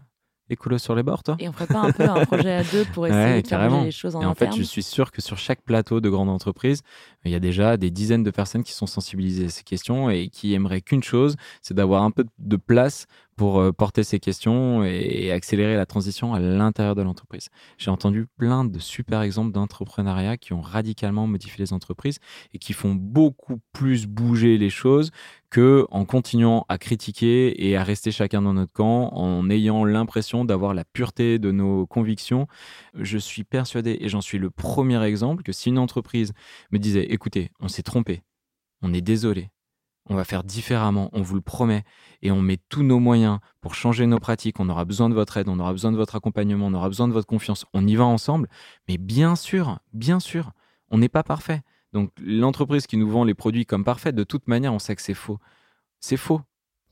écolo 0.50 0.78
sur 0.78 0.95
les 0.95 1.04
bords, 1.04 1.24
toi? 1.24 1.36
Et 1.39 1.48
on 1.50 1.52
ferait 1.52 1.68
pas 1.68 1.80
un 1.80 1.91
peu 1.91 2.04
un 2.04 2.26
projet 2.26 2.54
à 2.54 2.64
deux 2.64 2.86
pour 2.93 3.08
essayer 3.08 3.24
Ouais, 3.24 3.41
de 3.41 3.48
faire 3.48 3.84
les 3.84 3.91
choses 3.91 4.16
en 4.16 4.22
Et 4.22 4.26
en 4.26 4.36
fait, 4.36 4.56
je 4.56 4.64
suis 4.64 4.84
sûr 4.84 5.12
que 5.12 5.22
sur 5.22 5.38
chaque 5.38 5.62
plateau 5.62 6.00
de 6.00 6.10
grande 6.10 6.30
entreprise, 6.30 6.82
il 7.26 7.32
y 7.32 7.36
a 7.36 7.39
déjà 7.39 7.78
des 7.78 7.91
dizaines 7.91 8.24
de 8.24 8.32
personnes 8.32 8.64
qui 8.64 8.74
sont 8.74 8.88
sensibilisées 8.88 9.45
à 9.45 9.50
ces 9.50 9.64
questions 9.64 10.10
et 10.10 10.30
qui 10.30 10.54
aimeraient 10.54 10.82
qu'une 10.82 11.04
chose, 11.04 11.36
c'est 11.62 11.74
d'avoir 11.74 12.04
un 12.04 12.12
peu 12.12 12.26
de 12.39 12.56
place 12.56 13.08
pour 13.38 13.59
euh, 13.59 13.71
porter 13.71 14.03
ces 14.03 14.19
questions 14.19 14.83
et 14.83 15.31
accélérer 15.31 15.75
la 15.75 15.85
transition 15.85 16.33
à 16.33 16.39
l'intérieur 16.39 16.95
de 16.95 17.03
l'entreprise. 17.03 17.47
J'ai 17.77 17.91
entendu 17.91 18.25
plein 18.38 18.65
de 18.65 18.79
super 18.79 19.21
exemples 19.21 19.51
d'entrepreneuriat 19.51 20.38
qui 20.38 20.53
ont 20.53 20.61
radicalement 20.61 21.27
modifié 21.27 21.63
les 21.63 21.71
entreprises 21.71 22.19
et 22.53 22.57
qui 22.57 22.73
font 22.73 22.95
beaucoup 22.95 23.59
plus 23.71 24.07
bouger 24.07 24.57
les 24.57 24.69
choses 24.69 25.11
que 25.49 25.85
en 25.91 26.03
continuant 26.03 26.65
à 26.67 26.77
critiquer 26.77 27.67
et 27.67 27.77
à 27.77 27.83
rester 27.83 28.11
chacun 28.11 28.41
dans 28.41 28.53
notre 28.53 28.73
camp, 28.73 29.09
en 29.13 29.49
ayant 29.49 29.85
l'impression 29.85 30.43
d'avoir 30.43 30.73
la 30.73 30.83
pureté 30.83 31.39
de 31.39 31.51
nos 31.51 31.85
convictions. 31.85 32.47
Je 32.95 33.17
suis 33.17 33.43
persuadé, 33.43 33.97
et 34.01 34.09
j'en 34.09 34.21
suis 34.21 34.39
le 34.39 34.49
premier 34.49 35.01
exemple, 35.03 35.43
que 35.43 35.51
si 35.51 35.69
une 35.69 35.79
entreprise 35.79 36.33
me 36.71 36.79
disait, 36.79 37.05
écoutez, 37.05 37.51
on 37.59 37.67
s'est 37.67 37.83
trompé, 37.83 38.23
on 38.81 38.93
est 38.93 39.01
désolé, 39.01 39.49
on 40.10 40.16
va 40.16 40.24
faire 40.24 40.43
différemment, 40.43 41.10
on 41.14 41.22
vous 41.22 41.36
le 41.36 41.41
promet, 41.41 41.84
et 42.22 42.32
on 42.32 42.41
met 42.41 42.58
tous 42.70 42.84
nos 42.84 42.99
moyens 42.99 43.39
pour 43.62 43.76
changer 43.76 44.05
nos 44.05 44.20
pratiques, 44.20 44.60
on 44.60 44.70
aura 44.70 44.86
besoin 44.86 45.10
de 45.10 45.14
votre 45.14 45.38
aide, 45.38 45.49
on 45.49 45.60
aura 45.60 45.72
besoin 45.72 45.91
de 45.91 45.97
votre 45.97 46.16
accompagnement, 46.16 46.68
on 46.68 46.74
aura 46.74 46.88
besoin 46.88 47.08
de 47.08 47.14
votre 47.14 47.28
confiance, 47.28 47.66
on 47.74 47.86
y 47.86 47.95
va 47.95 48.05
ensemble, 48.05 48.47
mais 48.88 48.97
bien 48.97 49.36
sûr, 49.36 49.80
bien 49.93 50.20
sûr, 50.20 50.51
on 50.89 50.97
n'est 50.97 51.10
pas 51.10 51.24
parfait. 51.24 51.62
Donc 51.93 52.12
l'entreprise 52.22 52.88
qui 52.88 52.97
nous 52.97 53.10
vend 53.10 53.24
les 53.24 53.34
produits 53.34 53.66
comme 53.66 53.84
parfaits, 53.84 54.16
de 54.16 54.24
toute 54.24 54.47
manière, 54.47 54.74
on 54.74 54.80
sait 54.80 54.95
que 54.95 55.01
c'est 55.01 55.14
faux. 55.14 55.39
C'est 55.99 56.18
faux. 56.18 56.41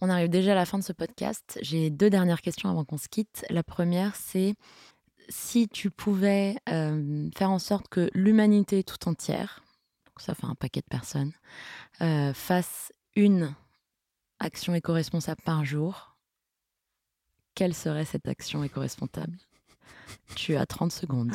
On 0.02 0.10
arrive 0.10 0.30
déjà 0.30 0.52
à 0.52 0.56
la 0.56 0.66
fin 0.66 0.78
de 0.78 0.84
ce 0.84 0.94
podcast. 0.94 1.58
J'ai 1.62 1.90
deux 1.90 2.10
dernières 2.10 2.42
questions 2.42 2.70
avant 2.70 2.84
qu'on 2.84 2.98
se 2.98 3.08
quitte. 3.08 3.46
La 3.50 3.64
première, 3.64 4.16
c'est 4.16 4.56
si 5.30 5.68
tu 5.68 5.90
pouvais 5.90 6.56
euh, 6.70 7.30
faire 7.36 7.52
en 7.52 7.60
sorte 7.60 7.88
que 7.88 8.10
l'humanité 8.14 8.84
tout 8.84 9.08
entière, 9.08 9.64
ça 10.18 10.36
fait 10.36 10.46
un 10.46 10.56
paquet 10.56 10.82
de 10.82 10.88
personnes, 10.90 11.32
euh, 12.02 12.34
fasse 12.34 12.92
une 13.16 13.54
action 14.40 14.74
éco-responsable 14.76 15.42
par 15.44 15.66
jour, 15.66 16.16
quelle 17.56 17.74
serait 17.74 18.06
cette 18.06 18.28
action 18.28 18.64
éco-responsable? 18.64 19.38
Tu 20.36 20.56
as 20.56 20.66
30 20.66 20.92
secondes. 20.92 21.32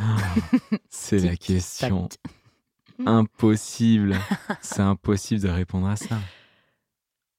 C'est 0.88 1.18
la 1.18 1.36
question 1.36 2.08
tac. 2.08 2.20
impossible. 3.06 4.16
C'est 4.60 4.82
impossible 4.82 5.40
de 5.40 5.48
répondre 5.48 5.86
à 5.88 5.96
ça. 5.96 6.18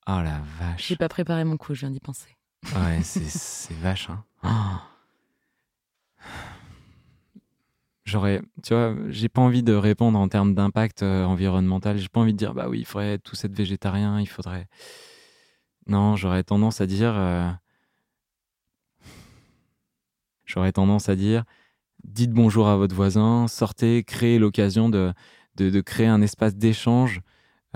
Oh 0.08 0.20
la 0.24 0.42
vache. 0.60 0.88
J'ai 0.88 0.96
pas 0.96 1.10
préparé 1.10 1.44
mon 1.44 1.58
coup, 1.58 1.74
je 1.76 1.82
viens 1.82 1.92
d'y 1.92 2.00
penser. 2.00 2.36
Ouais, 2.76 3.02
c'est- 3.04 3.30
c'est 3.30 3.74
vache. 3.76 4.10
Hein. 4.10 4.24
Oh. 4.44 4.88
J'aurais, 8.12 8.41
tu 8.62 8.74
vois, 8.74 8.93
j'ai 9.07 9.30
pas 9.30 9.41
envie 9.41 9.64
de 9.64 9.74
répondre 9.74 10.20
en 10.20 10.28
termes 10.28 10.53
d'impact 10.53 11.01
euh, 11.01 11.24
environnemental. 11.24 11.97
J'ai 11.97 12.09
pas 12.09 12.20
envie 12.20 12.34
de 12.34 12.38
dire, 12.38 12.53
bah 12.53 12.66
oui, 12.68 12.80
il 12.80 12.86
faudrait 12.86 13.18
tous 13.20 13.41
être 13.45 13.55
végétarien, 13.55 14.20
il 14.20 14.26
faudrait. 14.28 14.68
Non, 15.88 16.18
j'aurais 16.18 16.43
tendance 16.43 16.82
à 16.82 16.88
dire. 16.88 17.14
euh, 17.16 17.49
J'aurais 20.45 20.74
tendance 20.74 21.07
à 21.07 21.16
dire, 21.16 21.45
dites 22.03 22.32
bonjour 22.32 22.68
à 22.68 22.76
votre 22.76 22.93
voisin, 22.93 23.47
sortez, 23.47 24.03
créez 24.03 24.38
l'occasion 24.38 24.89
de, 24.89 25.14
de, 25.55 25.70
de 25.70 25.80
créer 25.82 26.07
un 26.07 26.22
espace 26.22 26.55
d'échange. 26.55 27.22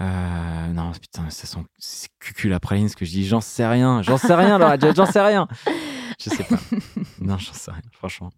Euh, 0.01 0.73
non, 0.73 0.91
putain, 0.91 1.29
ça 1.29 1.47
sent 1.47 1.59
c'est 1.77 2.09
cucul 2.19 2.49
la 2.51 2.59
praline 2.59 2.89
ce 2.89 2.97
que 2.97 3.05
je 3.05 3.11
dis. 3.11 3.25
J'en 3.25 3.39
sais 3.39 3.65
rien, 3.65 4.01
j'en 4.01 4.17
sais 4.17 4.36
rien, 4.36 4.57
Laura, 4.57 4.75
j'en 4.93 5.05
sais 5.05 5.21
rien. 5.21 5.47
Je 6.19 6.29
sais 6.29 6.43
pas. 6.45 6.55
Non, 7.19 7.38
j'en 7.38 7.51
sais 7.53 7.71
rien, 7.71 7.81
franchement. 7.91 8.31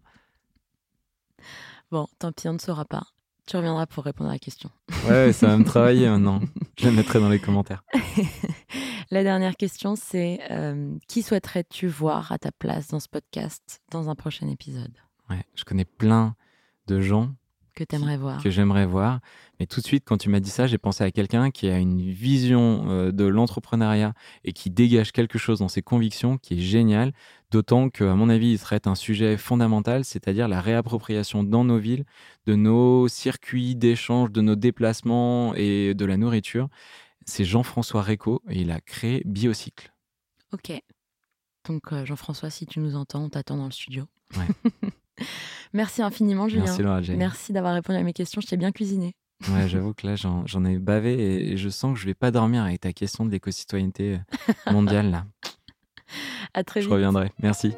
Bon, 1.90 2.06
tant 2.18 2.32
pis, 2.32 2.48
on 2.48 2.52
ne 2.52 2.58
saura 2.58 2.84
pas. 2.84 3.06
Tu 3.46 3.56
reviendras 3.56 3.86
pour 3.86 4.04
répondre 4.04 4.28
à 4.28 4.34
la 4.34 4.38
question. 4.38 4.70
Ouais, 5.08 5.32
ça 5.32 5.46
va 5.46 5.56
me 5.56 5.64
travailler 5.66 6.08
maintenant. 6.08 6.40
Je 6.78 6.86
le 6.86 6.92
mettrai 6.92 7.18
dans 7.18 7.30
les 7.30 7.38
commentaires. 7.38 7.82
La 9.10 9.22
dernière 9.22 9.56
question, 9.56 9.96
c'est 9.96 10.40
euh, 10.50 10.94
qui 11.08 11.22
souhaiterais-tu 11.22 11.88
voir 11.88 12.30
à 12.30 12.38
ta 12.38 12.52
place 12.52 12.88
dans 12.88 13.00
ce 13.00 13.08
podcast 13.08 13.80
dans 13.90 14.10
un 14.10 14.14
prochain 14.14 14.48
épisode? 14.48 14.92
Ouais, 15.30 15.42
je 15.54 15.64
connais 15.64 15.86
plein 15.86 16.36
de 16.88 17.00
gens 17.00 17.32
que 17.78 17.84
tu 17.84 17.94
aimerais 17.94 18.16
voir 18.16 18.42
que 18.42 18.50
j'aimerais 18.50 18.86
voir. 18.86 19.20
Mais 19.60 19.66
tout 19.66 19.80
de 19.80 19.86
suite, 19.86 20.04
quand 20.04 20.18
tu 20.18 20.28
m'as 20.28 20.40
dit 20.40 20.50
ça, 20.50 20.66
j'ai 20.66 20.78
pensé 20.78 21.04
à 21.04 21.10
quelqu'un 21.10 21.50
qui 21.50 21.68
a 21.68 21.78
une 21.78 22.00
vision 22.00 22.84
euh, 22.88 23.12
de 23.12 23.24
l'entrepreneuriat 23.24 24.14
et 24.44 24.52
qui 24.52 24.68
dégage 24.70 25.12
quelque 25.12 25.38
chose 25.38 25.60
dans 25.60 25.68
ses 25.68 25.82
convictions 25.82 26.38
qui 26.38 26.54
est 26.54 26.62
génial. 26.62 27.12
D'autant 27.50 27.88
qu'à 27.88 28.14
mon 28.14 28.28
avis, 28.28 28.52
il 28.52 28.58
traite 28.58 28.86
un 28.86 28.94
sujet 28.94 29.36
fondamental, 29.36 30.04
c'est-à-dire 30.04 30.48
la 30.48 30.60
réappropriation 30.60 31.44
dans 31.44 31.64
nos 31.64 31.78
villes 31.78 32.04
de 32.46 32.56
nos 32.56 33.08
circuits 33.08 33.76
d'échange, 33.76 34.32
de 34.32 34.40
nos 34.40 34.56
déplacements 34.56 35.54
et 35.54 35.94
de 35.94 36.04
la 36.04 36.16
nourriture. 36.16 36.68
C'est 37.26 37.44
Jean-François 37.44 38.02
Réco 38.02 38.42
et 38.48 38.62
il 38.62 38.70
a 38.70 38.80
créé 38.80 39.22
Biocycle. 39.24 39.92
Ok. 40.52 40.72
Donc, 41.66 41.92
euh, 41.92 42.04
Jean-François, 42.04 42.50
si 42.50 42.66
tu 42.66 42.80
nous 42.80 42.96
entends, 42.96 43.24
on 43.24 43.28
t'attend 43.28 43.56
dans 43.56 43.66
le 43.66 43.72
studio. 43.72 44.04
Ouais. 44.36 44.46
Merci 45.72 46.02
infiniment, 46.02 46.48
Julien. 46.48 46.64
Merci 46.64 46.82
Laura 46.82 47.02
Jane. 47.02 47.16
Merci 47.16 47.52
d'avoir 47.52 47.74
répondu 47.74 47.98
à 47.98 48.02
mes 48.02 48.12
questions. 48.12 48.40
Je 48.40 48.46
t'ai 48.46 48.56
bien 48.56 48.72
cuisiné. 48.72 49.14
Ouais, 49.50 49.68
j'avoue 49.68 49.94
que 49.94 50.06
là, 50.06 50.16
j'en 50.16 50.46
j'en 50.46 50.64
ai 50.64 50.78
bavé 50.78 51.50
et 51.52 51.56
je 51.56 51.68
sens 51.68 51.94
que 51.94 52.00
je 52.00 52.06
vais 52.06 52.14
pas 52.14 52.30
dormir 52.30 52.62
avec 52.64 52.80
ta 52.80 52.92
question 52.92 53.24
de 53.26 53.30
l'éco-citoyenneté 53.30 54.18
euh, 54.68 54.72
mondiale. 54.72 55.10
Là. 55.10 55.26
À 56.54 56.64
très 56.64 56.80
Je 56.80 56.86
vite. 56.86 56.94
reviendrai. 56.94 57.30
Merci. 57.42 57.74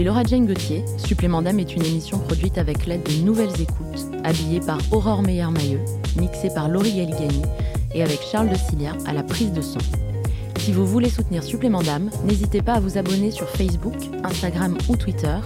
Suis 0.00 0.06
Laura 0.06 0.22
Jane 0.24 0.46
Gauthier. 0.46 0.82
Supplément 0.96 1.42
d'âme 1.42 1.58
est 1.58 1.76
une 1.76 1.84
émission 1.84 2.18
produite 2.20 2.56
avec 2.56 2.86
l'aide 2.86 3.02
de 3.02 3.22
Nouvelles 3.22 3.60
Écoutes, 3.60 4.06
habillée 4.24 4.60
par 4.60 4.78
Aurore 4.92 5.20
Meyer-Mailleux, 5.20 5.82
mixée 6.16 6.48
par 6.54 6.70
Laurie 6.70 6.94
Galigani 6.94 7.42
et 7.94 8.02
avec 8.02 8.22
Charles 8.22 8.48
de 8.48 8.54
Cilia 8.54 8.92
à 9.06 9.12
la 9.12 9.22
prise 9.22 9.52
de 9.52 9.60
son. 9.60 9.78
Si 10.60 10.72
vous 10.72 10.86
voulez 10.86 11.10
soutenir 11.10 11.42
Supplément 11.42 11.82
d'âme, 11.82 12.08
n'hésitez 12.24 12.62
pas 12.62 12.74
à 12.74 12.80
vous 12.80 12.96
abonner 12.96 13.30
sur 13.30 13.46
Facebook, 13.50 13.96
Instagram 14.24 14.78
ou 14.88 14.96
Twitter, 14.96 15.36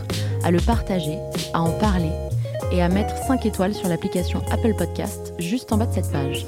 à 0.44 0.52
le 0.52 0.60
partager, 0.60 1.18
à 1.52 1.60
en 1.60 1.72
parler 1.72 2.12
et 2.70 2.80
à 2.80 2.88
mettre 2.88 3.16
5 3.26 3.44
étoiles 3.46 3.74
sur 3.74 3.88
l'application 3.88 4.40
Apple 4.52 4.74
Podcast 4.78 5.34
juste 5.40 5.72
en 5.72 5.78
bas 5.78 5.86
de 5.86 5.94
cette 5.94 6.12
page. 6.12 6.46